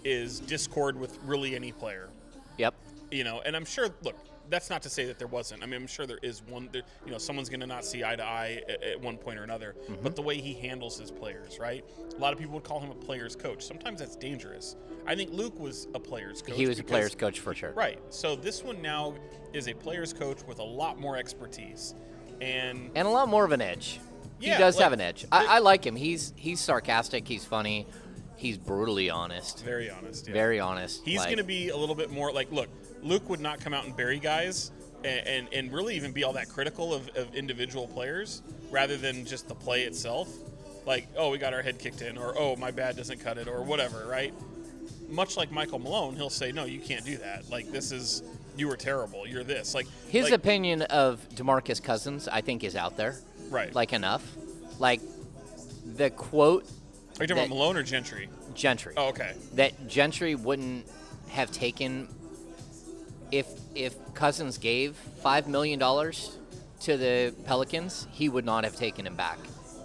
is 0.03 0.39
discord 0.41 0.99
with 0.99 1.17
really 1.25 1.55
any 1.55 1.71
player 1.71 2.09
Yep. 2.57 2.73
you 3.11 3.23
know, 3.23 3.41
and 3.45 3.55
I'm 3.55 3.65
sure. 3.65 3.89
Look, 4.03 4.15
that's 4.49 4.69
not 4.69 4.81
to 4.83 4.89
say 4.89 5.05
that 5.05 5.19
there 5.19 5.27
wasn't. 5.27 5.63
I 5.63 5.65
mean, 5.65 5.81
I'm 5.81 5.87
sure 5.87 6.05
there 6.05 6.19
is 6.21 6.41
one. 6.43 6.69
There, 6.71 6.83
you 7.05 7.11
know, 7.11 7.17
someone's 7.17 7.49
going 7.49 7.59
to 7.59 7.67
not 7.67 7.85
see 7.85 8.03
eye 8.03 8.15
to 8.15 8.23
eye 8.23 8.61
at, 8.69 8.83
at 8.83 9.01
one 9.01 9.17
point 9.17 9.39
or 9.39 9.43
another. 9.43 9.75
Mm-hmm. 9.83 10.03
But 10.03 10.15
the 10.15 10.21
way 10.21 10.37
he 10.37 10.53
handles 10.53 10.99
his 10.99 11.11
players, 11.11 11.59
right? 11.59 11.83
A 12.15 12.19
lot 12.19 12.33
of 12.33 12.39
people 12.39 12.53
would 12.55 12.63
call 12.63 12.79
him 12.79 12.91
a 12.91 12.95
player's 12.95 13.35
coach. 13.35 13.63
Sometimes 13.63 13.99
that's 13.99 14.15
dangerous. 14.15 14.75
I 15.07 15.15
think 15.15 15.31
Luke 15.31 15.59
was 15.59 15.87
a 15.93 15.99
player's 15.99 16.41
coach. 16.41 16.55
He 16.55 16.67
was 16.67 16.79
a 16.79 16.83
player's 16.83 17.15
coach 17.15 17.39
for 17.39 17.53
sure. 17.53 17.71
Right. 17.71 17.99
So 18.09 18.35
this 18.35 18.63
one 18.63 18.81
now 18.81 19.15
is 19.53 19.67
a 19.67 19.73
player's 19.73 20.13
coach 20.13 20.39
with 20.47 20.59
a 20.59 20.63
lot 20.63 20.99
more 20.99 21.17
expertise, 21.17 21.95
and 22.41 22.91
And 22.95 23.07
a 23.07 23.11
lot 23.11 23.27
more 23.29 23.45
of 23.45 23.51
an 23.51 23.61
edge. 23.61 23.99
Yeah, 24.39 24.53
he 24.53 24.59
does 24.59 24.75
like- 24.75 24.83
have 24.83 24.93
an 24.93 25.01
edge. 25.01 25.25
I, 25.31 25.45
I 25.45 25.59
like 25.59 25.85
him. 25.85 25.95
He's 25.95 26.33
he's 26.35 26.59
sarcastic. 26.59 27.27
He's 27.27 27.45
funny. 27.45 27.87
He's 28.37 28.57
brutally 28.57 29.09
honest. 29.09 29.63
very 29.63 29.89
honest. 29.89 30.27
Yeah. 30.27 30.33
Very 30.33 30.59
honest. 30.59 31.01
He's 31.05 31.19
like- 31.19 31.27
going 31.27 31.37
to 31.37 31.43
be 31.45 31.69
a 31.69 31.77
little 31.77 31.95
bit 31.95 32.11
more 32.11 32.33
like, 32.33 32.51
look, 32.51 32.67
Luke 33.05 33.29
would 33.29 33.39
not 33.39 33.61
come 33.61 33.73
out 33.73 33.85
and 33.85 33.95
bury 33.95 34.19
guys 34.19 34.71
and, 35.03 35.27
and, 35.27 35.47
and 35.53 35.71
really 35.71 35.95
even 35.95 36.11
be 36.11 36.23
all 36.23 36.33
that 36.33 36.49
critical 36.49 36.93
of, 36.93 37.07
of 37.15 37.33
individual 37.35 37.87
players 37.87 38.41
rather 38.71 38.97
than 38.97 39.25
just 39.25 39.47
the 39.47 39.55
play 39.55 39.83
itself. 39.83 40.27
Like, 40.85 41.07
oh, 41.15 41.29
we 41.29 41.37
got 41.37 41.53
our 41.53 41.61
head 41.61 41.79
kicked 41.79 42.01
in, 42.01 42.17
or 42.17 42.33
oh, 42.37 42.55
my 42.55 42.71
bad 42.71 42.97
doesn't 42.97 43.19
cut 43.19 43.37
it, 43.37 43.47
or 43.47 43.63
whatever, 43.63 44.05
right? 44.07 44.33
Much 45.09 45.37
like 45.37 45.51
Michael 45.51 45.79
Malone, 45.79 46.15
he'll 46.15 46.29
say, 46.29 46.51
no, 46.51 46.65
you 46.65 46.79
can't 46.79 47.05
do 47.05 47.17
that. 47.17 47.49
Like, 47.49 47.71
this 47.71 47.91
is, 47.91 48.23
you 48.57 48.67
were 48.67 48.77
terrible. 48.77 49.25
You're 49.27 49.43
this. 49.43 49.73
Like, 49.73 49.87
His 50.09 50.25
like, 50.25 50.33
opinion 50.33 50.83
of 50.83 51.27
DeMarcus 51.35 51.81
Cousins, 51.81 52.27
I 52.27 52.41
think, 52.41 52.63
is 52.63 52.75
out 52.75 52.97
there. 52.97 53.15
Right. 53.49 53.73
Like 53.73 53.93
enough. 53.93 54.23
Like 54.79 55.01
the 55.95 56.09
quote 56.09 56.63
Are 57.19 57.23
you 57.23 57.27
talking 57.27 57.37
about 57.37 57.49
Malone 57.49 57.77
or 57.77 57.83
Gentry? 57.83 58.27
Gentry. 58.53 58.93
Oh, 58.97 59.09
okay. 59.09 59.33
that 59.53 59.87
Gentry 59.87 60.35
wouldn't 60.35 60.85
have 61.29 61.51
taken 61.51 62.07
if 63.31 63.47
if 63.75 63.95
Cousins 64.13 64.57
gave 64.57 64.95
five 64.95 65.47
million 65.47 65.79
dollars 65.79 66.37
to 66.81 66.97
the 66.97 67.33
Pelicans, 67.45 68.07
he 68.11 68.29
would 68.29 68.45
not 68.45 68.63
have 68.63 68.75
taken 68.75 69.05
him 69.07 69.15
back 69.15 69.37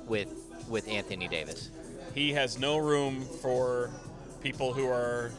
with 0.06 0.28
with 0.68 0.86
Anthony 0.88 1.28
Davis. 1.28 1.70
He 2.14 2.32
has 2.32 2.58
no 2.58 2.76
room 2.76 3.22
for 3.40 3.90
people 4.42 4.72
who 4.72 4.86
are, 4.88 5.30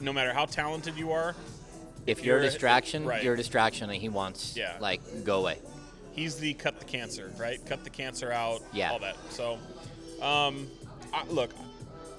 no 0.00 0.12
matter 0.12 0.32
how 0.32 0.46
talented 0.46 0.96
you 0.96 1.12
are, 1.12 1.34
If 2.06 2.24
you're 2.24 2.38
a 2.38 2.42
distraction, 2.42 3.04
right. 3.04 3.22
you're 3.22 3.34
a 3.34 3.36
distraction, 3.36 3.90
and 3.90 4.00
he 4.00 4.08
wants 4.08 4.56
Yeah. 4.56 4.76
like 4.80 5.00
go 5.24 5.40
away. 5.40 5.58
he's 6.12 6.36
the 6.36 6.54
cut 6.54 6.78
the 6.80 6.84
cancer, 6.84 7.32
right? 7.38 7.64
Cut 7.66 7.84
the 7.84 7.90
cancer 7.90 8.32
out, 8.32 8.60
Yeah. 8.72 8.90
all 8.90 8.98
that. 9.00 9.16
So, 9.30 9.58
um, 10.20 10.68
I, 11.12 11.24
look, 11.28 11.50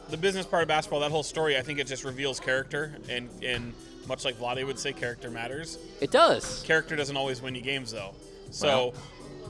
the 0.10 0.18
business 0.18 0.46
part 0.46 0.62
of 0.62 0.68
basketball, 0.70 1.02
that 1.02 1.12
whole 1.12 1.24
story, 1.24 1.58
I 1.58 1.62
think 1.62 1.80
it 1.80 1.88
just 1.88 2.04
reveals 2.04 2.40
character, 2.40 2.96
and 3.10 3.30
and 3.44 3.74
much 4.10 4.26
like 4.26 4.36
Vlade 4.38 4.66
would 4.66 4.78
say, 4.80 4.92
character 4.92 5.30
matters. 5.30 5.78
It 6.02 6.12
does. 6.12 6.64
Character 6.64 6.96
doesn't 6.98 7.16
always 7.16 7.42
win 7.42 7.56
you 7.56 7.62
games, 7.62 7.92
though. 7.92 8.14
So, 8.50 8.68
Well. 8.68 8.94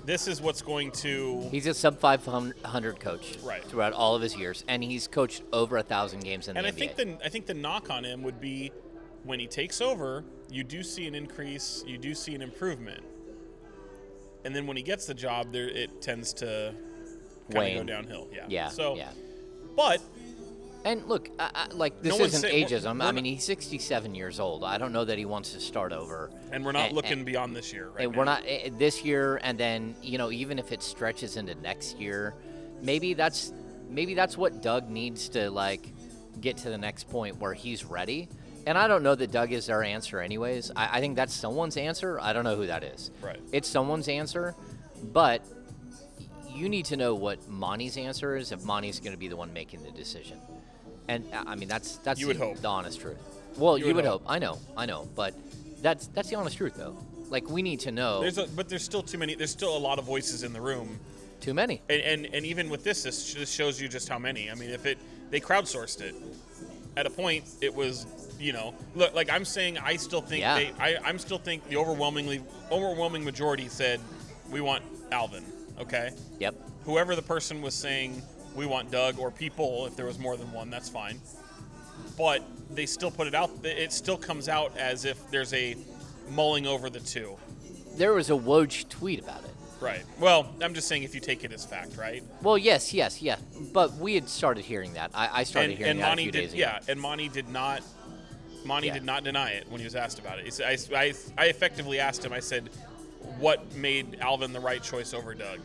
this 0.06 0.28
is 0.28 0.42
what's 0.42 0.62
going 0.62 0.92
to 0.92 1.48
He's 1.50 1.66
a 1.66 1.74
sub 1.74 1.98
500 2.00 3.00
coach 3.00 3.38
Right. 3.42 3.64
throughout 3.64 3.94
all 3.94 4.16
of 4.16 4.22
his 4.22 4.36
years, 4.36 4.64
and 4.68 4.84
he's 4.84 5.08
coached 5.08 5.42
over 5.54 5.78
a 5.78 5.84
thousand 5.84 6.20
games 6.26 6.48
in 6.50 6.58
And 6.58 6.66
the 6.66 6.70
I 6.70 6.72
think 6.74 6.92
NBA. 6.98 7.18
the 7.20 7.26
I 7.26 7.30
think 7.30 7.46
the 7.48 7.54
knock 7.54 7.90
on 7.90 8.04
him 8.04 8.22
would 8.24 8.40
be 8.42 8.72
when 9.24 9.40
he 9.40 9.48
takes 9.48 9.80
over, 9.82 10.24
you 10.52 10.64
do 10.66 10.84
see 10.84 11.08
an 11.08 11.16
increase, 11.16 11.84
you 11.88 11.98
do 11.98 12.14
see 12.14 12.36
an 12.36 12.42
improvement, 12.42 13.04
and 14.46 14.56
then 14.56 14.68
when 14.68 14.76
he 14.78 14.84
gets 14.84 15.06
the 15.06 15.14
job, 15.14 15.52
there 15.54 15.68
it 15.70 16.02
tends 16.02 16.34
to 16.36 16.74
kind 17.52 17.78
of 17.80 17.88
go 17.88 17.94
downhill. 17.94 18.28
Yeah. 18.34 18.46
yeah, 18.50 18.68
So, 18.70 18.96
yeah. 18.98 19.10
but 19.76 20.02
And 20.86 21.06
look, 21.08 21.30
I, 21.38 21.50
I, 21.54 21.68
like 21.74 22.02
this 22.02 22.18
No 22.18 22.24
isn't 22.24 22.42
we're- 22.50 22.64
ageism. 22.64 23.04
I 23.04 23.12
mean, 23.12 23.26
he's 23.26 23.44
67 23.44 24.16
years 24.16 24.40
old. 24.40 24.64
I 24.64 24.78
don't 24.78 24.94
know 24.94 25.04
that 25.06 25.18
he 25.18 25.26
wants 25.26 25.52
to 25.54 25.60
start 25.60 25.92
over. 25.92 26.32
and 26.52 26.64
we're 26.66 26.72
not 26.72 26.88
And- 26.88 26.96
looking 26.96 27.12
and- 27.14 27.26
beyond 27.26 27.56
this 27.56 27.74
year, 27.74 27.90
right? 27.90 28.06
and 28.06 28.16
we're 28.16 28.24
not 28.24 28.44
eh, 28.48 28.70
this 28.78 29.04
year, 29.04 29.40
and 29.44 29.58
then 29.58 29.96
you 30.02 30.18
know, 30.18 30.32
even 30.32 30.58
if 30.58 30.72
it 30.72 30.82
stretches 30.82 31.36
into 31.38 31.54
next 31.56 32.00
year, 32.00 32.34
maybe 32.82 33.14
that's 33.14 33.52
maybe 33.90 34.14
that's 34.14 34.38
what 34.38 34.62
Doug 34.62 34.90
needs 34.90 35.30
to 35.30 35.50
like 35.52 35.86
get 36.40 36.58
to 36.58 36.70
the 36.70 36.78
next 36.78 37.10
point 37.10 37.38
where 37.40 37.54
he's 37.54 37.84
ready. 37.84 38.30
And 38.66 38.78
I 38.78 38.88
don't 38.88 39.04
know 39.04 39.16
that 39.16 39.32
Doug 39.32 39.52
is 39.52 39.66
their 39.66 39.84
answer, 39.84 40.20
anyways. 40.22 40.72
I, 40.76 40.98
I 40.98 41.00
think 41.02 41.16
that's 41.16 41.34
someone's 41.34 41.76
answer. 41.76 42.20
I 42.22 42.34
don't 42.34 42.44
know 42.44 42.56
who 42.56 42.68
that 42.68 42.84
is. 42.84 43.10
Right. 43.22 43.40
It's 43.52 43.68
someone's 43.68 44.08
answer, 44.08 44.54
but 45.12 45.44
you 46.54 46.70
need 46.70 46.86
to 46.86 46.98
know 46.98 47.16
what 47.16 47.48
Monte's 47.48 47.98
answer 47.98 48.36
is 48.36 48.52
if 48.52 48.64
Monte's 48.64 49.00
going 49.00 49.12
to 49.14 49.18
be 49.18 49.28
the 49.28 49.36
one 49.38 49.54
making 49.54 49.82
the 49.84 49.92
decision. 49.92 50.40
And 51.10 51.26
uh, 51.34 51.44
I 51.48 51.56
mean, 51.56 51.68
that's 51.68 51.98
that's 51.98 52.20
You 52.22 52.28
would 52.28 52.38
the, 52.38 52.46
hope. 52.46 52.58
the 52.58 52.68
honest 52.68 53.02
truth. 53.02 53.18
Well, 53.58 53.78
You 53.78 53.94
would 53.96 54.06
hope. 54.06 54.22
hope. 54.22 54.32
I 54.32 54.40
know, 54.40 54.60
I 54.78 54.86
know, 54.86 55.10
but 55.16 55.34
that's 55.82 56.08
that's 56.08 56.30
the 56.30 56.36
honest 56.36 56.56
truth, 56.56 56.76
though. 56.78 56.96
Like 57.30 57.50
we 57.50 57.62
need 57.62 57.80
to 57.82 57.92
know 57.92 58.22
There's 58.22 58.38
a, 58.38 58.48
but 58.48 58.70
there's 58.70 58.84
still 58.84 59.02
too 59.04 59.18
many. 59.18 59.34
There's 59.36 59.52
still 59.52 59.76
a 59.76 59.78
lot 59.78 60.00
of 60.00 60.06
voices 60.06 60.44
in 60.44 60.54
the 60.54 60.62
room, 60.62 61.00
too 61.42 61.54
many. 61.56 61.82
and 61.90 62.02
and, 62.02 62.34
and 62.34 62.46
even 62.46 62.70
with 62.70 62.84
this, 62.84 63.04
this 63.04 63.34
just 63.34 63.54
shows 63.54 63.82
you 63.82 63.88
just 63.90 64.08
how 64.08 64.20
many. 64.20 64.50
I 64.52 64.56
mean, 64.56 64.70
if 64.70 64.86
it 64.86 64.98
they 65.32 65.40
crowdsourced 65.42 66.02
it, 66.02 66.14
at 66.96 67.06
a 67.08 67.10
point 67.10 67.44
it 67.62 67.74
was 67.74 68.06
you 68.40 68.54
know 68.54 68.74
look 68.96 69.14
like 69.16 69.32
I'm 69.32 69.46
saying 69.46 69.80
I 69.80 69.96
still 69.96 70.22
think 70.22 70.42
Yeah. 70.42 70.56
they 70.56 70.72
I 70.80 70.98
I'm 71.04 71.18
still 71.20 71.40
think 71.40 71.68
the 71.70 71.78
overwhelmingly 71.78 72.42
overwhelming 72.72 73.24
majority 73.26 73.68
said 73.68 74.00
we 74.52 74.62
want 74.62 74.84
Alvin. 75.12 75.44
Okay, 75.80 76.12
Yep. 76.40 76.56
whoever 76.86 77.16
the 77.16 77.22
person 77.22 77.62
was 77.62 77.74
saying 77.74 78.22
we 78.56 78.66
want 78.66 78.92
Doug 78.92 79.20
or 79.20 79.32
people, 79.32 79.86
if 79.86 79.96
there 79.96 80.06
was 80.06 80.20
more 80.20 80.36
than 80.38 80.52
one, 80.52 80.70
that's 80.70 80.90
fine. 80.90 81.20
But 82.18 82.44
they 82.72 82.86
still 82.86 83.12
put 83.12 83.28
it 83.28 83.36
out. 83.36 83.52
It 83.64 83.94
still 83.94 84.18
comes 84.18 84.50
out 84.50 84.78
as 84.78 85.06
if 85.06 85.30
there's 85.32 85.54
a 85.54 85.76
mulling 86.30 86.68
over 86.68 86.90
the 86.90 87.00
two. 87.00 87.38
There 87.96 88.14
was 88.14 88.30
a 88.30 88.34
Woj 88.34 88.88
tweet 88.90 89.20
about 89.20 89.44
it. 89.44 89.52
Right. 89.80 90.04
Well, 90.20 90.54
I'm 90.62 90.74
just 90.74 90.90
saying 90.90 91.04
if 91.04 91.16
you 91.16 91.22
take 91.22 91.46
it 91.46 91.54
as 91.54 91.66
fact, 91.66 91.96
right? 91.96 92.22
Well, 92.42 92.58
yes, 92.58 92.94
yes, 92.94 93.22
yes. 93.22 93.40
But 93.74 93.94
we 93.94 94.16
had 94.16 94.28
started 94.28 94.66
hearing 94.66 94.94
that. 94.94 95.12
I, 95.14 95.30
I 95.40 95.44
started 95.44 95.70
and 95.70 95.78
hearing 95.78 95.92
and 95.92 96.00
that 96.02 96.08
Monte 96.10 96.22
a 96.22 96.26
few 96.26 96.32
did, 96.34 96.40
days 96.42 96.54
ago. 96.54 96.60
yeah, 96.60 96.80
and 96.90 97.00
Monte 97.00 97.30
did 97.30 97.48
not. 97.48 97.82
Monte 98.66 98.88
Yeah. 98.88 98.94
did 98.94 99.06
not 99.06 99.24
deny 99.24 99.52
it 99.52 99.68
when 99.70 99.80
he 99.80 99.86
was 99.86 99.96
asked 99.96 100.20
about 100.20 100.38
it. 100.38 100.44
He 100.44 100.52
said, 100.52 100.66
I, 100.94 100.98
I, 101.00 101.14
I 101.38 101.46
effectively 101.46 102.00
asked 102.00 102.26
him. 102.26 102.34
I 102.34 102.42
said, 102.42 102.70
"What 103.38 103.74
made 103.74 104.18
Alvin 104.20 104.52
the 104.52 104.60
right 104.60 104.84
choice 104.84 105.14
over 105.14 105.34
Doug?" 105.34 105.60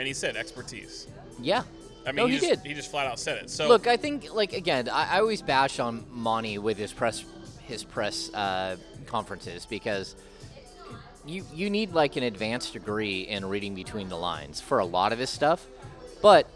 And 0.00 0.06
he 0.08 0.12
said, 0.14 0.36
"Expertise." 0.36 1.06
Yeah. 1.40 1.62
I 2.06 2.12
mean, 2.12 2.16
no, 2.16 2.26
he, 2.26 2.34
he, 2.34 2.38
just, 2.38 2.62
did. 2.62 2.68
He 2.68 2.74
just 2.74 2.90
flat 2.90 3.06
out 3.06 3.18
said 3.18 3.42
it. 3.42 3.50
So 3.50 3.68
Look, 3.68 3.86
I 3.86 3.96
think 3.96 4.32
like 4.32 4.52
again, 4.52 4.88
I, 4.88 5.16
I 5.16 5.20
always 5.20 5.42
bash 5.42 5.78
on 5.78 6.06
Monte 6.10 6.58
with 6.58 6.78
his 6.78 6.92
press 6.92 7.24
his 7.62 7.84
press 7.84 8.32
uh, 8.34 8.76
conferences 9.06 9.66
because 9.66 10.16
you 11.26 11.44
you 11.52 11.70
need 11.70 11.92
like 11.92 12.16
an 12.16 12.22
advanced 12.22 12.72
degree 12.72 13.22
in 13.22 13.44
reading 13.44 13.74
between 13.74 14.08
the 14.08 14.16
lines 14.16 14.60
for 14.60 14.78
a 14.78 14.84
lot 14.84 15.12
of 15.12 15.18
his 15.18 15.30
stuff. 15.30 15.66
But 16.22 16.48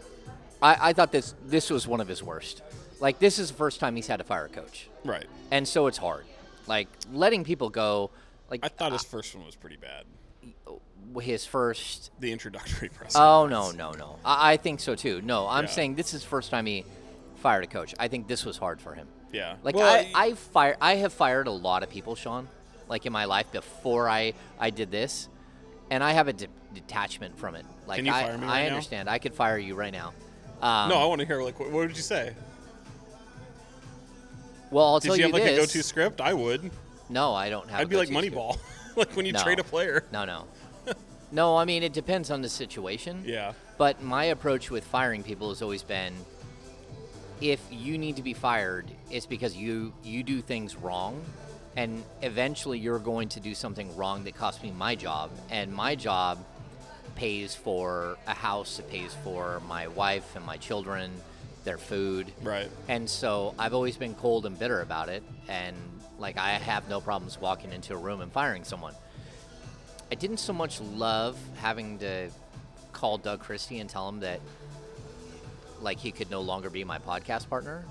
I, 0.61 0.89
I 0.89 0.93
thought 0.93 1.11
this 1.11 1.35
this 1.45 1.69
was 1.69 1.87
one 1.87 2.01
of 2.01 2.07
his 2.07 2.23
worst. 2.23 2.61
Like 2.99 3.19
this 3.19 3.39
is 3.39 3.51
the 3.51 3.57
first 3.57 3.79
time 3.79 3.95
he's 3.95 4.07
had 4.07 4.17
to 4.17 4.23
fire 4.23 4.45
a 4.45 4.49
coach, 4.49 4.87
right. 5.03 5.25
and 5.51 5.67
so 5.67 5.87
it's 5.87 5.97
hard. 5.97 6.25
Like 6.67 6.87
letting 7.11 7.43
people 7.43 7.69
go. 7.69 8.09
Like 8.49 8.61
I 8.63 8.69
thought 8.69 8.91
his 8.91 9.03
first 9.03 9.35
one 9.35 9.45
was 9.45 9.55
pretty 9.55 9.77
bad. 9.77 10.05
His 11.21 11.45
first 11.45 12.11
The 12.19 12.31
introductory 12.31 12.89
press. 12.95 13.15
Oh 13.15 13.47
no, 13.47 13.71
no, 13.71 13.91
no. 13.91 14.17
I, 14.25 14.53
I 14.53 14.57
think 14.57 14.79
so 14.79 14.95
too. 14.95 15.21
No, 15.21 15.47
I'm 15.47 15.65
Yeah. 15.65 15.69
saying 15.71 15.95
this 15.95 16.13
is 16.13 16.21
the 16.21 16.27
first 16.27 16.51
time 16.51 16.65
he 16.65 16.85
fired 17.37 17.63
a 17.63 17.67
coach. 17.67 17.93
I 17.99 18.07
think 18.07 18.27
this 18.27 18.45
was 18.45 18.57
hard 18.57 18.81
for 18.81 18.93
him. 18.93 19.07
Yeah. 19.31 19.55
Like 19.63 19.75
Well, 19.75 19.85
I, 19.93 20.11
I 20.15 20.33
fire, 20.33 20.77
I 20.81 20.95
have 20.95 21.13
fired 21.13 21.47
a 21.47 21.51
lot 21.51 21.83
of 21.83 21.89
people, 21.89 22.15
Sean. 22.15 22.47
Like 22.87 23.05
in 23.05 23.11
my 23.13 23.25
life 23.25 23.51
before 23.51 24.07
I, 24.09 24.33
I 24.59 24.69
did 24.69 24.91
this, 24.91 25.27
and 25.89 26.03
I 26.03 26.11
have 26.13 26.27
a 26.27 26.33
de- 26.33 26.47
detachment 26.73 27.37
from 27.37 27.55
it. 27.55 27.65
Like 27.87 27.97
Can 27.97 28.05
you 28.05 28.11
I, 28.13 28.23
fire 28.23 28.37
me 28.37 28.45
I 28.45 28.49
right 28.49 28.61
now? 28.63 28.75
understand. 28.75 29.09
I 29.09 29.17
could 29.17 29.33
fire 29.33 29.57
you 29.57 29.73
right 29.75 29.91
now. 29.93 30.13
Um, 30.61 30.89
no, 30.89 30.95
I 30.97 31.05
want 31.05 31.19
to 31.21 31.27
hear 31.27 31.41
like 31.41 31.59
what, 31.59 31.71
what 31.71 31.87
did 31.87 31.97
you 31.97 32.03
say? 32.03 32.33
Well, 34.71 34.85
I'll 34.85 34.99
Did 34.99 35.07
tell 35.07 35.17
you 35.17 35.23
have 35.23 35.33
like 35.33 35.43
this. 35.43 35.57
a 35.57 35.61
go-to 35.61 35.83
script? 35.83 36.21
I 36.21 36.33
would. 36.33 36.71
No, 37.09 37.33
I 37.33 37.49
don't 37.49 37.69
have. 37.69 37.81
I'd 37.81 37.89
be 37.89 37.97
like. 37.97 38.09
Moneyball, 38.09 38.57
like 38.95 39.15
when 39.15 39.25
you 39.25 39.31
No. 39.31 39.43
trade 39.43 39.59
a 39.59 39.63
player. 39.63 40.03
No, 40.11 40.25
no, 40.25 40.45
no. 41.35 41.57
I 41.57 41.65
mean, 41.65 41.83
it 41.83 41.93
depends 41.93 42.31
on 42.31 42.41
the 42.41 42.49
situation. 42.49 43.23
Yeah. 43.25 43.53
But 43.77 44.01
my 44.01 44.25
approach 44.25 44.71
with 44.71 44.85
firing 44.85 45.21
people 45.21 45.49
has 45.49 45.61
always 45.61 45.83
been 45.83 46.13
if 47.41 47.59
you 47.69 47.97
need 47.97 48.15
to 48.15 48.23
be 48.23 48.33
fired, 48.33 48.85
it's 49.11 49.25
because 49.25 49.55
you 49.55 49.93
you 50.03 50.23
do 50.23 50.41
things 50.41 50.75
wrong 50.75 51.21
and 51.75 52.03
eventually 52.21 52.79
you're 52.79 52.99
going 52.99 53.27
to 53.29 53.39
do 53.39 53.53
something 53.53 53.95
wrong 53.97 54.23
that 54.23 54.35
costs 54.35 54.63
me 54.63 54.71
my 54.71 54.95
job 54.95 55.29
and 55.49 55.73
my 55.73 55.95
job 55.95 56.43
pays 57.15 57.55
for 57.55 58.17
a 58.27 58.33
house, 58.33 58.79
it 58.79 58.89
pays 58.89 59.15
for 59.23 59.61
my 59.67 59.87
wife 59.87 60.35
and 60.35 60.45
my 60.45 60.57
children, 60.57 61.11
their 61.63 61.77
food. 61.77 62.31
Right. 62.41 62.69
And 62.87 63.09
so 63.09 63.53
I've 63.59 63.73
always 63.73 63.97
been 63.97 64.15
cold 64.15 64.45
and 64.45 64.57
bitter 64.57 64.81
about 64.81 65.09
it 65.09 65.23
and 65.49 65.75
like 66.17 66.37
I 66.37 66.51
have 66.51 66.87
no 66.87 67.01
problems 67.01 67.39
walking 67.39 67.73
into 67.73 67.93
a 67.93 67.97
room 67.97 68.21
and 68.21 68.31
firing 68.31 68.63
someone. 68.63 68.93
I 70.15 70.17
didn't 70.17 70.37
so 70.37 70.53
much 70.53 70.79
love 70.79 71.37
having 71.57 71.99
to 71.99 72.29
call 72.93 73.17
Doug 73.17 73.41
Christie 73.41 73.79
and 73.79 73.89
tell 73.89 74.07
him 74.07 74.21
that 74.21 74.39
like 75.81 75.99
he 75.99 76.13
could 76.13 76.31
no 76.31 76.39
longer 76.39 76.69
be 76.69 76.85
my 76.85 76.99
podcast 76.99 77.49
partner 77.49 77.83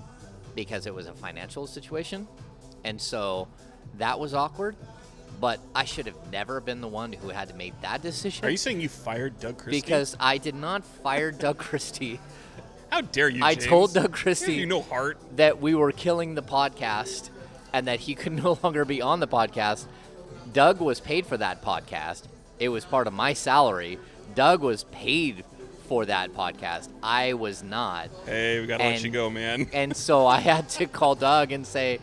because 0.55 0.87
it 0.87 0.95
was 0.95 1.05
a 1.05 1.13
financial 1.13 1.67
situation. 1.67 2.27
And 2.83 2.99
so 2.99 3.47
that 3.99 4.19
was 4.19 4.33
awkward, 4.33 4.75
but 5.39 5.59
I 5.75 5.85
should 5.85 6.07
have 6.07 6.17
never 6.31 6.59
been 6.59 6.81
the 6.81 6.87
one 6.87 7.13
who 7.13 7.29
had 7.29 7.49
to 7.49 7.53
make 7.53 7.79
that 7.81 8.01
decision 8.01 8.43
Are 8.43 8.49
you 8.49 8.57
saying 8.57 8.81
you 8.81 8.89
fired 8.89 9.39
Doug 9.39 9.59
Christie? 9.59 9.79
because 9.81 10.17
I 10.19 10.39
did 10.39 10.55
not 10.55 10.83
fire 10.83 11.29
Doug 11.29 11.59
Christie. 11.59 12.19
how 12.89 13.01
dare 13.01 13.29
you? 13.29 13.45
I 13.45 13.53
James? 13.53 13.67
told 13.67 13.93
Doug 13.93 14.13
Christie 14.13 14.55
You 14.55 14.65
no 14.65 14.81
heart. 14.81 15.19
that 15.35 15.61
we 15.61 15.75
were 15.75 15.91
killing 15.91 16.33
the 16.33 16.41
podcast 16.41 17.29
and 17.71 17.87
that 17.87 17.99
he 17.99 18.15
could 18.15 18.33
no 18.43 18.57
longer 18.63 18.83
be 18.83 19.03
on 19.03 19.19
the 19.19 19.27
podcast. 19.27 19.85
Doug 20.55 20.79
was 20.79 21.01
paid 21.01 21.25
for 21.25 21.35
that 21.35 21.61
podcast. 21.61 22.23
It 22.59 22.69
was 22.69 22.85
part 22.85 23.07
of 23.07 23.13
my 23.13 23.33
salary. 23.33 23.99
Doug 24.35 24.61
was 24.61 24.85
paid 24.85 25.43
for 25.89 26.05
that 26.05 26.31
podcast. 26.33 26.87
I 27.03 27.33
was 27.33 27.61
not. 27.61 28.07
Hey, 28.25 28.61
we 28.61 28.65
gotta 28.65 28.85
let 28.85 29.03
you 29.03 29.09
go, 29.11 29.29
man. 29.29 29.67
And 29.73 29.93
so 29.93 30.25
I 30.25 30.39
had 30.39 30.69
to 30.69 30.85
call 30.85 31.15
Doug 31.15 31.51
and 31.51 31.67
say, 31.67 31.99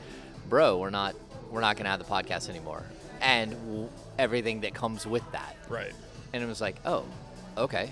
"Bro, 0.51 0.77
we're 0.79 0.91
not 0.91 1.15
we're 1.51 1.63
not 1.63 1.77
going 1.77 1.85
to 1.85 1.91
have 1.93 1.99
the 1.99 2.05
podcast 2.05 2.51
anymore." 2.51 2.85
And 3.23 3.53
w- 3.53 3.89
everything 4.19 4.61
that 4.61 4.75
comes 4.75 5.07
with 5.07 5.23
that. 5.33 5.57
right. 5.71 5.93
And 6.35 6.43
it 6.43 6.47
was 6.47 6.61
like, 6.61 6.77
"Oh, 6.85 7.05
okay." 7.57 7.89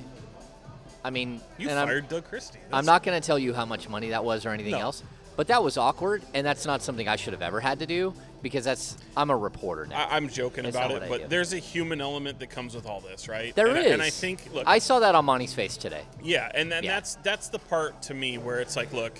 I 1.03 1.09
mean, 1.09 1.41
You 1.57 1.71
and 1.71 1.79
I'm- 1.79 1.89
fired 1.89 2.09
Doug 2.11 2.25
Christie. 2.25 2.59
I'm 2.71 2.85
not 2.85 3.03
going 3.03 3.19
to 3.19 3.27
tell 3.27 3.39
you 3.39 3.55
how 3.55 3.65
much 3.65 3.89
money 3.89 4.11
that 4.11 4.23
was 4.23 4.45
or 4.45 4.51
anything 4.51 4.73
No. 4.73 4.81
else, 4.81 5.03
but 5.37 5.47
that 5.47 5.63
was 5.63 5.79
awkward, 5.79 6.23
and 6.35 6.47
that's 6.47 6.67
not 6.67 6.83
something 6.83 7.09
I 7.09 7.17
should 7.17 7.33
have 7.33 7.41
ever 7.41 7.61
had 7.61 7.79
to 7.79 7.87
do 7.87 8.13
because 8.43 8.65
that's 8.65 8.97
I'm 9.17 9.31
a 9.31 9.37
reporter 9.37 9.87
now. 9.87 10.07
I, 10.07 10.17
I'm 10.17 10.29
joking 10.29 10.65
It's 10.65 10.77
about 10.77 10.91
it, 10.91 11.09
but 11.09 11.29
there's 11.31 11.53
a 11.53 11.59
human 11.59 12.01
element 12.01 12.39
that 12.41 12.49
comes 12.51 12.75
with 12.75 12.87
all 12.87 13.01
this, 13.01 13.29
right? 13.29 13.55
There 13.55 13.69
and 13.69 13.79
is, 13.79 13.87
I, 13.87 13.89
and 13.95 14.03
I 14.03 14.11
think, 14.11 14.49
look, 14.53 14.65
I 14.67 14.79
saw 14.79 15.01
that 15.01 15.15
on 15.15 15.25
Monte's 15.25 15.55
face 15.55 15.77
today. 15.77 16.03
yeah, 16.23 16.51
and 16.55 16.71
then 16.71 16.85
Yeah. 16.85 16.95
that's 16.95 17.17
that's 17.17 17.49
the 17.49 17.59
part 17.59 18.03
to 18.03 18.15
me 18.15 18.39
where 18.39 18.61
it's 18.61 18.77
like, 18.77 18.93
look, 18.93 19.19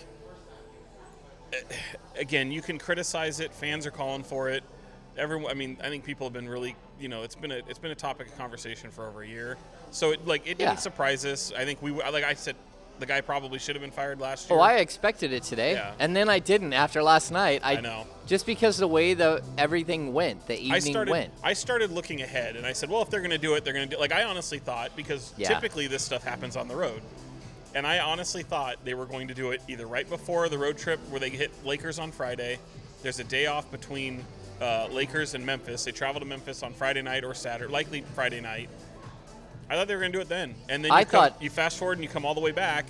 eh, 1.53 1.57
again, 2.19 2.51
you 2.51 2.63
can 2.63 2.79
criticize 2.79 3.41
it. 3.41 3.53
Fans 3.53 3.87
are 3.87 3.91
calling 3.91 4.23
for 4.23 4.49
it. 4.49 4.63
Everyone, 5.17 5.51
I 5.51 5.55
mean, 5.55 5.77
I 5.83 5.89
think 5.89 6.05
people 6.05 6.27
have 6.27 6.33
been 6.33 6.49
really, 6.49 6.77
you 6.99 7.09
know, 7.09 7.23
it's 7.23 7.35
been 7.35 7.53
a 7.53 7.61
it's 7.69 7.79
been 7.79 7.91
a 7.91 7.97
topic 7.97 8.29
of 8.29 8.39
conversation 8.39 8.91
for 8.91 9.07
over 9.07 9.23
a 9.23 9.29
year. 9.29 9.57
So 9.91 10.13
it 10.13 10.27
like 10.27 10.47
it 10.47 10.59
Yeah. 10.61 10.69
didn't 10.71 10.81
surprise 10.81 11.25
us. 11.27 11.53
I 11.57 11.65
think 11.65 11.83
we 11.83 11.91
like 11.91 12.25
I 12.25 12.35
said, 12.35 12.57
the 13.01 13.07
guy 13.07 13.21
probably 13.21 13.59
should 13.59 13.75
have 13.75 13.83
been 13.83 13.91
fired 13.91 14.21
last 14.21 14.49
year. 14.49 14.59
Oh, 14.59 14.63
I 14.63 14.75
expected 14.77 15.33
it 15.33 15.43
today, 15.43 15.73
Yeah. 15.73 15.93
and 15.99 16.15
then 16.15 16.29
I 16.29 16.39
didn't 16.39 16.73
after 16.73 17.03
last 17.03 17.31
night. 17.33 17.63
I, 17.65 17.77
I 17.77 17.81
know. 17.81 18.07
just 18.27 18.47
because 18.47 18.77
the 18.77 18.87
way 18.87 19.15
the 19.15 19.43
everything 19.59 20.13
went, 20.13 20.47
the 20.47 20.55
evening 20.59 20.73
I 20.73 20.79
started. 20.79 21.11
went. 21.11 21.33
I 21.43 21.55
started 21.55 21.91
looking 21.91 22.21
ahead, 22.23 22.57
and 22.57 22.65
I 22.67 22.73
said, 22.73 22.91
"Well, 22.91 23.03
if 23.03 23.11
they're 23.11 23.21
going 23.21 23.31
to 23.31 23.39
do 23.39 23.55
it, 23.55 23.65
they're 23.65 23.73
going 23.73 23.89
to 23.89 23.97
do." 23.97 24.01
Like 24.01 24.13
I 24.13 24.23
honestly 24.25 24.59
thought, 24.59 24.95
because 24.95 25.33
Yeah. 25.37 25.49
typically 25.49 25.87
this 25.89 26.05
stuff 26.05 26.23
happens 26.23 26.57
on 26.57 26.69
the 26.69 26.77
road, 26.77 27.01
and 27.75 27.87
I 27.87 27.99
honestly 28.01 28.43
thought 28.43 28.77
they 28.85 28.95
were 28.95 29.07
going 29.07 29.29
to 29.29 29.35
do 29.35 29.51
it 29.51 29.63
either 29.67 29.87
right 29.87 30.09
before 30.09 30.49
the 30.49 30.59
road 30.59 30.79
trip, 30.79 31.01
where 31.11 31.19
they 31.21 31.31
hit 31.31 31.51
Lakers 31.65 31.99
on 31.99 32.13
Friday. 32.13 32.59
There's 33.03 33.19
a 33.19 33.25
day 33.25 33.47
off 33.47 33.71
between 33.71 34.25
uh, 34.61 34.89
Lakers 34.91 35.35
and 35.35 35.45
Memphis. 35.47 35.85
They 35.85 35.93
travel 35.93 36.21
to 36.21 36.27
Memphis 36.27 36.63
on 36.63 36.75
Friday 36.75 37.01
night 37.01 37.25
or 37.25 37.33
Saturday, 37.33 37.73
likely 37.73 38.03
Friday 38.15 38.41
night. 38.43 38.69
I 39.71 39.75
thought 39.77 39.87
they 39.89 39.95
were 39.95 40.01
going 40.01 40.13
to 40.13 40.19
do 40.19 40.23
it 40.23 40.29
then, 40.29 40.55
and 40.69 40.85
then 40.85 40.91
you 40.91 40.97
I 40.97 41.05
come, 41.05 41.11
thought- 41.31 41.43
you 41.43 41.49
fast 41.49 41.79
forward 41.79 41.99
and 41.99 42.03
you 42.03 42.11
come 42.11 42.25
all 42.27 42.35
the 42.35 42.41
way 42.41 42.51
back, 42.51 42.87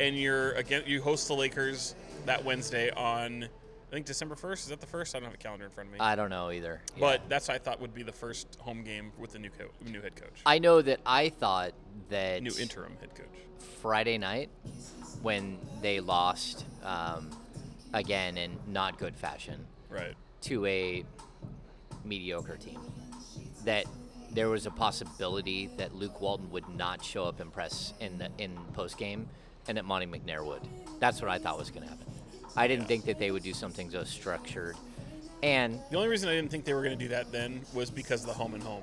and 0.00 0.16
you're 0.18 0.52
again 0.52 0.82
you 0.86 1.02
host 1.02 1.28
the 1.28 1.34
Lakers 1.34 1.94
that 2.26 2.42
Wednesday 2.44 2.90
on. 2.90 3.44
I 3.44 3.94
think 3.94 4.06
December 4.06 4.34
1st. 4.34 4.52
Is 4.54 4.66
that 4.68 4.80
the 4.80 4.86
first? 4.88 5.14
I 5.14 5.20
don't 5.20 5.26
have 5.26 5.34
a 5.34 5.36
calendar 5.36 5.66
in 5.66 5.70
front 5.70 5.88
of 5.88 5.92
me. 5.92 6.00
I 6.00 6.16
don't 6.16 6.30
know 6.30 6.50
either. 6.50 6.80
Yeah. 6.96 7.00
But 7.00 7.28
that's 7.28 7.46
what 7.46 7.54
I 7.54 7.58
thought 7.58 7.80
would 7.80 7.94
be 7.94 8.02
the 8.02 8.10
first 8.10 8.56
home 8.58 8.82
game 8.82 9.12
with 9.18 9.34
the 9.34 9.38
new 9.38 9.50
co- 9.50 9.68
new 9.88 10.00
head 10.00 10.16
coach, 10.16 10.40
I 10.46 10.58
know 10.58 10.82
that 10.82 10.98
I 11.06 11.28
thought 11.28 11.74
that 12.08 12.42
new 12.42 12.50
interim 12.58 12.96
head 12.98 13.14
coach. 13.14 13.28
Friday 13.82 14.18
night 14.18 14.48
when 15.22 15.58
they 15.80 16.00
lost 16.00 16.64
um, 16.82 17.30
again 17.92 18.36
in 18.36 18.56
not 18.66 18.98
good 18.98 19.14
fashion 19.14 19.64
Right. 19.90 20.14
to 20.42 20.66
a 20.66 21.04
mediocre 22.04 22.56
team. 22.56 22.80
That 23.64 23.84
there 24.32 24.48
was 24.48 24.66
a 24.66 24.70
possibility 24.70 25.68
that 25.76 25.94
Luke 25.94 26.20
Walton 26.20 26.50
would 26.50 26.68
not 26.68 27.04
show 27.04 27.24
up 27.24 27.40
in 27.40 27.50
press 27.50 27.92
in 28.00 28.18
the 28.18 28.28
in 28.38 28.56
post 28.74 28.98
game, 28.98 29.28
and 29.68 29.76
that 29.78 29.84
Monte 29.84 30.06
McNair 30.06 30.44
would. 30.44 30.62
That's 31.00 31.20
what 31.20 31.30
I 31.30 31.38
thought 31.38 31.58
was 31.58 31.70
going 31.70 31.82
to 31.84 31.88
happen. 31.88 32.06
I 32.56 32.66
didn't 32.68 32.82
Yeah. 32.82 32.88
think 32.88 33.04
that 33.06 33.18
they 33.18 33.30
would 33.30 33.42
do 33.42 33.52
something 33.54 33.90
so 33.90 34.04
structured. 34.04 34.76
And 35.42 35.78
The 35.90 35.96
only 35.96 36.08
reason 36.08 36.28
I 36.28 36.32
didn't 36.34 36.50
think 36.50 36.64
they 36.64 36.72
were 36.74 36.82
going 36.82 36.96
to 36.98 37.04
do 37.04 37.08
that 37.10 37.30
then 37.32 37.60
was 37.74 37.90
because 37.90 38.22
of 38.22 38.28
the 38.28 38.32
home 38.32 38.54
and 38.54 38.62
home. 38.62 38.82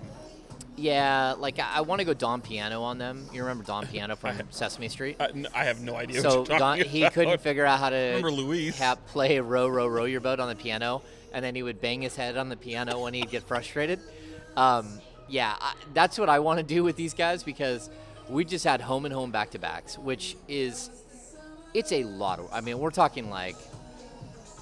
yeah, 0.77 1.33
like 1.37 1.59
I, 1.59 1.75
I 1.75 1.81
want 1.81 1.99
to 1.99 2.05
go 2.05 2.13
Don 2.13 2.41
Piano 2.41 2.81
on 2.83 2.97
them. 2.97 3.27
You 3.33 3.41
remember 3.41 3.63
Don 3.63 3.87
Piano 3.91 4.15
from 4.15 4.39
Sesame 4.51 4.89
Street? 4.89 5.17
I, 5.19 5.29
I 5.55 5.63
have 5.65 5.81
no 5.81 5.95
idea. 5.95 6.21
so 6.21 6.39
what 6.41 6.49
you're 6.49 6.59
Don, 6.59 6.77
he 6.79 7.01
about. 7.01 7.13
couldn't 7.13 7.41
figure 7.41 7.65
out 7.65 7.79
how 7.79 7.89
to 7.89 7.95
Remember 7.95 8.31
Luis? 8.31 8.77
ha- 8.77 8.95
play 9.07 9.39
row 9.39 9.67
row 9.67 9.87
row 9.87 10.05
your 10.05 10.21
boat 10.21 10.39
on 10.39 10.47
the 10.49 10.55
piano 10.55 11.01
and 11.33 11.43
then 11.43 11.55
he 11.55 11.63
would 11.63 11.79
bang 11.81 12.01
his 12.01 12.15
head 12.15 12.37
on 12.37 12.49
the 12.49 12.57
piano 12.57 12.99
when 13.01 13.13
he'd 13.13 13.29
get 13.29 13.43
frustrated 13.43 13.99
um, 14.57 14.99
yeah 15.31 15.55
I, 15.59 15.73
that's 15.93 16.19
what 16.19 16.29
i 16.29 16.39
want 16.39 16.57
to 16.59 16.63
do 16.63 16.83
with 16.83 16.95
these 16.95 17.13
guys 17.13 17.41
because 17.43 17.89
we 18.29 18.45
just 18.45 18.63
had 18.65 18.81
home 18.81 19.05
and 19.05 19.13
home 19.13 19.31
back 19.31 19.51
to 19.51 19.59
backs 19.59 19.97
which 19.97 20.35
is 20.47 20.89
it's 21.73 21.91
a 21.91 22.03
lot 22.03 22.39
of 22.39 22.49
i 22.53 22.61
mean 22.61 22.77
we're 22.77 22.91
talking 22.91 23.29
like 23.29 23.55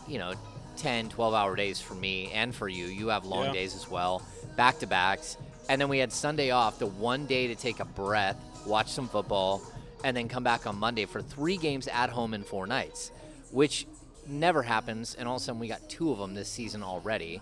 you 0.08 0.18
know 0.20 0.34
10 0.78 1.10
12 1.10 1.34
hour 1.34 1.56
days 1.58 1.82
for 1.82 1.94
me 1.94 2.32
and 2.34 2.56
for 2.56 2.70
you. 2.70 2.86
You 2.86 3.10
have 3.10 3.26
long 3.26 3.48
Yeah. 3.48 3.52
days 3.54 3.76
as 3.76 3.90
well 3.90 4.22
back 4.56 4.80
to 4.80 4.88
backs 4.88 5.36
and 5.68 5.82
then 5.82 5.90
we 5.90 5.98
had 5.98 6.14
sunday 6.14 6.52
off 6.52 6.80
the 6.80 6.86
one 6.86 7.26
day 7.26 7.48
to 7.48 7.56
take 7.56 7.82
a 7.82 7.86
breath 7.86 8.38
watch 8.66 8.88
some 8.90 9.10
football 9.10 9.62
and 10.06 10.16
then 10.16 10.30
come 10.30 10.44
back 10.44 10.66
on 10.66 10.78
monday 10.78 11.06
for 11.06 11.22
three 11.22 11.58
games 11.58 11.90
at 11.90 12.10
home 12.10 12.34
in 12.34 12.44
four 12.44 12.66
nights 12.66 13.12
which 13.52 13.88
never 14.28 14.62
happens. 14.62 15.16
And 15.16 15.28
all 15.28 15.38
of 15.38 15.42
a 15.42 15.46
sudden 15.46 15.60
we 15.60 15.68
got 15.68 15.90
two 15.90 16.12
of 16.12 16.20
them 16.20 16.36
this 16.36 16.48
season 16.50 16.84
already. 16.84 17.42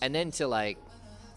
And 0.00 0.14
then 0.14 0.30
to 0.32 0.46
like 0.46 0.78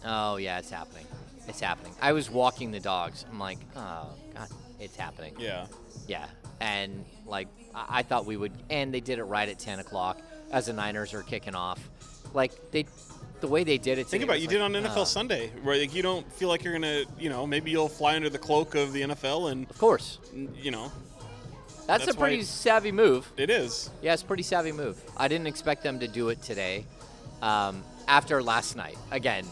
oh 0.05 0.37
yeah 0.37 0.59
it's 0.59 0.69
happening 0.69 1.05
it's 1.47 1.59
happening. 1.59 1.93
I 2.01 2.13
was 2.13 2.29
walking 2.29 2.71
the 2.71 2.79
dogs. 2.79 3.25
I'm 3.29 3.39
like, 3.39 3.57
oh 3.75 4.09
god, 4.35 4.47
it's 4.79 4.95
happening. 4.95 5.35
Yeah. 5.37 5.65
Yeah, 6.07 6.25
and 6.59 7.05
like 7.25 7.47
I, 7.73 7.99
I 7.99 8.03
thought 8.03 8.25
we 8.25 8.37
would, 8.37 8.51
and 8.69 8.93
they 8.93 8.99
did 8.99 9.19
it 9.19 9.23
right 9.23 9.47
at 9.47 9.59
10 9.59 9.79
o'clock 9.79 10.19
as 10.51 10.65
the 10.65 10.73
Niners 10.73 11.13
are 11.13 11.21
kicking 11.21 11.55
off. 11.55 11.79
Like 12.33 12.71
they, 12.71 12.85
the 13.41 13.47
way 13.47 13.63
they 13.63 13.77
did 13.77 13.99
it. 13.99 14.07
Think 14.07 14.23
about 14.23 14.37
it, 14.37 14.41
you 14.41 14.47
did 14.47 14.59
like, 14.61 14.75
on 14.75 14.83
NFL 14.83 14.97
uh, 14.97 15.05
Sunday, 15.05 15.49
where 15.61 15.77
like, 15.77 15.93
you 15.93 16.01
don't 16.01 16.29
feel 16.33 16.49
like 16.49 16.63
you're 16.63 16.73
gonna, 16.73 17.03
you 17.19 17.29
know, 17.29 17.45
maybe 17.45 17.71
you'll 17.71 17.89
fly 17.89 18.15
under 18.15 18.29
the 18.29 18.37
cloak 18.37 18.75
of 18.75 18.91
the 18.91 19.01
NFL, 19.01 19.51
and 19.51 19.69
Of 19.69 19.77
course, 19.77 20.19
you 20.55 20.71
know, 20.71 20.91
that's, 21.87 22.05
That's 22.05 22.15
a 22.15 22.19
pretty 22.19 22.43
savvy 22.43 22.91
move. 22.91 23.31
it 23.37 23.49
is. 23.49 23.89
Yeah, 24.01 24.13
it's 24.13 24.23
a 24.23 24.25
pretty 24.25 24.43
savvy 24.43 24.71
move. 24.71 25.01
I 25.15 25.27
didn't 25.27 25.47
expect 25.47 25.83
them 25.83 25.99
to 25.99 26.07
do 26.07 26.29
it 26.29 26.41
today. 26.41 26.85
Um, 27.41 27.83
after 28.07 28.41
last 28.41 28.75
night, 28.75 28.97
again, 29.11 29.45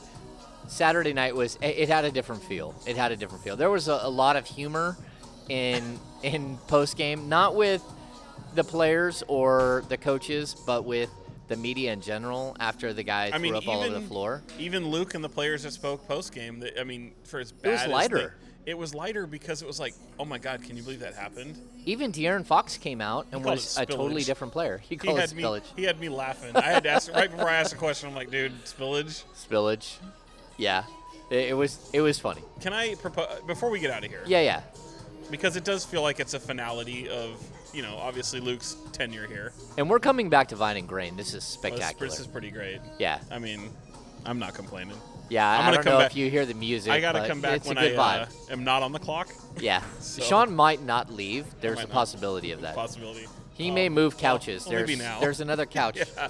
Saturday 0.76 1.11
night 1.13 1.36
was 1.36 1.57
it, 1.61 1.78
it 1.78 1.89
had 1.89 2.05
a 2.05 2.11
different 2.11 2.43
feel. 2.43 2.74
It 2.88 2.95
had 2.95 3.11
a 3.11 3.17
different 3.17 3.43
feel. 3.43 3.57
There 3.57 3.69
was 3.69 3.88
a, 3.89 3.99
a 4.03 4.09
lot 4.09 4.36
of 4.38 4.47
humor 4.47 4.97
in 5.49 5.99
in 6.24 6.57
post 6.67 6.95
game, 6.97 7.28
not 7.30 7.55
with 7.55 7.84
the 8.55 8.63
players 8.63 9.22
or 9.28 9.84
the 9.89 9.97
coaches, 9.97 10.55
but 10.65 10.86
with 10.86 11.09
the 11.49 11.57
media 11.57 11.91
in 11.91 11.99
general. 12.01 12.55
After 12.59 12.93
the 12.93 13.03
guy 13.03 13.26
I 13.28 13.32
threw 13.32 13.39
mean, 13.39 13.55
up 13.55 13.67
all 13.67 13.82
over 13.82 13.93
the 13.93 14.01
floor, 14.01 14.41
even 14.57 14.89
Luke 14.89 15.13
and 15.13 15.24
the 15.24 15.30
players 15.30 15.63
that 15.63 15.74
spoke 15.74 16.07
post 16.07 16.34
game. 16.34 16.63
I 16.80 16.84
mean, 16.86 17.11
for 17.26 17.39
as 17.41 17.51
It 17.51 17.61
bad 17.61 17.72
was 17.72 17.82
as 17.82 17.88
they- 17.88 17.93
lighter. 17.93 18.36
it 18.65 18.78
was 18.78 18.93
lighter 18.95 19.28
because 19.28 19.61
it 19.61 19.67
was 19.67 19.78
like, 19.80 19.93
oh 20.19 20.24
my 20.26 20.38
god, 20.38 20.63
can 20.63 20.78
you 20.78 20.84
believe 20.84 21.01
that 21.01 21.15
happened? 21.15 21.57
even 21.84 22.11
De'Aaron 22.11 22.45
Fox 22.45 22.78
came 22.78 23.01
out 23.01 23.26
and 23.32 23.43
was 23.43 23.76
a 23.78 23.86
totally 23.88 24.24
different 24.24 24.53
player. 24.53 24.78
He 24.78 24.89
He 24.89 24.97
called 24.97 25.17
it 25.17 25.22
had 25.22 25.34
me. 25.36 25.41
spillage. 25.43 25.63
He 25.76 25.84
had 25.84 25.99
me 25.99 26.09
laughing. 26.09 26.55
I 26.55 26.61
had 26.61 26.84
to 26.84 26.89
ask 26.91 27.11
right 27.11 27.30
before 27.30 27.49
I 27.49 27.55
asked 27.55 27.72
the 27.72 27.78
question. 27.78 28.07
I'm 28.07 28.13
like, 28.15 28.30
dude, 28.32 28.53
spillage. 28.65 29.24
Spillage. 29.36 29.97
Yeah, 30.58 30.84
it, 31.30 31.49
it 31.49 31.54
was 31.58 31.89
it 31.93 32.02
was 32.02 32.20
funny. 32.20 32.41
Can 32.62 32.74
I 32.74 32.95
propose 32.95 33.28
before 33.47 33.70
we 33.70 33.80
get 33.80 33.91
out 33.91 34.04
of 34.04 34.10
here? 34.10 34.24
Yeah, 34.26 34.41
yeah. 34.41 34.62
Because 35.30 35.56
it 35.56 35.64
does 35.64 35.86
feel 35.86 36.02
like 36.02 36.20
it's 36.20 36.34
a 36.34 36.39
finality 36.41 37.08
of, 37.08 37.41
you 37.74 37.82
know, 37.82 37.95
obviously 37.97 38.41
Luke's 38.41 38.76
tenure 38.91 39.28
here. 39.28 39.54
And 39.78 39.89
we're 39.89 39.99
coming 39.99 40.28
back 40.30 40.49
to 40.49 40.58
Vine 40.58 40.76
and 40.76 40.88
Grain. 40.88 41.16
This 41.16 41.28
is 41.28 41.34
Well, 41.34 41.39
This, 41.39 41.47
spectacular. 41.80 42.10
this 42.10 42.20
is 42.20 42.28
pretty 42.28 42.52
great. 42.52 42.80
yeah, 42.99 43.20
I 43.32 43.39
mean, 43.39 43.70
I'm 44.26 44.39
not 44.39 44.54
complaining. 44.56 44.97
yeah. 45.30 45.49
I'm 45.49 45.62
I 45.62 45.64
gonna 45.64 45.76
don't 45.78 45.84
come 45.86 45.93
know 45.93 45.99
back- 45.99 46.12
if 46.12 46.18
you 46.18 46.30
hear 46.30 46.45
the 46.45 46.54
music. 46.54 46.91
I 46.91 46.99
gotta 46.99 47.26
come 47.28 47.39
back 47.39 47.58
it's 47.58 47.68
when 47.68 47.78
a 47.78 47.82
good 47.91 47.97
I 47.97 48.26
vibe. 48.26 48.49
uh, 48.49 48.52
am 48.54 48.64
not 48.66 48.84
on 48.84 48.91
the 48.91 48.99
clock. 48.99 49.30
yeah, 49.58 49.82
so- 50.02 50.22
Sean 50.22 50.54
might 50.54 50.84
not 50.84 51.12
leave. 51.14 51.45
There's 51.62 51.80
a 51.80 51.84
not. 51.84 51.91
possibility 51.91 52.52
of 52.52 52.60
that. 52.62 52.76
Possibility. 52.76 53.26
He 53.54 53.70
Um, 53.70 53.76
may 53.76 53.88
move 53.89 54.18
couches. 54.18 54.66
well, 54.66 54.72
there's 54.76 54.89
maybe 54.89 54.99
now. 55.02 55.20
there's 55.22 55.39
another 55.39 55.66
couch. 55.80 55.97
yeah. 55.97 56.28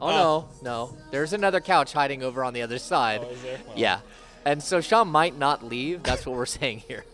Oh 0.00 0.06
Uh, 0.06 0.10
no, 0.12 0.48
no. 0.62 0.96
There's 1.10 1.32
another 1.32 1.60
couch 1.60 1.92
hiding 1.92 2.22
over 2.22 2.44
on 2.44 2.52
the 2.54 2.62
other 2.62 2.78
side. 2.78 3.22
Oh, 3.24 3.30
is 3.30 3.42
there? 3.42 3.58
Yeah, 3.76 4.00
and 4.44 4.62
so 4.62 4.80
Sean 4.80 5.08
might 5.08 5.36
not 5.36 5.64
leave. 5.64 6.02
That's 6.02 6.24
what 6.26 6.36
we're 6.36 6.46
saying 6.60 6.80
here. 6.88 7.04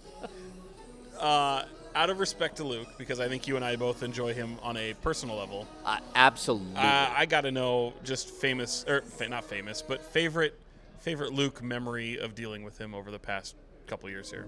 Uh, 1.19 1.65
out 1.95 2.11
of 2.11 2.19
respect 2.19 2.57
to 2.57 2.65
Luke, 2.65 2.89
because 2.99 3.21
I 3.21 3.29
think 3.29 3.47
you 3.47 3.55
and 3.57 3.65
I 3.65 3.77
both 3.77 4.03
enjoy 4.03 4.35
him 4.35 4.59
on 4.63 4.77
a 4.77 4.95
personal 4.95 5.37
level. 5.37 5.67
Uh, 5.85 5.99
absolutely. 6.15 6.75
Uh, 6.77 7.11
I 7.17 7.25
got 7.27 7.43
to 7.43 7.53
know 7.53 7.95
just 8.03 8.29
famous 8.29 8.85
or 8.89 9.03
fa- 9.03 9.29
not 9.29 9.45
famous, 9.45 9.81
but 9.81 10.03
favorite 10.03 10.59
favorite 10.99 11.33
Luke 11.33 11.63
memory 11.63 12.19
of 12.19 12.35
dealing 12.35 12.63
with 12.65 12.79
him 12.79 12.95
over 12.95 13.11
the 13.11 13.19
past 13.19 13.55
couple 13.87 14.09
years 14.11 14.31
here. 14.31 14.47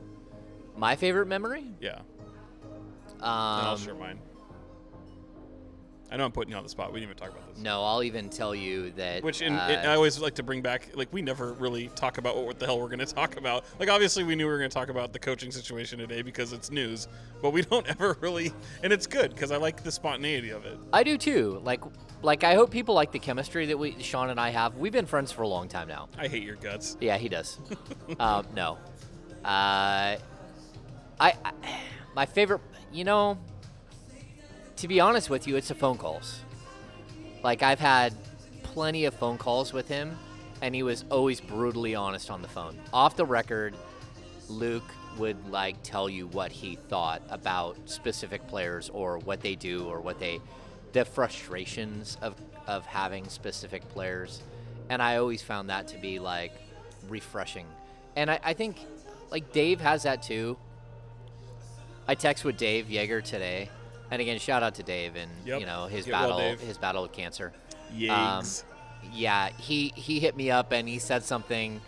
My 0.77 0.97
favorite 0.97 1.27
memory. 1.27 1.65
Yeah, 1.81 2.01
and 3.15 3.23
I'll 3.23 3.75
Um, 3.75 3.79
share 3.79 3.95
mine. 3.95 4.19
I 6.11 6.17
know 6.17 6.25
I'm 6.25 6.33
putting 6.33 6.53
you 6.53 6.57
on 6.57 6.63
the 6.63 6.69
spot. 6.69 6.93
We 6.93 7.01
didn't 7.01 7.11
even 7.11 7.21
talk 7.21 7.31
about 7.37 7.53
this. 7.53 7.63
no, 7.63 7.83
I'll 7.83 8.03
even 8.03 8.29
tell 8.29 8.55
you 8.55 8.93
that. 8.93 9.25
Which 9.25 9.43
in, 9.43 9.55
uh, 9.55 9.69
it, 9.69 9.87
I 9.87 9.95
always 9.95 10.21
like 10.21 10.35
to 10.37 10.43
bring 10.43 10.63
back, 10.63 10.91
like 10.95 11.13
we 11.13 11.21
never 11.21 11.53
really 11.55 11.89
talk 11.97 12.19
about 12.19 12.37
what, 12.37 12.59
the 12.59 12.67
hell 12.67 12.79
we're 12.81 12.87
going 12.87 13.01
to 13.01 13.07
talk 13.07 13.37
about. 13.37 13.65
Like 13.81 13.91
obviously 13.91 14.23
we 14.23 14.37
knew 14.37 14.47
we 14.47 14.53
were 14.53 14.59
going 14.59 14.71
to 14.71 14.75
talk 14.75 14.89
about 14.89 15.13
the 15.13 15.19
coaching 15.19 15.51
situation 15.51 15.99
today 15.99 16.23
because 16.23 16.53
it's 16.53 16.71
news, 16.71 17.09
but 17.43 17.51
we 17.51 17.63
don't 17.71 17.87
ever 17.89 18.17
really, 18.21 18.53
and 18.83 18.93
it's 18.93 19.07
good 19.07 19.35
because 19.35 19.51
I 19.51 19.57
like 19.57 19.83
the 19.83 19.91
spontaneity 19.91 20.51
of 20.51 20.65
it. 20.65 20.79
I 20.93 21.03
do 21.03 21.19
too. 21.19 21.61
Like, 21.65 21.81
like 22.23 22.45
I 22.45 22.55
hope 22.55 22.71
people 22.71 22.95
like 22.95 23.13
the 23.13 23.19
chemistry 23.19 23.67
that 23.67 23.79
we 23.79 24.01
Sean 24.01 24.31
and 24.31 24.41
I 24.41 24.51
have. 24.51 24.77
We've 24.77 24.93
been 24.93 25.07
friends 25.07 25.33
for 25.33 25.43
a 25.43 25.49
long 25.49 25.69
time 25.69 25.89
now. 25.89 26.09
I 26.19 26.29
hate 26.29 26.43
your 26.43 26.57
guts. 26.57 26.97
Yeah, 27.01 27.19
he 27.19 27.29
does. 27.29 27.59
um, 28.21 28.47
no, 28.55 28.79
uh, 29.45 30.17
I, 30.17 30.19
I, 31.21 31.53
my 32.15 32.27
favorite. 32.27 32.61
You 32.93 33.05
know, 33.05 33.39
to 34.77 34.89
be 34.89 35.01
honest 35.01 35.31
with 35.31 35.47
you, 35.47 35.57
it's 35.57 35.69
the 35.69 35.75
phone 35.75 35.99
calls. 35.99 36.41
Like 37.43 37.63
I've 37.63 37.81
had 37.81 38.15
plenty 38.63 39.05
of 39.05 39.15
phone 39.15 39.39
calls 39.39 39.73
with 39.73 39.89
him, 39.89 40.17
and 40.61 40.75
he 40.75 40.83
was 40.83 41.05
always 41.11 41.41
brutally 41.41 41.95
honest 41.95 42.31
on 42.31 42.43
the 42.43 42.49
phone. 42.49 42.79
Off 42.93 43.17
the 43.17 43.25
record, 43.25 43.75
Luke 44.49 44.85
would 45.19 45.51
like 45.51 45.77
tell 45.83 46.09
you 46.09 46.27
what 46.29 46.53
he 46.53 46.77
thought 46.77 47.23
about 47.31 47.77
specific 47.87 48.47
players 48.47 48.91
or 48.91 49.19
what 49.19 49.41
they 49.41 49.55
do 49.55 49.87
or 49.87 50.01
what 50.01 50.19
they 50.19 50.41
the 50.93 51.05
frustrations 51.05 52.19
of 52.21 52.35
of 52.67 52.85
having 52.87 53.27
specific 53.29 53.89
players 53.91 54.43
and 54.89 55.01
i 55.01 55.17
always 55.17 55.43
found 55.43 55.71
that 55.71 55.89
to 55.89 55.99
be 55.99 56.19
like 56.19 56.53
refreshing 57.09 57.67
and 58.15 58.31
i, 58.31 58.39
I 58.45 58.53
think 58.53 58.79
like 59.31 59.53
dave 59.53 59.81
has 59.81 60.03
that 60.03 60.23
too 60.23 60.57
i 62.07 62.15
text 62.15 62.45
with 62.45 62.57
dave 62.57 62.87
joerger 62.87 63.23
today 63.23 63.71
and 64.11 64.21
again 64.23 64.39
shout 64.39 64.63
out 64.63 64.75
to 64.77 64.83
dave 64.83 65.17
and 65.17 65.31
Yep. 65.45 65.61
you 65.61 65.67
know 65.67 65.87
his 65.87 66.05
Get 66.05 66.13
battle 66.13 66.39
Dave. 66.39 66.61
his 66.61 66.79
battle 66.79 67.03
with 67.03 67.13
cancer 67.13 67.53
Yikes. 67.95 68.65
yeah, 69.13 69.49
he 69.59 69.93
he 69.95 70.19
hit 70.21 70.37
me 70.37 70.51
up 70.51 70.73
and 70.73 70.89
he 70.89 70.99
said 70.99 71.23
something 71.23 71.81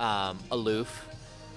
um, 0.00 0.38
aloof, 0.50 1.06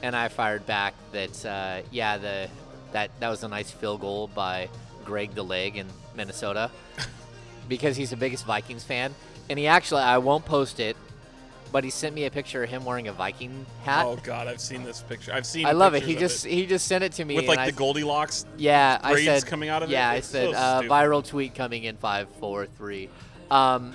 and 0.04 0.16
I 0.16 0.28
fired 0.28 0.66
back 0.68 0.94
that 1.12 1.46
uh, 1.46 1.82
yeah 1.92 2.18
the 2.18 2.50
that 2.92 3.10
that 3.20 3.30
was 3.30 3.44
a 3.44 3.48
nice 3.48 3.72
field 3.72 4.02
goal 4.02 4.28
by 4.34 4.70
Greg 5.04 5.34
the 5.34 5.44
Leg 5.44 5.76
in 5.78 5.88
Minnesota 6.16 6.70
because 7.68 7.98
he's 7.98 8.12
the 8.12 8.16
biggest 8.18 8.46
Vikings 8.46 8.84
fan, 8.84 9.14
and 9.50 9.58
he 9.58 9.66
actually 9.68 10.04
I 10.04 10.20
won't 10.20 10.46
post 10.46 10.80
it, 10.80 10.96
but 11.72 11.84
he 11.84 11.90
sent 11.90 12.16
me 12.16 12.26
a 12.26 12.32
picture 12.32 12.64
of 12.64 12.70
him 12.70 12.86
wearing 12.86 13.08
a 13.08 13.14
Viking 13.14 13.66
hat. 13.84 14.06
oh 14.06 14.18
God, 14.24 14.48
I've 14.48 14.62
seen 14.62 14.84
this 14.84 15.02
picture. 15.02 15.34
I've 15.34 15.46
seen. 15.46 15.66
I 15.66 15.72
love 15.72 15.94
it. 15.96 16.04
He 16.04 16.16
just 16.16 16.46
he 16.46 16.66
just 16.66 16.88
sent 16.88 17.04
it 17.04 17.12
to 17.14 17.26
me 17.26 17.36
with 17.36 17.44
and 17.44 17.50
like 17.50 17.60
I, 17.60 17.66
the 17.68 17.78
Goldilocks. 17.78 18.46
yeah, 18.58 19.00
I 19.02 19.14
braids 19.14 19.26
said 19.26 19.46
coming 19.46 19.70
out 19.70 19.84
of 19.84 19.90
it? 19.90 19.94
Yeah, 19.94 20.10
I 20.10 20.22
said 20.22 20.52
so 20.52 20.58
uh, 20.58 20.82
viral 20.84 21.26
tweet 21.26 21.56
coming 21.56 21.84
in 21.84 21.98
five, 21.98 22.28
four, 22.40 22.66
three. 22.66 23.10
Um, 23.52 23.94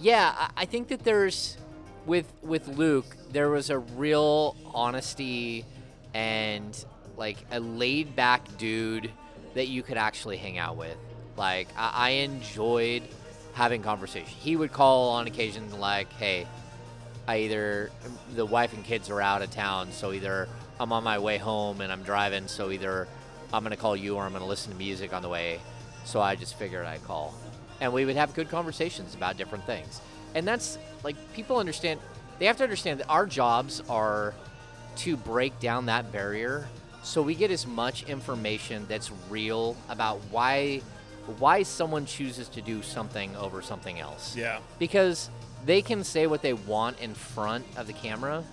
yeah, 0.00 0.34
I, 0.36 0.62
I 0.62 0.64
think 0.64 0.88
that 0.88 1.04
there's 1.04 1.56
with 2.06 2.32
with 2.42 2.68
Luke 2.68 3.16
there 3.30 3.50
was 3.50 3.70
a 3.70 3.78
real 3.78 4.56
honesty 4.74 5.64
and 6.14 6.84
like 7.16 7.36
a 7.50 7.60
laid 7.60 8.16
back 8.16 8.56
dude 8.56 9.10
that 9.54 9.68
you 9.68 9.82
could 9.82 9.96
actually 9.96 10.36
hang 10.36 10.58
out 10.58 10.76
with. 10.76 10.96
Like 11.36 11.68
I, 11.76 11.90
I 11.94 12.10
enjoyed 12.10 13.02
having 13.58 13.82
conversation. 13.82 14.28
He 14.28 14.54
would 14.54 14.72
call 14.72 15.10
on 15.10 15.26
occasion 15.26 15.80
like, 15.80 16.12
"Hey, 16.12 16.46
I 17.26 17.38
either 17.38 17.90
the 18.36 18.46
wife 18.46 18.72
and 18.72 18.84
kids 18.84 19.10
are 19.10 19.20
out 19.20 19.42
of 19.42 19.50
town, 19.50 19.90
so 19.90 20.12
either 20.12 20.48
I'm 20.78 20.92
on 20.92 21.02
my 21.02 21.18
way 21.18 21.38
home 21.38 21.80
and 21.80 21.90
I'm 21.90 22.04
driving, 22.04 22.46
so 22.46 22.70
either 22.70 23.08
I'm 23.52 23.64
gonna 23.64 23.76
call 23.76 23.96
you 23.96 24.14
or 24.14 24.24
I'm 24.24 24.32
gonna 24.32 24.46
listen 24.46 24.70
to 24.70 24.78
music 24.78 25.12
on 25.12 25.22
the 25.22 25.28
way. 25.28 25.60
So 26.04 26.20
I 26.20 26.36
just 26.36 26.54
figured 26.54 26.86
I'd 26.86 27.02
call, 27.02 27.34
and 27.80 27.92
we 27.92 28.04
would 28.04 28.14
have 28.14 28.32
good 28.32 28.48
conversations 28.48 29.16
about 29.16 29.36
different 29.36 29.64
things. 29.66 30.00
And 30.36 30.46
that's 30.46 30.78
like 31.02 31.16
people 31.32 31.56
understand. 31.56 31.98
They 32.38 32.46
have 32.46 32.58
to 32.58 32.62
understand 32.62 33.00
that 33.00 33.08
our 33.08 33.26
jobs 33.26 33.82
are 33.88 34.34
to 34.98 35.16
break 35.16 35.58
down 35.58 35.86
that 35.86 36.12
barrier, 36.12 36.68
so 37.02 37.22
we 37.22 37.34
get 37.34 37.50
as 37.50 37.66
much 37.66 38.04
information 38.04 38.86
that's 38.88 39.10
real 39.28 39.76
about 39.88 40.20
why 40.30 40.80
why 41.38 41.62
someone 41.62 42.06
chooses 42.06 42.48
to 42.48 42.62
do 42.62 42.82
something 42.82 43.34
over 43.36 43.60
something 43.62 43.98
else 44.00 44.34
Yeah. 44.36 44.60
because 44.78 45.30
they 45.66 45.82
can 45.82 46.02
say 46.04 46.26
what 46.26 46.40
they 46.42 46.54
want 46.54 46.98
in 47.00 47.14
front 47.14 47.64
of 47.76 47.86
the 47.86 47.92
camera 47.92 48.44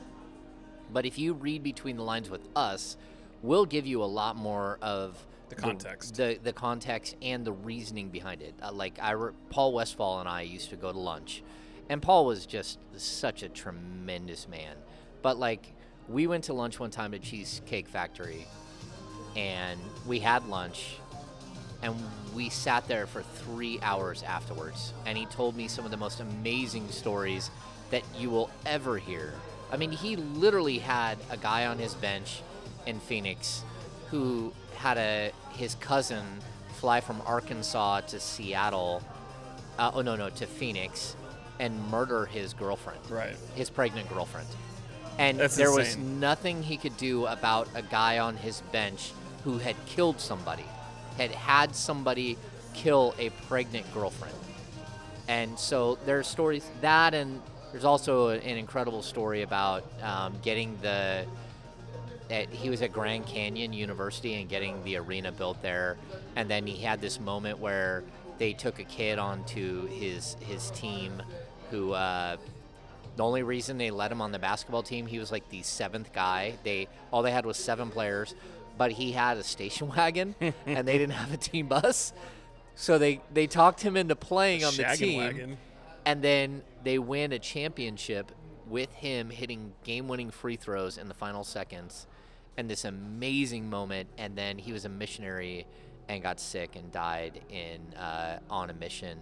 but 0.91 1.05
if 1.05 1.17
you 1.17 1.33
read 1.33 1.63
between 1.63 1.95
the 1.97 2.03
lines 2.03 2.29
with 2.29 2.47
us 2.55 2.97
we'll 3.41 3.65
give 3.65 3.85
you 3.85 4.03
a 4.03 4.05
lot 4.05 4.35
more 4.35 4.77
of 4.81 5.17
The 5.49 5.55
context. 5.55 6.15
the, 6.15 6.37
the 6.43 6.53
context 6.53 7.15
and 7.21 7.45
the 7.45 7.51
reasoning 7.53 8.09
behind 8.09 8.41
it 8.41 8.53
uh, 8.61 8.71
like 8.71 8.99
I 9.01 9.11
re- 9.11 9.31
paul 9.49 9.71
westphal 9.73 10.19
and 10.19 10.27
i 10.27 10.41
used 10.41 10.69
to 10.71 10.75
go 10.75 10.91
to 10.91 10.99
lunch 10.99 11.43
and 11.89 12.01
paul 12.01 12.25
was 12.25 12.45
just 12.45 12.79
such 12.97 13.41
a 13.43 13.49
tremendous 13.49 14.47
man 14.47 14.75
but 15.21 15.37
like 15.39 15.71
we 16.09 16.27
went 16.27 16.43
to 16.45 16.53
lunch 16.53 16.79
one 16.79 16.91
time 16.91 17.13
at 17.13 17.21
cheesecake 17.21 17.87
factory 17.87 18.45
and 19.35 19.79
we 20.07 20.19
had 20.19 20.45
lunch 20.47 20.97
and 21.85 21.95
we 22.33 22.49
sat 22.49 22.87
there 22.87 23.07
for 23.07 23.21
three 23.21 23.79
hours 23.81 24.23
afterwards 24.23 24.91
and 25.05 25.17
he 25.17 25.25
told 25.27 25.55
me 25.55 25.67
some 25.69 25.85
of 25.85 25.91
the 25.91 25.97
most 25.97 26.19
amazing 26.19 26.89
stories 26.89 27.49
that 27.91 28.03
you 28.17 28.29
will 28.29 28.49
ever 28.65 28.97
hear. 28.97 29.33
I 29.71 29.77
mean 29.77 29.91
he 29.91 30.15
literally 30.15 30.79
had 30.79 31.17
a 31.29 31.37
guy 31.37 31.65
on 31.65 31.77
his 31.77 31.93
bench 31.93 32.41
in 32.85 32.99
phoenix 32.99 33.63
who 34.11 34.51
had 34.75 34.97
a 34.97 35.31
his 35.53 35.75
cousin 35.75 36.25
fly 36.79 36.99
from 37.01 37.21
arkansas 37.25 38.01
to 38.01 38.19
seattle 38.19 39.01
uh, 39.79 39.91
oh 39.93 40.01
no 40.01 40.15
no 40.15 40.29
to 40.29 40.45
phoenix 40.45 41.15
and 41.59 41.73
murder 41.89 42.25
his 42.25 42.53
girlfriend 42.53 42.99
Right. 43.09 43.35
his 43.55 43.69
pregnant 43.69 44.09
girlfriend. 44.09 44.47
And 45.17 45.39
That's 45.39 45.55
there 45.55 45.71
was 45.71 45.95
nothing 45.95 46.61
he 46.61 46.75
could 46.75 46.97
do 46.97 47.25
about 47.27 47.69
a 47.73 47.81
guy 47.81 48.19
on 48.19 48.35
his 48.35 48.59
bench 48.73 49.13
who 49.45 49.57
had 49.59 49.77
killed 49.85 50.19
somebody, 50.19 50.65
had 51.17 51.31
had 51.31 51.75
somebody 51.75 52.37
kill 52.73 53.15
a 53.17 53.29
pregnant 53.47 53.91
girlfriend. 53.93 54.35
And 55.27 55.57
so 55.57 55.97
there's 56.05 56.27
stories 56.27 56.69
that, 56.81 57.13
and 57.13 57.41
there's 57.71 57.85
also 57.85 58.29
an 58.29 58.57
incredible 58.57 59.01
story 59.01 59.41
about 59.41 59.83
um, 60.01 60.35
getting 60.41 60.77
the. 60.81 61.25
At, 62.29 62.49
he 62.49 62.71
was 62.71 62.81
at 62.81 62.91
Grand 62.91 63.27
Canyon 63.27 63.71
University 63.71 64.33
and 64.35 64.49
getting 64.49 64.83
the 64.83 64.97
arena 64.97 65.31
built 65.31 65.61
there, 65.61 65.97
and 66.35 66.49
then 66.49 66.65
he 66.65 66.81
had 66.81 66.99
this 66.99 67.19
moment 67.19 67.59
where 67.59 68.03
they 68.39 68.53
took 68.53 68.79
a 68.79 68.83
kid 68.83 69.19
onto 69.19 69.87
his 69.87 70.35
his 70.39 70.71
team, 70.71 71.21
who 71.69 71.91
uh, 71.91 72.37
the 73.15 73.23
only 73.23 73.43
reason 73.43 73.77
they 73.77 73.91
let 73.91 74.11
him 74.11 74.21
on 74.21 74.31
the 74.31 74.39
basketball 74.39 74.83
team, 74.83 75.05
he 75.05 75.19
was 75.19 75.31
like 75.31 75.47
the 75.49 75.61
seventh 75.61 76.11
guy. 76.13 76.55
They 76.63 76.87
all 77.11 77.21
they 77.21 77.31
had 77.31 77.45
was 77.45 77.57
seven 77.57 77.89
players, 77.89 78.33
but 78.77 78.91
he 78.91 79.11
had 79.11 79.37
a 79.37 79.43
station 79.43 79.87
wagon, 79.95 80.35
and 80.65 80.87
they 80.87 80.97
didn't 80.97 81.13
have 81.13 81.33
a 81.33 81.37
team 81.37 81.67
bus. 81.67 82.13
So 82.75 82.97
they 82.97 83.21
they 83.33 83.47
talked 83.47 83.81
him 83.81 83.95
into 83.95 84.15
playing 84.15 84.63
on 84.63 84.75
the 84.75 84.83
Shaggin' 84.83 84.97
team, 84.97 85.19
wagon. 85.19 85.57
and 86.05 86.21
then 86.21 86.63
they 86.83 86.99
win 86.99 87.31
a 87.31 87.39
championship 87.39 88.31
with 88.67 88.91
him 88.93 89.29
hitting 89.29 89.73
game-winning 89.83 90.31
free 90.31 90.55
throws 90.55 90.97
in 90.97 91.07
the 91.07 91.13
final 91.13 91.43
seconds, 91.43 92.07
and 92.57 92.69
this 92.69 92.83
amazing 92.85 93.69
moment. 93.69 94.09
And 94.17 94.35
then 94.35 94.57
he 94.57 94.73
was 94.73 94.85
a 94.85 94.89
missionary 94.89 95.65
and 96.07 96.21
got 96.21 96.39
sick 96.39 96.75
and 96.75 96.91
died 96.91 97.41
in 97.49 97.93
uh, 97.97 98.39
on 98.49 98.69
a 98.69 98.73
mission 98.73 99.17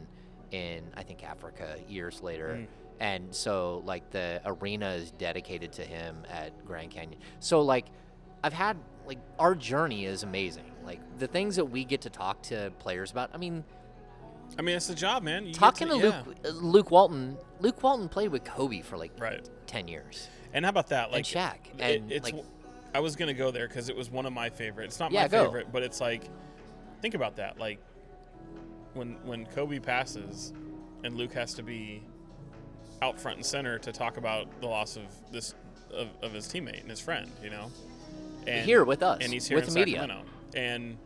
in 0.51 0.84
I 0.95 1.04
think 1.04 1.24
Africa 1.24 1.78
years 1.88 2.22
later. 2.22 2.60
Mm. 2.60 2.68
And 2.99 3.36
so 3.36 3.82
like 3.86 4.12
the 4.12 4.41
arena 4.45 4.91
is 4.91 5.12
dedicated 5.12 5.74
to 5.74 5.84
him 5.84 6.24
at 6.30 6.66
Grand 6.66 6.91
Canyon. 6.91 7.20
So 7.39 7.62
like 7.62 7.88
I've 8.43 8.54
had 8.54 8.78
like 9.06 9.20
our 9.39 9.56
journey 9.56 10.06
is 10.06 10.24
amazing. 10.24 10.72
Like 10.86 10.99
the 11.20 11.28
things 11.28 11.56
that 11.56 11.66
we 11.66 11.84
get 11.86 12.01
to 12.01 12.10
talk 12.10 12.41
to 12.43 12.72
players 12.80 13.12
about. 13.12 13.30
I 13.34 13.38
mean, 13.38 13.64
I 14.58 14.62
mean, 14.62 14.76
it's 14.76 14.88
the 14.88 14.95
job, 14.95 15.24
man. 15.24 15.45
You 15.47 15.54
talking 15.54 15.88
to, 15.88 15.97
yeah. 15.97 16.24
Luke 16.26 16.38
uh, 16.45 16.49
Luke 16.49 16.91
Walton. 16.91 17.38
Luke 17.60 17.82
Walton 17.82 18.10
played 18.10 18.30
with 18.30 18.43
Kobe 18.43 18.82
for 18.82 18.97
like 18.97 19.12
Right. 19.20 19.47
ten 19.68 19.88
years. 19.88 20.28
And 20.54 20.66
how 20.66 20.70
about 20.70 20.88
that? 20.89 21.06
And 21.06 21.14
Like 21.14 21.26
Shaq, 21.26 21.56
it- 21.80 22.01
and, 22.01 22.12
it's. 22.12 22.24
like- 22.32 22.43
I 22.95 22.99
was 22.99 23.16
gonna 23.16 23.34
go 23.34 23.49
there 23.49 23.68
because 23.68 23.89
it 23.89 23.95
was 23.95 24.12
one 24.12 24.28
of 24.28 24.34
my 24.34 24.49
favorites. 24.51 24.93
It's 24.95 24.99
not 24.99 25.12
Yeah, 25.12 25.24
my 25.24 25.28
go. 25.30 25.45
favorite, 25.45 25.72
but 25.72 25.82
it's 25.82 25.99
like, 25.99 26.26
think 27.01 27.16
about 27.16 27.38
that. 27.38 27.58
Like, 27.58 27.80
when 28.93 29.14
when 29.26 29.45
Kobe 29.47 29.80
passes, 29.80 30.54
and 31.04 31.16
Luke 31.18 31.34
has 31.34 31.54
to 31.56 31.64
be 31.64 32.04
out 33.01 33.20
front 33.20 33.38
and 33.38 33.45
center 33.45 33.80
to 33.80 33.91
talk 33.91 34.18
about 34.18 34.47
the 34.62 34.68
loss 34.68 34.95
of 34.95 35.04
this 35.32 35.56
of, 35.91 36.08
of 36.22 36.34
his 36.34 36.47
teammate 36.47 36.82
and 36.82 36.89
his 36.89 36.99
friend. 36.99 37.32
You 37.43 37.49
know, 37.49 37.72
and 38.48 38.66
Here 38.66 38.84
with 38.84 39.04
us, 39.04 39.20
and 39.22 39.32
he's 39.32 39.48
here 39.48 39.58
with 39.58 39.68
in 39.68 39.74
the 39.74 39.80
media. 39.80 40.00
Sacramento, 40.00 40.26
and 40.56 40.98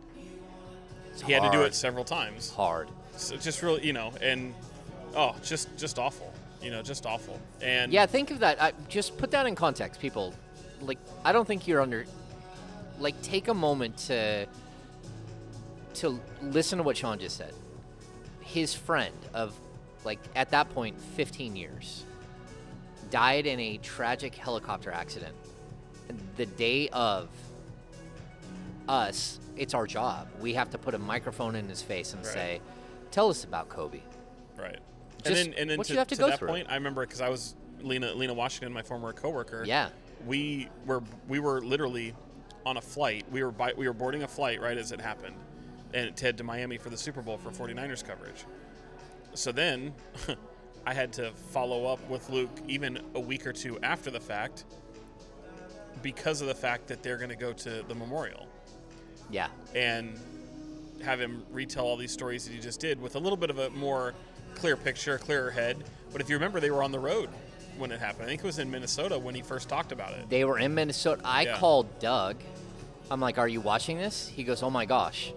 It's 1.11 1.21
he 1.21 1.31
had 1.33 1.43
to 1.43 1.51
do 1.51 1.63
it 1.63 1.73
several 1.75 2.03
times. 2.03 2.51
hard. 2.51 2.89
So 3.15 3.35
just 3.37 3.61
really, 3.63 3.85
you 3.85 3.93
know, 3.93 4.11
and 4.21 4.53
oh, 5.15 5.35
just 5.43 5.75
just 5.77 5.97
awful. 5.99 6.33
You 6.61 6.71
know, 6.71 6.81
just 6.81 7.05
awful. 7.05 7.39
And 7.61 7.91
Yeah, 7.93 8.05
think 8.05 8.31
of 8.31 8.39
that. 8.39 8.61
I, 8.61 8.73
just 8.89 9.17
put 9.17 9.31
that 9.31 9.45
in 9.45 9.55
context, 9.55 10.01
people. 10.01 10.33
Like, 10.81 10.97
I 11.23 11.31
don't 11.31 11.45
think 11.47 11.67
you're 11.67 11.81
under. 11.81 12.05
Like, 12.99 13.19
take 13.21 13.47
a 13.47 13.53
moment 13.53 13.97
to 14.07 14.47
to 15.95 16.19
listen 16.41 16.77
to 16.77 16.83
what 16.83 16.97
Sean 16.97 17.17
just 17.19 17.37
said. 17.37 17.53
His 18.41 18.73
friend 18.73 19.13
of, 19.33 19.53
like, 20.03 20.19
at 20.35 20.51
that 20.51 20.69
point, 20.69 20.99
15 21.15 21.55
years, 21.55 22.05
died 23.09 23.45
in 23.45 23.59
a 23.59 23.77
tragic 23.77 24.35
helicopter 24.35 24.91
accident. 24.91 25.35
The 26.35 26.45
day 26.45 26.89
of 26.89 27.29
us, 28.87 29.39
it's 29.55 29.73
our 29.73 29.87
job. 29.87 30.27
We 30.39 30.53
have 30.53 30.69
to 30.71 30.77
put 30.77 30.93
a 30.93 30.99
microphone 30.99 31.55
in 31.55 31.67
his 31.67 31.81
face 31.81 32.13
and 32.13 32.23
Right. 32.25 32.33
say, 32.33 32.61
"Tell 33.11 33.29
us 33.29 33.43
about 33.43 33.69
Kobe." 33.69 34.01
Right. 34.57 34.79
Just 35.23 35.27
and 35.27 35.53
then, 35.53 35.59
and 35.59 35.69
then 35.71 35.79
to, 35.79 35.95
to 35.95 36.05
to 36.05 36.15
that 36.27 36.39
through. 36.39 36.47
point, 36.47 36.67
I 36.69 36.75
remember 36.75 37.01
because 37.05 37.21
I 37.21 37.29
was 37.29 37.55
Lena 37.81 38.13
Lena 38.13 38.33
Washington, 38.33 38.71
my 38.73 38.81
former 38.83 39.13
coworker. 39.13 39.63
Yeah. 39.65 39.89
We 40.25 40.69
were 40.85 41.03
we 41.27 41.39
were 41.39 41.61
literally 41.61 42.13
on 42.65 42.77
a 42.77 42.81
flight. 42.81 43.25
We 43.31 43.43
were 43.43 43.51
by, 43.51 43.73
we 43.75 43.87
were 43.87 43.93
boarding 43.93 44.23
a 44.23 44.27
flight 44.27 44.61
right 44.61 44.77
as 44.77 44.91
it 44.91 45.01
happened, 45.01 45.35
and 45.93 46.15
to 46.15 46.25
head 46.25 46.37
to 46.37 46.43
Miami 46.43 46.77
for 46.77 46.89
the 46.89 46.97
Super 46.97 47.21
Bowl 47.21 47.37
for 47.37 47.49
49ers 47.49 48.05
coverage. 48.05 48.45
So 49.33 49.51
then, 49.51 49.93
I 50.85 50.93
had 50.93 51.13
to 51.13 51.31
follow 51.51 51.85
up 51.85 52.07
with 52.09 52.29
Luke 52.29 52.49
even 52.67 52.99
a 53.15 53.19
week 53.19 53.45
or 53.45 53.53
two 53.53 53.77
after 53.83 54.09
the 54.11 54.19
fact, 54.19 54.65
because 56.01 56.41
of 56.41 56.47
the 56.47 56.55
fact 56.55 56.87
that 56.87 57.03
they're 57.03 57.17
going 57.17 57.29
to 57.29 57.35
go 57.35 57.53
to 57.53 57.83
the 57.87 57.95
memorial 57.95 58.47
Yeah. 59.29 59.47
and 59.75 60.19
have 61.03 61.19
him 61.19 61.43
retell 61.51 61.85
all 61.85 61.97
these 61.97 62.11
stories 62.11 62.45
that 62.45 62.53
he 62.53 62.59
just 62.59 62.79
did 62.79 63.01
with 63.01 63.15
a 63.15 63.19
little 63.19 63.37
bit 63.37 63.49
of 63.49 63.59
a 63.59 63.69
more 63.71 64.13
clear 64.55 64.75
picture, 64.75 65.17
clearer 65.17 65.51
head. 65.51 65.83
But 66.11 66.21
if 66.21 66.29
you 66.29 66.35
remember, 66.35 66.59
they 66.59 66.71
were 66.71 66.81
on 66.83 66.91
the 66.91 66.99
road 66.99 67.29
when 67.77 67.91
it 67.91 67.99
happened. 67.99 68.23
I 68.23 68.27
think 68.27 68.41
it 68.41 68.45
was 68.47 68.57
in 68.59 68.71
Minnesota 68.71 69.19
when 69.19 69.35
he 69.35 69.41
first 69.41 69.69
talked 69.69 69.91
about 69.91 70.13
it. 70.13 70.29
They 70.29 70.43
were 70.45 70.57
in 70.57 70.73
Minnesota. 70.73 71.21
I 71.23 71.43
Yeah. 71.43 71.57
called 71.57 71.99
Doug. 71.99 72.37
I'm 73.11 73.19
like, 73.21 73.37
"Are 73.37 73.47
you 73.47 73.61
watching 73.61 73.97
this?" 73.97 74.27
He 74.27 74.43
goes, 74.43 74.63
"Oh 74.63 74.69
my 74.71 74.85
gosh." 74.85 75.31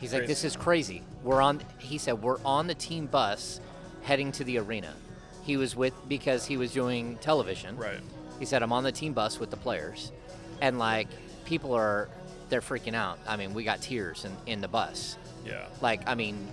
He's 0.00 0.12
like, 0.12 0.26
"This 0.26 0.42
is 0.42 0.56
crazy." 0.56 1.02
We're 1.22 1.40
on. 1.40 1.62
He 1.78 1.96
said, 1.98 2.20
"We're 2.20 2.40
on 2.44 2.66
the 2.66 2.74
team 2.74 3.06
bus, 3.06 3.60
heading 4.02 4.32
to 4.32 4.44
the 4.44 4.58
arena." 4.58 4.92
He 5.44 5.56
was 5.56 5.76
with 5.76 5.94
because 6.08 6.46
he 6.46 6.56
was 6.56 6.72
doing 6.72 7.16
television. 7.18 7.76
Right. 7.76 8.00
He 8.42 8.46
said, 8.46 8.60
"I'm 8.64 8.72
on 8.72 8.82
the 8.82 8.90
team 8.90 9.12
bus 9.12 9.38
with 9.38 9.50
the 9.52 9.56
players," 9.56 10.10
and 10.60 10.76
like 10.76 11.06
people 11.44 11.74
are, 11.74 12.08
they're 12.48 12.60
freaking 12.60 12.92
out. 12.96 13.20
I 13.24 13.36
mean, 13.36 13.54
we 13.54 13.62
got 13.62 13.80
tears 13.80 14.24
in 14.24 14.36
in 14.46 14.60
the 14.60 14.66
bus. 14.66 15.16
Yeah. 15.46 15.66
Like, 15.80 16.00
I 16.08 16.16
mean, 16.16 16.48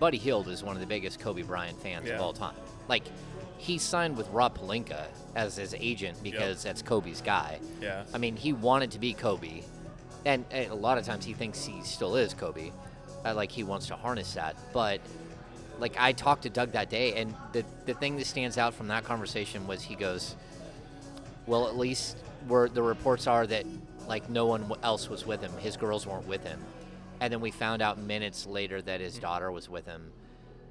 Buddy 0.00 0.18
Hield 0.18 0.48
is 0.48 0.64
one 0.64 0.74
of 0.74 0.80
the 0.80 0.86
biggest 0.88 1.20
Kobe 1.20 1.42
Bryant 1.42 1.80
fans 1.80 2.08
Yeah. 2.08 2.16
of 2.16 2.22
all 2.22 2.32
time. 2.32 2.56
Like, 2.88 3.04
he 3.56 3.78
signed 3.78 4.16
with 4.16 4.28
Rob 4.30 4.58
Pelinka 4.58 5.04
as 5.36 5.54
his 5.54 5.74
agent 5.78 6.20
because 6.24 6.64
that's 6.64 6.82
Kobe's 6.82 7.20
guy. 7.20 7.60
Yeah. 7.80 8.02
I 8.12 8.18
mean, 8.18 8.34
he 8.34 8.52
wanted 8.52 8.90
to 8.90 8.98
be 8.98 9.12
Kobe, 9.14 9.62
and, 10.26 10.44
and 10.50 10.72
a 10.72 10.74
lot 10.74 10.98
of 10.98 11.04
times 11.06 11.24
he 11.24 11.34
thinks 11.34 11.64
he 11.64 11.80
still 11.84 12.16
is 12.16 12.34
Kobe. 12.34 12.72
Uh, 13.24 13.32
like 13.32 13.52
he 13.52 13.62
wants 13.62 13.86
to 13.86 13.94
harness 13.94 14.34
that, 14.34 14.56
but 14.72 15.00
like 15.78 15.94
I 16.00 16.10
talked 16.10 16.42
to 16.42 16.50
Doug 16.50 16.72
that 16.72 16.90
day, 16.90 17.12
and 17.14 17.32
the 17.52 17.64
the 17.86 17.94
thing 17.94 18.16
that 18.16 18.26
stands 18.26 18.58
out 18.58 18.74
from 18.74 18.88
that 18.88 19.04
conversation 19.04 19.68
was 19.68 19.82
he 19.82 19.94
goes, 19.94 20.34
"Well, 21.48 21.66
at 21.66 21.76
least 21.76 22.18
where 22.46 22.68
the 22.68 22.82
reports 22.82 23.26
are 23.26 23.46
that 23.48 23.66
like 24.06 24.30
no 24.30 24.46
one 24.46 24.70
else 24.82 25.08
was 25.08 25.26
with 25.26 25.40
him. 25.40 25.52
His 25.58 25.76
girls 25.76 26.06
weren't 26.06 26.28
with 26.28 26.44
him." 26.44 26.60
And 27.20 27.32
then 27.32 27.40
we 27.40 27.50
found 27.50 27.82
out 27.82 27.98
minutes 27.98 28.46
later 28.46 28.80
that 28.82 29.00
his 29.00 29.18
mm. 29.18 29.22
daughter 29.22 29.50
was 29.50 29.68
with 29.68 29.86
him, 29.86 30.12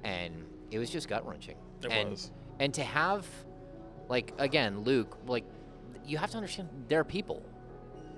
and 0.04 0.32
it 0.70 0.78
was 0.78 0.88
just 0.88 1.08
gut 1.08 1.26
wrenching. 1.26 1.56
It 1.82 1.90
and, 1.90 2.10
was. 2.10 2.30
And 2.58 2.72
to 2.74 2.82
have, 2.82 3.26
like, 4.08 4.32
again, 4.38 4.80
Luke, 4.80 5.18
like, 5.26 5.44
you 6.06 6.16
have 6.16 6.30
to 6.30 6.36
understand 6.36 6.68
they're 6.88 7.04
people. 7.04 7.42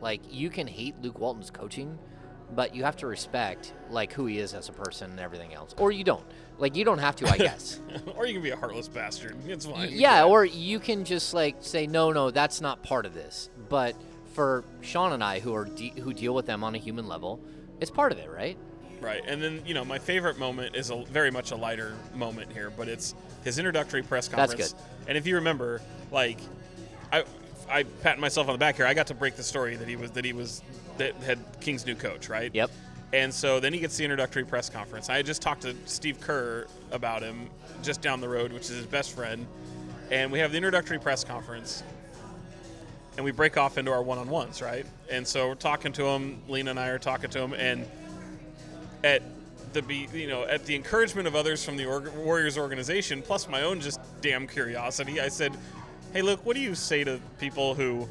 Like, 0.00 0.22
you 0.30 0.48
can 0.48 0.66
hate 0.66 1.00
Luke 1.02 1.18
Walton's 1.18 1.50
coaching, 1.50 1.98
but 2.54 2.74
you 2.74 2.84
have 2.84 2.96
to 2.98 3.06
respect, 3.06 3.72
like, 3.90 4.12
who 4.12 4.26
he 4.26 4.38
is 4.38 4.54
as 4.54 4.68
a 4.68 4.72
person 4.72 5.10
and 5.10 5.20
everything 5.20 5.54
else. 5.54 5.74
Or 5.78 5.92
you 5.92 6.04
don't. 6.04 6.24
Like, 6.58 6.76
you 6.76 6.84
don't 6.84 6.98
have 6.98 7.16
to, 7.16 7.28
I 7.28 7.36
guess. 7.38 7.80
or 8.16 8.26
you 8.26 8.34
can 8.34 8.42
be 8.42 8.50
a 8.50 8.56
heartless 8.56 8.88
bastard. 8.88 9.36
It's 9.46 9.66
fine. 9.66 9.88
yeah, 9.92 10.24
or 10.24 10.44
you 10.44 10.78
can 10.80 11.04
just, 11.04 11.32
like, 11.34 11.56
say, 11.60 11.86
no, 11.86 12.12
no, 12.12 12.30
that's 12.30 12.60
not 12.60 12.82
part 12.82 13.06
of 13.06 13.14
this. 13.14 13.50
But 13.68 13.94
for 14.32 14.64
Sean 14.80 15.12
and 15.12 15.22
I, 15.24 15.40
who 15.40 15.54
are 15.54 15.64
de- 15.64 15.92
who 16.00 16.12
deal 16.12 16.34
with 16.34 16.46
them 16.46 16.62
on 16.62 16.74
a 16.74 16.78
human 16.78 17.08
level, 17.08 17.40
it's 17.80 17.90
part 17.90 18.12
of 18.12 18.18
it, 18.18 18.30
right? 18.30 18.56
Right. 19.00 19.22
And 19.26 19.42
then, 19.42 19.62
you 19.64 19.74
know, 19.74 19.84
my 19.84 19.98
favorite 19.98 20.38
moment 20.38 20.76
is 20.76 20.90
a 20.90 21.02
very 21.04 21.30
much 21.30 21.52
a 21.52 21.56
lighter 21.56 21.94
moment 22.14 22.52
here, 22.52 22.70
but 22.70 22.86
it's 22.86 23.14
his 23.44 23.58
introductory 23.58 24.02
press 24.02 24.28
conference 24.28 24.72
That's 24.72 24.72
good. 24.74 25.08
And 25.08 25.18
if 25.18 25.26
you 25.26 25.36
remember, 25.36 25.80
like 26.12 26.38
I 27.10 27.24
I 27.68 27.84
pat 27.84 28.18
myself 28.18 28.48
on 28.48 28.54
the 28.54 28.58
back 28.58 28.76
here. 28.76 28.84
I 28.86 28.94
got 28.94 29.06
to 29.06 29.14
break 29.14 29.36
the 29.36 29.42
story 29.42 29.76
that 29.76 29.88
he 29.88 29.96
was 29.96 30.10
that 30.12 30.24
he 30.24 30.32
was 30.32 30.62
that 31.00 31.16
had 31.16 31.38
King's 31.60 31.84
new 31.84 31.94
coach, 31.94 32.28
right? 32.28 32.54
Yep. 32.54 32.70
And 33.12 33.34
so 33.34 33.58
then 33.58 33.72
he 33.72 33.80
gets 33.80 33.96
the 33.96 34.04
introductory 34.04 34.44
press 34.44 34.70
conference. 34.70 35.10
I 35.10 35.16
had 35.16 35.26
just 35.26 35.42
talked 35.42 35.62
to 35.62 35.74
Steve 35.86 36.20
Kerr 36.20 36.66
about 36.92 37.22
him 37.22 37.50
just 37.82 38.00
down 38.00 38.20
the 38.20 38.28
road, 38.28 38.52
which 38.52 38.70
is 38.70 38.76
his 38.76 38.86
best 38.86 39.12
friend. 39.16 39.46
And 40.10 40.30
we 40.30 40.38
have 40.38 40.52
the 40.52 40.58
introductory 40.58 40.98
press 40.98 41.24
conference. 41.24 41.82
And 43.16 43.24
we 43.24 43.32
break 43.32 43.56
off 43.56 43.78
into 43.78 43.90
our 43.90 44.02
one-on-ones, 44.02 44.62
right? 44.62 44.86
And 45.10 45.26
so 45.26 45.48
we're 45.48 45.54
talking 45.56 45.92
to 45.94 46.04
him. 46.04 46.40
Lena 46.48 46.70
and 46.70 46.78
I 46.78 46.88
are 46.88 46.98
talking 46.98 47.30
to 47.30 47.40
him, 47.40 47.52
and 47.54 47.86
at 49.02 49.22
the 49.72 49.82
be 49.82 50.08
you 50.12 50.28
know 50.28 50.44
at 50.44 50.64
the 50.66 50.74
encouragement 50.74 51.26
of 51.26 51.34
others 51.34 51.64
from 51.64 51.76
the 51.76 51.86
org- 51.86 52.14
Warriors 52.14 52.56
organization, 52.56 53.22
plus 53.22 53.48
my 53.48 53.62
own 53.62 53.80
just 53.80 54.00
damn 54.20 54.46
curiosity, 54.46 55.20
I 55.20 55.28
said, 55.28 55.52
"Hey, 56.12 56.22
look, 56.22 56.44
what 56.46 56.54
do 56.54 56.62
you 56.62 56.74
say 56.74 57.04
to 57.04 57.20
people 57.38 57.74
who 57.74 58.08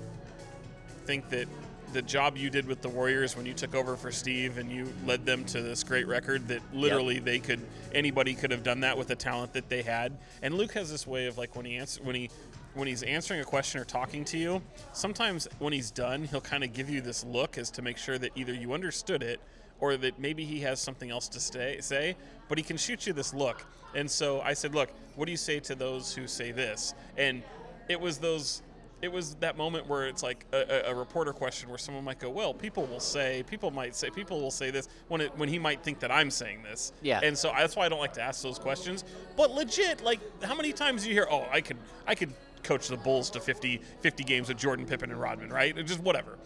think 1.05 1.29
that 1.29 1.47
the 1.93 2.01
job 2.01 2.37
you 2.37 2.49
did 2.49 2.67
with 2.67 2.81
the 2.81 2.89
Warriors 2.89 3.35
when 3.35 3.45
you 3.45 3.53
took 3.53 3.75
over 3.75 3.95
for 3.95 4.11
Steve 4.11 4.57
and 4.57 4.71
you 4.71 4.91
led 5.05 5.25
them 5.25 5.43
to 5.45 5.61
this 5.61 5.83
great 5.83 6.07
record 6.07 6.47
that 6.47 6.61
literally 6.73 7.19
they 7.19 7.39
could 7.39 7.59
anybody 7.93 8.33
could 8.33 8.51
have 8.51 8.63
done 8.63 8.81
that 8.81 8.97
with 8.97 9.07
the 9.07 9.15
talent 9.15 9.53
that 9.53 9.69
they 9.69 9.81
had?" 9.81 10.17
And 10.41 10.55
Luke 10.55 10.73
has 10.73 10.91
this 10.91 11.07
way 11.07 11.27
of 11.27 11.37
like 11.37 11.55
when 11.55 11.65
he 11.65 11.77
answer 11.77 12.01
when 12.03 12.15
he 12.15 12.29
when 12.75 12.87
he's 12.87 13.03
answering 13.03 13.41
a 13.41 13.45
question 13.45 13.81
or 13.81 13.85
talking 13.85 14.23
to 14.25 14.37
you, 14.37 14.61
sometimes 14.93 15.47
when 15.57 15.73
he's 15.73 15.91
done, 15.91 16.23
he'll 16.25 16.39
kind 16.39 16.63
of 16.63 16.71
give 16.71 16.89
you 16.89 17.01
this 17.01 17.23
look 17.23 17.57
as 17.57 17.71
to 17.71 17.81
make 17.81 17.97
sure 17.97 18.17
that 18.17 18.31
either 18.35 18.53
you 18.53 18.73
understood 18.73 19.23
it 19.23 19.39
or 19.79 19.97
that 19.97 20.19
maybe 20.19 20.45
he 20.45 20.59
has 20.59 20.79
something 20.79 21.09
else 21.09 21.27
to 21.29 21.39
stay, 21.39 21.79
say, 21.81 22.15
but 22.47 22.57
he 22.57 22.63
can 22.63 22.77
shoot 22.77 23.07
you 23.07 23.13
this 23.13 23.33
look. 23.33 23.65
And 23.95 24.09
so 24.09 24.41
I 24.41 24.53
said, 24.53 24.75
"Look, 24.75 24.91
what 25.15 25.25
do 25.25 25.31
you 25.31 25.37
say 25.37 25.59
to 25.61 25.75
those 25.75 26.13
who 26.13 26.27
say 26.27 26.51
this?" 26.51 26.93
And 27.17 27.41
it 27.87 27.99
was 27.99 28.19
those 28.19 28.61
it 29.01 29.11
was 29.11 29.35
that 29.35 29.57
moment 29.57 29.87
where 29.87 30.07
it's 30.07 30.23
like 30.23 30.45
a, 30.51 30.89
a, 30.89 30.95
reporter 30.95 31.31
question 31.31 31.69
where 31.69 31.77
someone 31.77 32.03
might 32.03 32.19
go, 32.19 32.29
"Well, 32.29 32.53
people 32.53 32.85
will 32.85 32.99
say, 32.99 33.43
people 33.47 33.71
might 33.71 33.95
say, 33.95 34.09
people 34.09 34.41
will 34.41 34.51
say 34.51 34.71
this 34.71 34.89
when 35.07 35.21
it, 35.21 35.37
when 35.37 35.47
he 35.47 35.57
might 35.57 35.83
think 35.83 35.99
that 35.99 36.11
I'm 36.11 36.29
saying 36.29 36.63
this." 36.63 36.91
Yeah. 37.01 37.19
And 37.23 37.37
so 37.37 37.51
that's 37.55 37.75
why 37.75 37.85
I 37.85 37.89
don't 37.89 37.99
like 37.99 38.13
to 38.13 38.21
ask 38.21 38.41
those 38.41 38.59
questions. 38.59 39.05
But 39.37 39.51
legit, 39.51 40.03
like, 40.03 40.19
how 40.43 40.55
many 40.55 40.73
times 40.73 41.03
do 41.03 41.09
you 41.09 41.15
hear, 41.15 41.27
"Oh, 41.29 41.47
I 41.51 41.61
could, 41.61 41.77
I 42.07 42.15
could 42.15 42.33
coach 42.63 42.89
the 42.89 42.97
Bulls 42.97 43.29
to 43.31 43.39
50, 43.39 43.81
50 44.01 44.23
games 44.23 44.49
with 44.49 44.57
Jordan 44.57 44.85
Pippen 44.85 45.11
and 45.11 45.19
Rodman, 45.19 45.49
right?" 45.49 45.77
Or 45.77 45.83
just 45.83 46.01
whatever. 46.01 46.37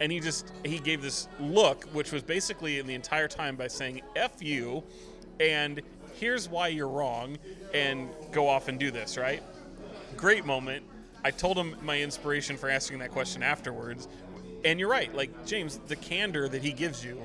And 0.00 0.12
he 0.12 0.20
just 0.20 0.52
he 0.64 0.78
gave 0.78 1.02
this 1.02 1.28
look, 1.40 1.84
which 1.86 2.12
was 2.12 2.22
basically 2.22 2.78
in 2.78 2.86
the 2.86 2.94
entire 2.94 3.28
time 3.28 3.56
by 3.56 3.66
saying 3.66 4.02
"f 4.14 4.42
you," 4.42 4.84
and 5.40 5.82
here's 6.14 6.48
why 6.48 6.68
you're 6.68 6.88
wrong, 6.88 7.38
and 7.74 8.08
go 8.30 8.48
off 8.48 8.68
and 8.68 8.78
do 8.78 8.90
this, 8.90 9.16
right? 9.16 9.42
Great 10.16 10.46
moment. 10.46 10.84
I 11.24 11.30
told 11.30 11.56
him 11.56 11.76
my 11.82 12.00
inspiration 12.00 12.56
for 12.56 12.68
asking 12.68 12.98
that 13.00 13.10
question 13.10 13.42
afterwards. 13.42 14.08
And 14.64 14.80
you're 14.80 14.88
right, 14.88 15.14
like 15.14 15.46
James, 15.46 15.78
the 15.86 15.96
candor 15.96 16.48
that 16.48 16.62
he 16.62 16.72
gives 16.72 17.04
you 17.04 17.24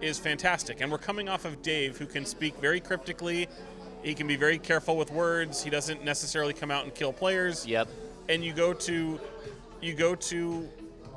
is 0.00 0.18
fantastic. 0.18 0.80
And 0.80 0.90
we're 0.90 0.98
coming 0.98 1.28
off 1.28 1.44
of 1.44 1.62
Dave, 1.62 1.98
who 1.98 2.06
can 2.06 2.24
speak 2.24 2.56
very 2.56 2.80
cryptically. 2.80 3.48
He 4.02 4.14
can 4.14 4.26
be 4.26 4.36
very 4.36 4.58
careful 4.58 4.96
with 4.96 5.10
words. 5.10 5.62
He 5.62 5.70
doesn't 5.70 6.04
necessarily 6.04 6.52
come 6.52 6.70
out 6.70 6.84
and 6.84 6.94
kill 6.94 7.12
players. 7.12 7.66
Yep. 7.66 7.88
And 8.28 8.44
you 8.44 8.52
go 8.52 8.72
to 8.72 9.20
you 9.80 9.94
go 9.94 10.14
to 10.14 10.68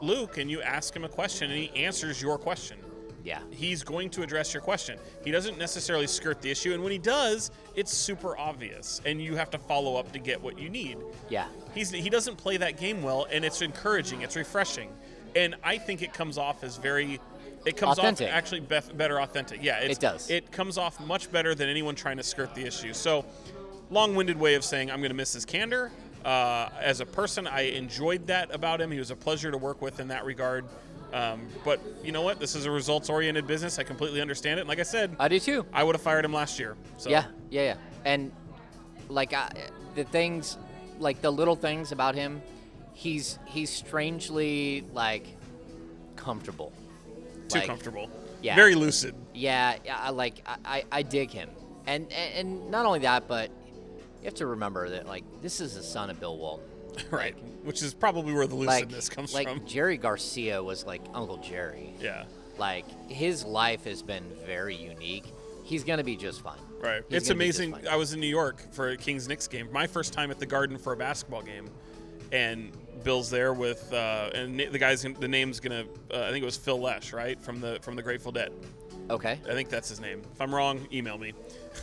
Luke 0.02 0.38
and 0.38 0.50
you 0.50 0.62
ask 0.62 0.96
him 0.96 1.04
a 1.04 1.10
question 1.10 1.52
and 1.52 1.60
he 1.60 1.70
answers 1.76 2.22
your 2.22 2.38
question 2.38 2.78
Yeah. 3.26 3.39
he's 3.49 3.84
going 3.84 4.11
to 4.11 4.21
address 4.21 4.53
your 4.53 4.61
question. 4.61 4.99
He 5.23 5.32
doesn't 5.32 5.57
necessarily 5.57 6.05
skirt 6.07 6.41
the 6.41 6.51
issue, 6.51 6.73
and 6.73 6.84
when 6.84 6.91
he 6.91 6.99
does, 6.99 7.49
it's 7.76 7.91
super 7.91 8.38
obvious, 8.38 9.01
and 9.03 9.19
you 9.19 9.36
have 9.36 9.49
to 9.49 9.57
follow 9.57 9.95
up 9.95 10.11
to 10.13 10.19
get 10.19 10.39
what 10.41 10.59
you 10.59 10.69
need. 10.69 10.97
Yeah. 11.28 11.47
He's 11.73 11.89
he 11.89 12.09
doesn't 12.09 12.38
play 12.38 12.57
that 12.57 12.78
game 12.80 13.01
well, 13.01 13.26
and 13.32 13.43
it's 13.43 13.61
encouraging, 13.63 14.21
it's 14.21 14.36
refreshing, 14.36 14.89
and 15.36 15.55
I 15.63 15.80
think 15.80 16.03
it 16.03 16.13
comes 16.13 16.38
off 16.38 16.63
as 16.63 16.78
very. 16.78 17.19
It 17.65 17.78
comes 17.78 17.97
Authentic. 17.97 18.28
off 18.28 18.34
actually 18.36 18.61
bef- 18.61 18.95
better 18.95 19.19
authentic. 19.19 19.63
Yeah, 19.63 19.80
It 19.80 19.99
does. 19.99 20.30
It 20.30 20.51
comes 20.51 20.78
off 20.78 20.99
much 20.99 21.32
better 21.32 21.55
than 21.55 21.67
anyone 21.67 21.95
trying 21.95 22.17
to 22.17 22.23
skirt 22.23 22.53
the 22.53 22.63
issue. 22.63 22.93
So, 22.93 23.26
long-winded 23.89 24.39
way 24.39 24.53
of 24.53 24.63
saying 24.63 24.91
I'm 24.91 24.99
going 24.99 25.09
to 25.09 25.15
miss 25.15 25.34
his 25.34 25.45
candor. 25.45 25.91
Uh, 26.23 26.69
as 26.80 26.99
a 27.01 27.07
person, 27.07 27.47
I 27.47 27.61
enjoyed 27.61 28.28
that 28.28 28.53
about 28.53 28.80
him. 28.82 28.91
He 28.91 28.99
was 28.99 29.09
a 29.09 29.15
pleasure 29.15 29.49
to 29.49 29.57
work 29.57 29.82
with 29.82 29.99
in 29.99 30.09
that 30.09 30.26
regard. 30.26 30.65
Um, 31.16 31.47
but 31.63 31.80
you 32.03 32.11
know 32.11 32.24
what? 32.24 32.41
This 32.41 32.55
is 32.55 32.66
a 32.66 32.72
results-oriented 32.72 33.47
business. 33.47 33.80
I 33.80 33.84
completely 33.84 34.20
understand 34.20 34.59
it. 34.59 34.63
And 34.63 34.70
like 34.70 34.80
I 34.80 34.84
said, 34.84 35.16
I 35.18 35.30
do 35.30 35.39
too. 35.39 35.66
I 35.72 35.82
would 35.82 35.95
have 35.95 36.01
fired 36.01 36.26
him 36.26 36.34
last 36.34 36.59
year. 36.59 36.76
So 36.97 37.09
Yeah, 37.09 37.26
yeah, 37.49 37.61
yeah. 37.61 37.76
And 38.03 38.34
like 39.07 39.32
I, 39.32 39.49
the 39.95 40.03
things, 40.03 40.57
like 40.99 41.22
the 41.22 41.32
little 41.32 41.55
things 41.55 41.93
about 41.93 42.16
him, 42.16 42.41
he's 42.93 43.39
he's 43.45 43.70
strangely 43.70 44.84
like 44.91 45.26
comfortable. 46.18 46.74
too 47.47 47.59
Like, 47.59 47.68
comfortable. 47.68 48.09
yeah. 48.41 48.55
Very 48.55 48.76
lucid. 48.76 49.16
Yeah, 49.34 49.78
yeah, 49.86 49.97
I 49.97 50.09
like 50.09 50.43
I, 50.45 50.57
I, 50.66 50.84
I 50.91 51.01
dig 51.03 51.32
him, 51.32 51.49
and, 51.88 52.11
and 52.11 52.34
and 52.49 52.72
not 52.72 52.86
only 52.86 52.99
that, 52.99 53.30
but 53.30 53.51
you 54.20 54.26
have 54.26 54.34
to 54.36 54.47
remember 54.47 54.89
that 54.89 55.07
like 55.07 55.24
this 55.41 55.61
is 55.61 55.76
the 55.76 55.84
son 55.84 56.09
of 56.09 56.20
Bill 56.20 56.38
Walton. 56.38 56.66
Right. 57.12 57.36
Which 57.64 57.82
is 57.82 57.93
probably 57.93 58.34
where 58.34 58.48
the 58.48 58.56
Like, 58.56 58.89
lucidness 58.89 59.10
comes 59.10 59.34
like 59.34 59.48
from. 59.48 59.60
Like 59.60 59.68
Jerry 59.68 59.98
Garcia 59.98 60.62
was 60.62 60.86
like 60.86 61.02
Uncle 61.14 61.38
Jerry. 61.38 61.93
Yeah. 62.00 62.26
Like 62.58 62.86
his 63.10 63.43
life 63.43 63.86
has 63.86 64.02
been 64.02 64.24
very 64.46 64.76
unique. 64.76 65.26
He's 65.64 65.84
gonna 65.84 66.04
be 66.04 66.16
just 66.16 66.41
fine. 66.41 66.60
Right. 66.80 67.04
He's 67.10 67.18
it's 67.18 67.28
gonna 67.28 67.39
be 67.39 67.48
just 67.48 67.60
amazing. 67.60 67.88
I 67.88 67.96
was 67.96 68.14
in 68.14 68.20
New 68.20 68.28
York 68.28 68.72
for 68.74 68.89
a 68.89 68.98
Kings 68.98 69.28
Knicks 69.28 69.48
game. 69.48 69.68
My 69.72 69.88
first 69.88 70.14
time 70.14 70.30
at 70.30 70.39
the 70.39 70.46
Garden 70.46 70.78
for 70.78 70.93
a 70.93 70.98
basketball 70.98 71.41
game, 71.41 71.70
and 72.32 72.72
Bill's 73.04 73.30
there 73.30 73.54
with 73.54 73.91
uh, 73.91 74.30
and 74.34 74.60
the 74.60 74.78
guy's 74.78 75.02
the 75.02 75.28
name's 75.28 75.60
gonna 75.60 75.86
uh, 76.14 76.22
I 76.22 76.32
think 76.32 76.43
it 76.43 76.46
was 76.46 76.58
Phil 76.58 76.80
Lesh, 76.80 77.14
right 77.14 77.41
from 77.41 77.60
the 77.60 77.80
from 77.82 77.96
the 77.96 78.04
Grateful 78.04 78.32
Dead. 78.32 78.52
Okay. 79.10 79.39
I 79.48 79.54
think 79.54 79.70
that's 79.70 79.89
his 79.89 80.00
name. 80.00 80.22
If 80.34 80.41
I'm 80.41 80.54
wrong, 80.54 80.88
email 80.91 81.18
me. 81.18 81.34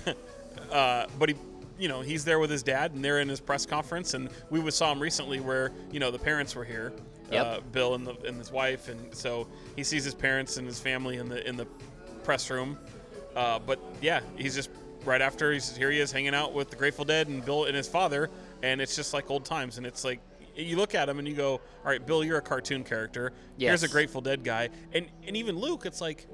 uh, 0.72 1.06
but 1.18 1.28
he, 1.28 1.36
you 1.82 1.88
know, 1.88 2.00
he's 2.00 2.24
there 2.24 2.38
with 2.38 2.48
his 2.48 2.62
dad, 2.62 2.92
and 2.92 3.04
they're 3.04 3.18
in 3.18 3.28
his 3.28 3.40
press 3.40 3.66
conference, 3.66 4.14
and 4.14 4.28
we 4.50 4.70
saw 4.70 4.92
him 4.92 5.00
recently 5.00 5.40
where 5.40 5.72
you 5.90 5.98
know 5.98 6.12
the 6.12 6.18
parents 6.18 6.54
were 6.54 6.64
here, 6.64 6.92
Yep. 7.32 7.44
uh, 7.46 7.60
Bill 7.72 7.96
and 7.96 8.06
the 8.06 8.14
and 8.24 8.36
his 8.38 8.52
wife, 8.52 8.88
and 8.88 9.12
so 9.12 9.48
he 9.74 9.82
sees 9.82 10.04
his 10.04 10.14
parents 10.14 10.58
and 10.58 10.66
his 10.66 10.78
family 10.78 11.16
in 11.16 11.28
the 11.28 11.44
in 11.46 11.56
the 11.56 11.66
press 12.22 12.48
room. 12.50 12.78
Uh, 13.34 13.58
but 13.58 13.80
yeah, 14.00 14.20
he's 14.36 14.54
just 14.54 14.70
right 15.04 15.20
after 15.20 15.52
he's 15.52 15.76
here. 15.76 15.90
He 15.90 15.98
is 15.98 16.12
hanging 16.12 16.36
out 16.36 16.52
with 16.52 16.70
the 16.70 16.76
Grateful 16.76 17.04
Dead 17.04 17.26
and 17.26 17.44
Bill 17.44 17.64
and 17.64 17.74
his 17.74 17.88
father, 17.88 18.30
and 18.62 18.80
it's 18.80 18.94
just 18.94 19.12
like 19.12 19.28
old 19.28 19.44
times. 19.44 19.76
And 19.76 19.84
it's 19.84 20.04
like 20.04 20.20
you 20.54 20.76
look 20.76 20.94
at 20.94 21.08
him 21.08 21.18
and 21.18 21.26
you 21.26 21.34
go, 21.34 21.54
"All 21.54 21.60
right, 21.90 22.06
Bill, 22.06 22.22
you're 22.22 22.38
a 22.38 22.42
cartoon 22.42 22.84
character. 22.84 23.32
Here's 23.58 23.82
a 23.82 23.88
Grateful 23.88 24.20
Dead 24.20 24.44
guy." 24.44 24.68
And 24.92 25.06
and 25.26 25.36
even 25.36 25.58
Luke, 25.58 25.84
it's 25.84 26.00
like 26.00 26.28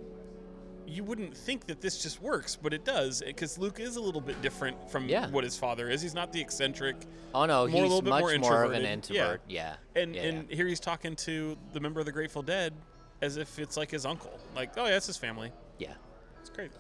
you 0.88 1.04
wouldn't 1.04 1.36
think 1.36 1.66
that 1.66 1.80
this 1.80 2.02
just 2.02 2.20
works, 2.22 2.56
but 2.56 2.72
it 2.72 2.84
does 2.84 3.22
because 3.24 3.58
Luke 3.58 3.78
is 3.80 3.96
a 3.96 4.00
little 4.00 4.20
bit 4.20 4.40
different 4.42 4.90
from 4.90 5.08
Yeah. 5.08 5.28
what 5.30 5.44
his 5.44 5.56
father 5.58 5.90
is. 5.90 6.00
He's 6.02 6.14
not 6.14 6.32
the 6.32 6.40
eccentric, 6.40 6.96
Oh 7.34 7.44
no, 7.44 7.66
More- 7.68 7.84
a 7.84 7.88
he's 7.88 8.02
much 8.02 8.20
more 8.22 8.38
more, 8.38 8.64
of 8.64 8.72
an 8.72 8.84
introvert. 8.84 9.42
Yeah. 9.48 9.76
and 9.94 10.14
yeah, 10.14 10.22
and 10.22 10.50
here 10.50 10.66
he's 10.66 10.80
talking 10.80 11.14
to 11.16 11.56
the 11.72 11.80
member 11.80 12.00
of 12.00 12.06
the 12.06 12.12
Grateful 12.12 12.42
Dead 12.42 12.72
as 13.20 13.36
if 13.36 13.58
it's 13.58 13.76
like 13.76 13.90
his 13.90 14.06
uncle. 14.06 14.38
Like, 14.56 14.72
oh 14.78 14.86
yeah, 14.86 14.96
it's 14.96 15.06
his 15.06 15.16
family. 15.16 15.52
yeah. 15.78 15.92
It's 16.40 16.50
great. 16.50 16.70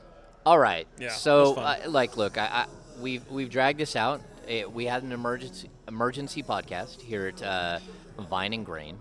All 0.46 0.58
right. 0.58 0.86
Yeah, 0.98 1.10
So, 1.10 1.54
uh, 1.56 1.76
like, 1.88 2.16
look, 2.16 2.38
I, 2.38 2.46
I 2.46 2.66
we've 3.00 3.28
we've 3.30 3.50
dragged 3.50 3.78
this 3.78 3.94
out. 3.96 4.22
It, 4.46 4.72
we 4.72 4.86
had 4.86 5.02
an 5.02 5.12
emergency 5.12 5.68
emergency 5.88 6.42
podcast 6.42 7.02
here 7.02 7.26
at 7.26 7.42
uh, 7.42 7.78
Vine 8.30 8.54
and 8.54 8.64
Grain. 8.64 8.98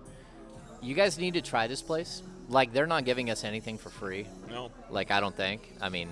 You 0.82 0.94
guys 0.94 1.18
need 1.18 1.36
to 1.36 1.42
try 1.42 1.68
this 1.68 1.82
place. 1.82 2.22
Like, 2.50 2.72
they're 2.74 2.88
not 2.88 3.04
giving 3.06 3.30
us 3.30 3.44
anything 3.44 3.78
for 3.78 3.90
free. 3.90 4.26
No, 4.50 4.72
Like, 4.90 5.12
I 5.12 5.20
don't 5.20 5.36
think. 5.36 5.62
I 5.82 5.90
mean, 5.90 6.10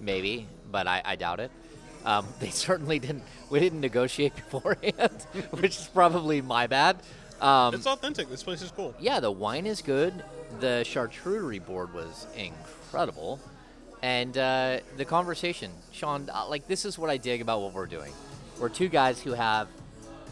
maybe, 0.00 0.46
but 0.70 0.86
I, 0.86 1.00
I 1.04 1.16
doubt 1.16 1.40
it. 1.40 1.50
Um, 2.04 2.26
they 2.40 2.50
certainly 2.50 2.98
didn't. 2.98 3.22
We 3.50 3.60
didn't 3.60 3.80
negotiate 3.80 4.34
beforehand, 4.50 5.24
which 5.50 5.76
is 5.78 5.88
probably 5.92 6.40
my 6.40 6.66
bad. 6.66 6.96
Um, 7.40 7.74
it's 7.74 7.86
authentic. 7.86 8.28
This 8.30 8.42
place 8.42 8.62
is 8.62 8.70
cool. 8.70 8.94
yeah, 8.98 9.20
the 9.20 9.30
wine 9.30 9.66
is 9.66 9.82
good. 9.82 10.24
The 10.60 10.84
charcuterie 10.86 11.64
board 11.64 11.92
was 11.92 12.26
incredible, 12.34 13.38
and 14.02 14.36
uh, 14.38 14.78
the 14.96 15.04
conversation, 15.04 15.70
Sean. 15.92 16.30
uh, 16.32 16.48
Like 16.48 16.66
this 16.66 16.84
is 16.86 16.98
what 16.98 17.10
I 17.10 17.18
dig 17.18 17.42
about 17.42 17.60
what 17.60 17.74
we're 17.74 17.86
doing. 17.86 18.12
We're 18.58 18.70
two 18.70 18.88
guys 18.88 19.20
who 19.20 19.32
have 19.32 19.68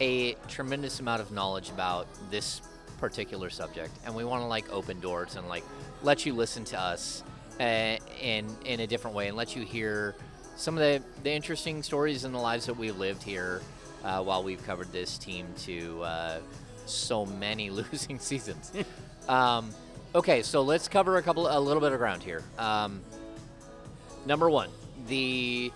a 0.01 0.33
tremendous 0.49 0.99
amount 1.01 1.21
of 1.21 1.31
knowledge 1.31 1.69
about 1.69 2.07
this 2.31 2.63
particular 2.99 3.51
subject, 3.51 3.93
and 4.05 4.15
we 4.15 4.25
want 4.25 4.43
to 4.43 4.47
like 4.47 4.71
open 4.73 5.01
doors 5.01 5.37
and 5.37 5.49
like 5.49 5.65
let 6.03 6.25
you 6.27 6.33
listen 6.33 6.65
to 6.65 6.79
us 6.79 7.23
uh, 7.61 7.97
in 8.21 8.47
in 8.65 8.81
a 8.81 8.87
different 8.87 9.17
way 9.17 9.29
and 9.29 9.37
let 9.37 9.55
you 9.55 9.65
hear 9.65 10.15
some 10.57 10.77
of 10.77 10.81
the 10.81 11.03
the 11.23 11.31
interesting 11.31 11.83
stories 11.83 12.25
in 12.25 12.33
the 12.33 12.39
lives 12.39 12.67
that 12.67 12.77
we've 12.77 12.97
lived 12.97 13.23
here 13.23 13.61
uh, 14.05 14.23
while 14.23 14.43
we've 14.43 14.65
covered 14.65 14.91
this 14.93 15.19
team 15.19 15.47
to 15.59 16.03
uh, 16.03 16.39
so 16.87 17.27
many 17.27 17.71
losing 17.71 18.19
seasons. 18.19 18.73
um, 19.29 19.71
okay, 20.15 20.43
so 20.43 20.63
let's 20.63 20.89
cover 20.89 21.17
a 21.17 21.23
couple 21.23 21.47
a 21.47 21.59
little 21.59 21.81
bit 21.81 21.93
of 21.93 21.99
ground 21.99 22.23
here. 22.23 22.43
Um, 22.59 23.01
number 24.27 24.49
one, 24.49 24.71
the 25.09 25.73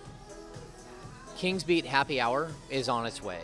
Kings 1.37 1.63
Beat 1.63 1.85
Happy 1.85 2.19
Hour 2.19 2.51
is 2.69 2.89
on 2.89 3.05
its 3.05 3.23
way. 3.23 3.39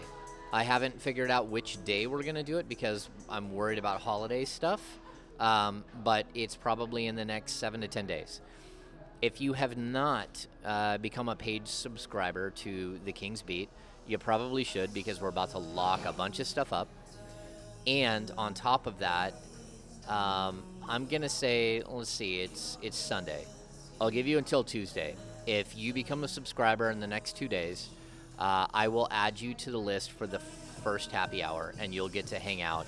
I 0.52 0.64
haven't 0.64 1.02
figured 1.02 1.32
out 1.32 1.48
which 1.48 1.84
day 1.84 2.08
we're 2.08 2.24
going 2.24 2.36
to 2.36 2.44
do 2.44 2.58
it 2.58 2.70
because 2.70 3.10
I'm 3.30 3.54
worried 3.54 3.80
about 3.80 4.02
holiday 4.02 4.46
stuff, 4.46 4.82
um, 5.40 5.84
but 6.04 6.26
it's 6.34 6.56
probably 6.56 7.08
in 7.08 7.16
the 7.16 7.26
next 7.26 7.54
seven 7.54 7.82
to 7.82 7.88
10 7.88 8.06
days. 8.06 8.42
If 9.22 9.42
you 9.42 9.54
have 9.54 9.78
not 9.78 10.46
uh, 10.64 10.98
become 10.98 11.30
a 11.30 11.36
paid 11.36 11.68
subscriber 11.68 12.52
to 12.52 13.00
the 13.06 13.12
Kings 13.12 13.42
Beat, 13.42 13.70
you 14.08 14.18
probably 14.18 14.64
should 14.64 14.94
because 14.94 15.20
we're 15.20 15.30
about 15.30 15.52
to 15.52 15.58
lock 15.58 16.06
a 16.06 16.14
bunch 16.14 16.40
of 16.40 16.48
stuff 16.48 16.72
up. 16.74 16.88
And 17.88 18.32
on 18.38 18.54
top 18.54 18.88
of 18.88 19.00
that, 19.00 19.34
um, 20.08 20.64
I'm 20.88 21.08
gonna 21.08 21.30
say, 21.30 21.82
let's 21.88 22.10
see, 22.10 22.42
it's 22.42 22.78
it's 22.82 22.98
Sunday. 22.98 23.46
I'll 24.00 24.12
give 24.12 24.28
you 24.28 24.38
until 24.38 24.64
Tuesday. 24.64 25.16
If 25.48 25.76
you 25.78 25.94
become 25.94 26.24
a 26.24 26.28
subscriber 26.28 26.90
in 26.90 27.00
the 27.00 27.08
next 27.08 27.38
two 27.38 27.48
days, 27.48 27.90
uh, 28.38 28.68
I 28.74 28.88
will 28.88 29.08
add 29.10 29.40
you 29.40 29.54
to 29.56 29.72
the 29.72 29.78
list 29.78 30.12
for 30.12 30.28
the 30.28 30.40
first 30.84 31.12
happy 31.12 31.44
hour, 31.44 31.74
and 31.80 31.94
you'll 31.94 32.10
get 32.10 32.28
to 32.28 32.40
hang 32.40 32.62
out. 32.62 32.86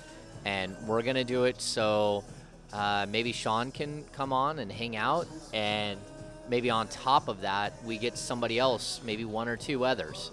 And 0.48 0.74
we're 0.86 1.02
gonna 1.02 1.24
do 1.24 1.44
it 1.44 1.60
so 1.60 2.24
uh, 2.72 3.04
maybe 3.06 3.32
Sean 3.32 3.70
can 3.70 4.04
come 4.12 4.32
on 4.32 4.60
and 4.60 4.72
hang 4.72 4.96
out, 4.96 5.26
and 5.52 6.00
maybe 6.48 6.70
on 6.70 6.88
top 6.88 7.28
of 7.28 7.42
that, 7.42 7.74
we 7.84 7.98
get 7.98 8.16
somebody 8.16 8.58
else, 8.58 9.02
maybe 9.04 9.26
one 9.26 9.46
or 9.46 9.58
two 9.58 9.84
others. 9.84 10.30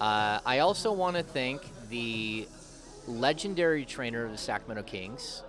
Uh, 0.00 0.40
I 0.46 0.60
also 0.60 0.92
want 0.92 1.16
to 1.16 1.22
thank 1.22 1.60
the 1.90 2.48
legendary 3.06 3.84
trainer 3.84 4.24
of 4.24 4.32
the 4.32 4.38
Sacramento 4.38 4.82
Kings, 4.84 5.42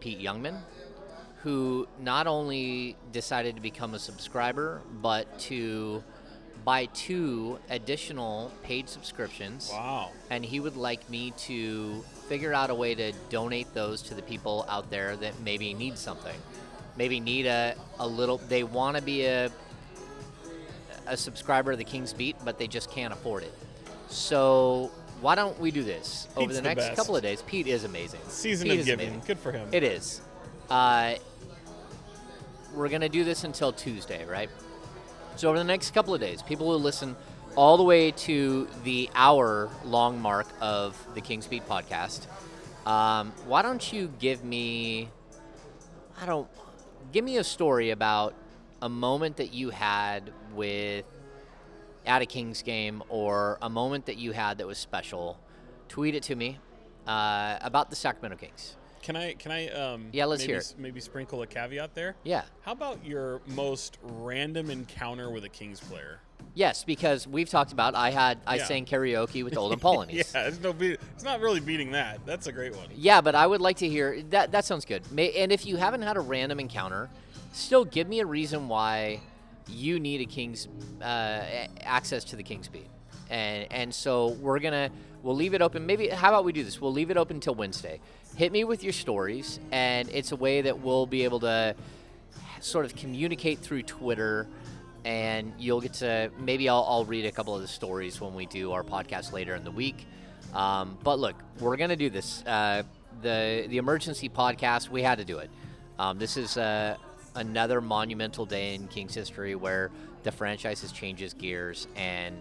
Pete 0.00 0.20
Youngman, 0.20 0.56
who 1.42 1.86
not 2.00 2.26
only 2.26 2.96
decided 3.12 3.56
to 3.56 3.60
become 3.60 3.92
a 3.92 3.98
subscriber, 3.98 4.80
but 5.02 5.38
to 5.40 6.02
buy 6.64 6.86
two 6.86 7.58
additional 7.68 8.50
paid 8.62 8.88
subscriptions. 8.88 9.68
Wow. 9.70 10.12
And 10.30 10.42
he 10.46 10.60
would 10.60 10.76
like 10.76 11.10
me 11.10 11.32
to 11.46 12.02
figure 12.28 12.52
out 12.52 12.70
a 12.70 12.74
way 12.74 12.94
to 12.94 13.12
donate 13.30 13.72
those 13.74 14.02
to 14.02 14.14
the 14.14 14.22
people 14.22 14.66
out 14.68 14.90
there 14.90 15.16
that 15.16 15.40
maybe 15.40 15.72
need 15.74 15.96
something. 15.96 16.36
Maybe 16.96 17.20
need 17.20 17.46
a, 17.46 17.74
a 17.98 18.06
little, 18.06 18.38
they 18.48 18.64
want 18.64 18.96
to 18.96 19.02
be 19.02 19.24
a, 19.24 19.50
a 21.06 21.16
subscriber 21.16 21.72
of 21.72 21.78
the 21.78 21.84
King's 21.84 22.12
Beat, 22.12 22.36
but 22.44 22.58
they 22.58 22.66
just 22.66 22.90
can't 22.90 23.12
afford 23.12 23.44
it. 23.44 23.54
So 24.08 24.90
why 25.20 25.34
don't 25.34 25.58
we 25.58 25.70
do 25.70 25.82
this 25.82 26.28
over 26.36 26.52
the 26.52 26.60
the 26.60 26.62
next 26.62 26.88
best. 26.88 26.96
couple 26.96 27.16
of 27.16 27.22
days? 27.22 27.42
Pete 27.42 27.66
is 27.66 27.84
amazing. 27.84 28.20
Season 28.28 28.68
Pete 28.68 28.80
of 28.80 28.86
giving. 28.86 29.08
amazing. 29.08 29.26
Good 29.26 29.38
for 29.38 29.52
him. 29.52 29.68
It 29.72 29.82
is. 29.82 30.20
Uh, 30.68 31.14
we're 32.74 32.88
gonna 32.88 33.08
do 33.08 33.24
this 33.24 33.44
until 33.44 33.72
Tuesday, 33.72 34.24
right? 34.26 34.50
So 35.36 35.48
over 35.48 35.58
the 35.58 35.64
next 35.64 35.94
couple 35.94 36.14
of 36.14 36.20
days, 36.20 36.42
people 36.42 36.66
will 36.66 36.80
listen 36.80 37.16
all 37.58 37.76
the 37.76 37.82
way 37.82 38.12
to 38.12 38.68
the 38.84 39.10
hour-long 39.16 40.22
mark 40.22 40.46
of 40.60 40.96
the 41.14 41.20
King's 41.20 41.48
Beat 41.48 41.66
podcast. 41.68 42.28
Um, 42.86 43.32
why 43.48 43.62
don't 43.62 43.92
you 43.92 44.12
give 44.20 44.44
me? 44.44 45.08
I 46.20 46.24
don't. 46.24 46.48
Give 47.10 47.24
me 47.24 47.36
a 47.38 47.42
story 47.42 47.90
about 47.90 48.34
a 48.80 48.88
moment 48.88 49.38
that 49.38 49.52
you 49.52 49.70
had 49.70 50.32
with 50.54 51.04
at 52.06 52.22
a 52.22 52.26
Kings 52.26 52.62
game 52.62 53.02
or 53.08 53.58
a 53.60 53.68
moment 53.68 54.06
that 54.06 54.18
you 54.18 54.30
had 54.30 54.58
that 54.58 54.66
was 54.68 54.78
special. 54.78 55.40
Tweet 55.88 56.14
it 56.14 56.22
to 56.24 56.36
me 56.36 56.60
uh, 57.08 57.58
about 57.60 57.90
the 57.90 57.96
Sacramento 57.96 58.36
Kings. 58.36 58.76
Can 59.02 59.16
I 59.16 59.32
can 59.32 59.50
I 59.50 59.68
um 59.70 60.10
Yeah, 60.12 60.26
let's 60.26 60.42
maybe, 60.42 60.52
hear 60.52 60.58
s- 60.60 60.76
maybe 60.78 61.00
sprinkle 61.00 61.42
a 61.42 61.46
caveat 61.48 61.94
there? 61.96 62.14
Yeah. 62.22 62.42
How 62.62 62.70
about 62.70 63.04
your 63.04 63.40
most 63.48 63.98
random 64.02 64.70
encounter 64.70 65.28
with 65.28 65.42
a 65.42 65.48
Kings 65.48 65.80
player? 65.80 66.20
Yes, 66.54 66.82
because 66.82 67.26
we've 67.26 67.48
talked 67.48 67.72
about 67.72 67.94
I 67.94 68.10
had 68.10 68.38
I 68.46 68.56
Yeah. 68.56 68.64
sang 68.64 68.84
karaoke 68.84 69.44
with 69.44 69.56
Olden 69.56 69.78
Polynice. 69.80 70.34
Yeah, 70.34 70.48
it's 70.48 70.60
no 70.60 70.72
beat, 70.72 70.98
it's 71.14 71.24
not 71.24 71.40
really 71.40 71.60
beating 71.60 71.92
that. 71.92 72.20
That's 72.26 72.46
a 72.48 72.52
great 72.52 72.74
one. 72.74 72.88
Yeah, 72.94 73.20
but 73.20 73.34
I 73.34 73.46
would 73.46 73.60
like 73.60 73.76
to 73.78 73.88
hear 73.88 74.22
that. 74.30 74.50
That 74.52 74.64
sounds 74.64 74.84
good. 74.84 75.10
May, 75.12 75.32
and 75.34 75.52
if 75.52 75.64
you 75.66 75.76
haven't 75.76 76.02
had 76.02 76.16
a 76.16 76.20
random 76.20 76.58
encounter, 76.58 77.08
still 77.52 77.84
give 77.84 78.08
me 78.08 78.20
a 78.20 78.26
reason 78.26 78.68
why 78.68 79.20
you 79.68 80.00
need 80.00 80.20
a 80.20 80.24
king's 80.24 80.66
uh, 81.00 81.04
a- 81.04 81.68
access 81.82 82.24
to 82.24 82.36
the 82.36 82.42
king's 82.42 82.68
beat. 82.68 82.88
And 83.30 83.70
and 83.70 83.94
so 83.94 84.28
we're 84.40 84.58
gonna 84.58 84.90
we'll 85.22 85.36
leave 85.36 85.54
it 85.54 85.62
open. 85.62 85.86
Maybe 85.86 86.08
how 86.08 86.30
about 86.30 86.44
we 86.44 86.52
do 86.52 86.64
this? 86.64 86.80
We'll 86.80 86.92
leave 86.92 87.10
it 87.10 87.16
open 87.16 87.36
until 87.36 87.54
Wednesday. 87.54 88.00
Hit 88.36 88.50
me 88.52 88.64
with 88.64 88.82
your 88.82 88.92
stories, 88.92 89.60
and 89.70 90.08
it's 90.10 90.32
a 90.32 90.36
way 90.36 90.62
that 90.62 90.80
we'll 90.80 91.06
be 91.06 91.24
able 91.24 91.40
to 91.40 91.74
sort 92.60 92.84
of 92.84 92.96
communicate 92.96 93.58
through 93.60 93.82
Twitter. 93.82 94.48
And 95.04 95.52
you'll 95.58 95.80
get 95.80 95.94
to 95.94 96.30
maybe 96.38 96.68
I'll, 96.68 96.84
I'll 96.88 97.04
read 97.04 97.24
a 97.24 97.32
couple 97.32 97.54
of 97.54 97.62
the 97.62 97.68
stories 97.68 98.20
when 98.20 98.34
we 98.34 98.46
do 98.46 98.72
our 98.72 98.82
podcast 98.82 99.32
later 99.32 99.54
in 99.54 99.64
the 99.64 99.70
week. 99.70 100.06
Um, 100.54 100.98
but 101.02 101.18
look, 101.18 101.36
we're 101.60 101.76
gonna 101.76 101.96
do 101.96 102.10
this. 102.10 102.42
Uh, 102.44 102.82
the 103.22 103.66
the 103.68 103.78
emergency 103.78 104.28
podcast. 104.28 104.88
We 104.88 105.02
had 105.02 105.18
to 105.18 105.24
do 105.24 105.38
it. 105.38 105.50
Um, 105.98 106.18
this 106.18 106.36
is 106.36 106.56
uh, 106.56 106.96
another 107.34 107.80
monumental 107.80 108.46
day 108.46 108.74
in 108.74 108.88
Kings 108.88 109.14
history 109.14 109.54
where 109.54 109.90
the 110.22 110.32
franchise 110.32 110.90
changes 110.92 111.34
gears, 111.34 111.86
and 111.96 112.40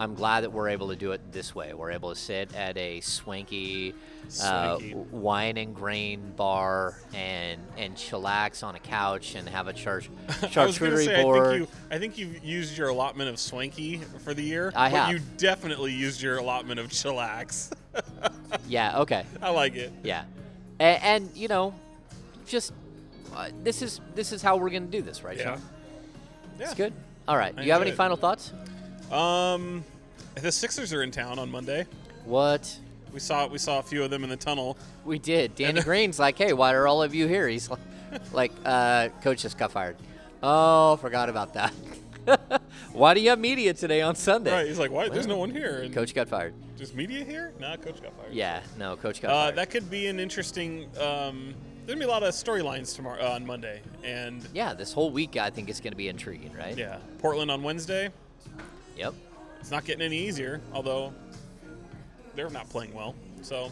I'm 0.00 0.14
glad 0.14 0.42
that 0.42 0.52
we're 0.52 0.70
able 0.70 0.88
to 0.88 0.96
do 0.96 1.12
it 1.12 1.20
this 1.30 1.54
way. 1.54 1.72
We're 1.72 1.92
able 1.92 2.10
to 2.10 2.18
sit 2.18 2.54
at 2.54 2.76
a 2.76 3.00
swanky, 3.00 3.94
uh, 4.42 4.78
Vine 5.12 5.56
and 5.56 5.74
Grain 5.74 6.32
bar 6.36 6.98
and 7.14 7.60
and 7.76 7.94
chillax 7.94 8.64
on 8.64 8.74
a 8.74 8.80
couch 8.80 9.36
and 9.36 9.48
have 9.48 9.68
a 9.68 9.72
was 9.72 10.08
charcuterie 10.50 11.04
say, 11.04 11.22
board. 11.22 11.46
I 11.46 11.50
think 11.50 11.60
you, 11.60 11.68
I 11.90 11.98
think 11.98 12.18
you've 12.18 12.44
used 12.44 12.76
your 12.76 12.88
allotment 12.88 13.30
of 13.30 13.38
swanky 13.38 13.98
for 14.24 14.34
the 14.34 14.42
year. 14.42 14.72
I 14.74 14.90
but 14.90 14.96
have. 14.96 15.12
You 15.12 15.20
definitely 15.36 15.92
used 15.92 16.20
your 16.20 16.38
allotment 16.38 16.80
of 16.80 16.88
chillax. 16.88 17.70
yeah. 18.68 19.00
Okay. 19.00 19.24
I 19.40 19.50
like 19.50 19.76
it. 19.76 19.92
Yeah, 20.02 20.24
and, 20.80 21.02
and 21.02 21.36
you 21.36 21.46
know, 21.46 21.72
just 22.46 22.72
uh, 23.34 23.50
this 23.62 23.80
is 23.80 24.00
this 24.16 24.32
is 24.32 24.42
how 24.42 24.56
we're 24.56 24.70
gonna 24.70 24.86
do 24.86 25.02
this, 25.02 25.22
right? 25.22 25.36
Yeah. 25.36 25.54
Sean? 25.54 25.62
Yeah. 26.58 26.64
It's 26.64 26.74
good. 26.74 26.92
All 27.26 27.36
right. 27.36 27.54
Do 27.54 27.62
you 27.62 27.72
have 27.72 27.82
any 27.82 27.92
final 27.92 28.16
thoughts? 28.16 28.52
Um, 29.10 29.84
the 30.34 30.50
Sixers 30.52 30.92
are 30.92 31.02
in 31.02 31.10
town 31.10 31.38
on 31.38 31.50
Monday. 31.50 31.86
What 32.24 32.78
We 33.12 33.20
saw 33.20 33.46
we 33.46 33.58
saw 33.58 33.78
a 33.78 33.82
few 33.82 34.02
of 34.02 34.10
them 34.10 34.24
in 34.24 34.30
the 34.30 34.36
tunnel. 34.36 34.76
we 35.04 35.18
did. 35.18 35.54
Danny 35.54 35.80
Green's 35.82 36.18
like, 36.18 36.36
hey, 36.38 36.52
why 36.52 36.72
are 36.74 36.86
all 36.86 37.02
of 37.02 37.14
you 37.14 37.26
here? 37.26 37.46
He's 37.48 37.68
like, 37.70 37.80
like, 38.32 38.52
uh, 38.64 39.08
coach 39.22 39.42
just 39.42 39.58
got 39.58 39.72
fired. 39.72 39.96
Oh, 40.42 40.96
forgot 40.96 41.28
about 41.28 41.54
that. 41.54 41.72
why 42.92 43.12
do 43.14 43.20
you 43.20 43.30
have 43.30 43.38
media 43.38 43.74
today 43.74 44.00
on 44.00 44.14
Sunday? 44.14 44.52
Right. 44.52 44.66
He's 44.66 44.78
like, 44.78 44.90
why? 44.90 45.08
There's 45.08 45.26
no 45.26 45.36
one 45.36 45.50
here. 45.50 45.82
And 45.82 45.92
Coach 45.94 46.14
got 46.14 46.28
fired. 46.28 46.54
Just 46.76 46.94
media 46.94 47.24
here? 47.24 47.52
Nah, 47.60 47.76
coach 47.76 48.02
got 48.02 48.14
fired. 48.16 48.32
Yeah, 48.32 48.60
no, 48.78 48.96
coach 48.96 49.20
got 49.22 49.30
Uh, 49.30 49.34
fired. 49.44 49.56
that 49.56 49.70
could 49.70 49.90
be 49.90 50.06
an 50.06 50.18
interesting. 50.18 50.84
Um, 50.98 51.54
there's 51.86 51.96
gonna 51.96 51.98
be 51.98 52.04
a 52.04 52.08
lot 52.08 52.22
of 52.22 52.32
storylines 52.34 52.96
tomorrow 52.96 53.22
uh, 53.22 53.34
on 53.34 53.46
Monday, 53.46 53.80
and 54.02 54.46
yeah, 54.54 54.72
this 54.74 54.92
whole 54.92 55.10
week 55.10 55.36
I 55.36 55.50
think 55.50 55.68
is 55.68 55.80
going 55.80 55.92
to 55.92 55.96
be 55.96 56.08
intriguing, 56.08 56.52
right? 56.54 56.76
yeah, 56.76 56.96
Portland 57.18 57.50
on 57.50 57.62
Wednesday. 57.62 58.10
Yep. 58.96 59.14
It's 59.60 59.70
not 59.70 59.84
getting 59.84 60.02
any 60.02 60.18
easier, 60.18 60.60
although 60.72 61.12
they're 62.34 62.50
not 62.50 62.68
playing 62.68 62.92
well. 62.94 63.14
So 63.42 63.70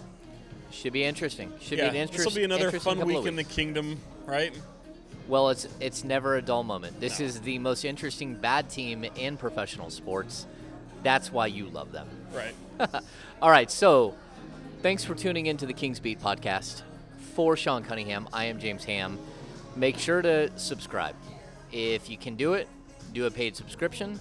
Should 0.70 0.92
be 0.92 1.04
interesting. 1.04 1.52
Should 1.60 1.78
yeah, 1.78 1.90
be 1.90 1.98
an 1.98 2.08
This 2.10 2.24
will 2.24 2.32
be 2.32 2.44
another 2.44 2.70
fun 2.72 3.04
week 3.06 3.26
in 3.26 3.36
the 3.36 3.44
kingdom, 3.44 4.00
right? 4.26 4.52
Well, 5.28 5.50
it's 5.50 5.68
it's 5.80 6.02
never 6.04 6.36
a 6.36 6.42
dull 6.42 6.64
moment. 6.64 7.00
This 7.00 7.20
No. 7.20 7.26
is 7.26 7.40
the 7.40 7.58
most 7.58 7.84
interesting 7.84 8.34
bad 8.34 8.70
team 8.70 9.04
in 9.16 9.36
professional 9.36 9.90
sports. 9.90 10.46
That's 11.02 11.30
why 11.32 11.46
you 11.46 11.66
love 11.66 11.92
them. 11.92 12.08
Right. 12.34 12.54
All 13.42 13.50
right, 13.50 13.70
so 13.70 14.14
thanks 14.82 15.04
for 15.04 15.14
tuning 15.14 15.46
into 15.46 15.66
the 15.66 15.72
Kings 15.72 16.00
Beat 16.00 16.20
podcast. 16.20 16.82
For 17.34 17.56
Sean 17.56 17.82
Cunningham, 17.82 18.28
I 18.32 18.44
am 18.46 18.58
James 18.58 18.84
Ham. 18.84 19.18
Make 19.74 19.98
sure 19.98 20.20
to 20.22 20.50
subscribe. 20.58 21.14
If 21.72 22.10
you 22.10 22.16
can 22.18 22.36
do 22.36 22.54
it, 22.54 22.68
do 23.14 23.26
a 23.26 23.30
paid 23.30 23.56
subscription. 23.56 24.20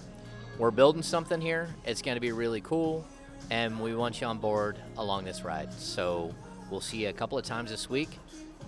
We're 0.58 0.70
building 0.70 1.02
something 1.02 1.40
here. 1.40 1.68
It's 1.86 2.02
going 2.02 2.16
to 2.16 2.20
be 2.20 2.30
really 2.30 2.60
cool, 2.60 3.06
and 3.50 3.80
we 3.80 3.94
want 3.94 4.20
you 4.20 4.26
on 4.26 4.38
board 4.38 4.76
along 4.98 5.24
this 5.24 5.44
ride. 5.44 5.72
So 5.72 6.34
we'll 6.70 6.80
see 6.82 6.98
you 6.98 7.08
a 7.08 7.12
couple 7.12 7.38
of 7.38 7.44
times 7.44 7.70
this 7.70 7.88
week. 7.88 8.10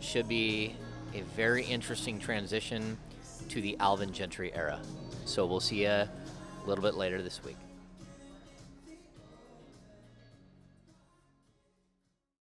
Should 0.01 0.27
be 0.27 0.77
a 1.15 1.21
very 1.37 1.63
interesting 1.65 2.19
transition 2.19 2.97
to 3.51 3.61
the 3.61 3.77
Alvin 3.81 4.13
Gentry 4.13 4.53
era. 4.55 4.81
So 5.27 5.47
we'll 5.47 5.61
see 5.61 5.83
you 5.83 5.89
a 5.89 6.09
little 6.67 6.83
bit 6.83 6.95
later 6.95 7.23
this 7.23 7.45
week. 7.45 7.57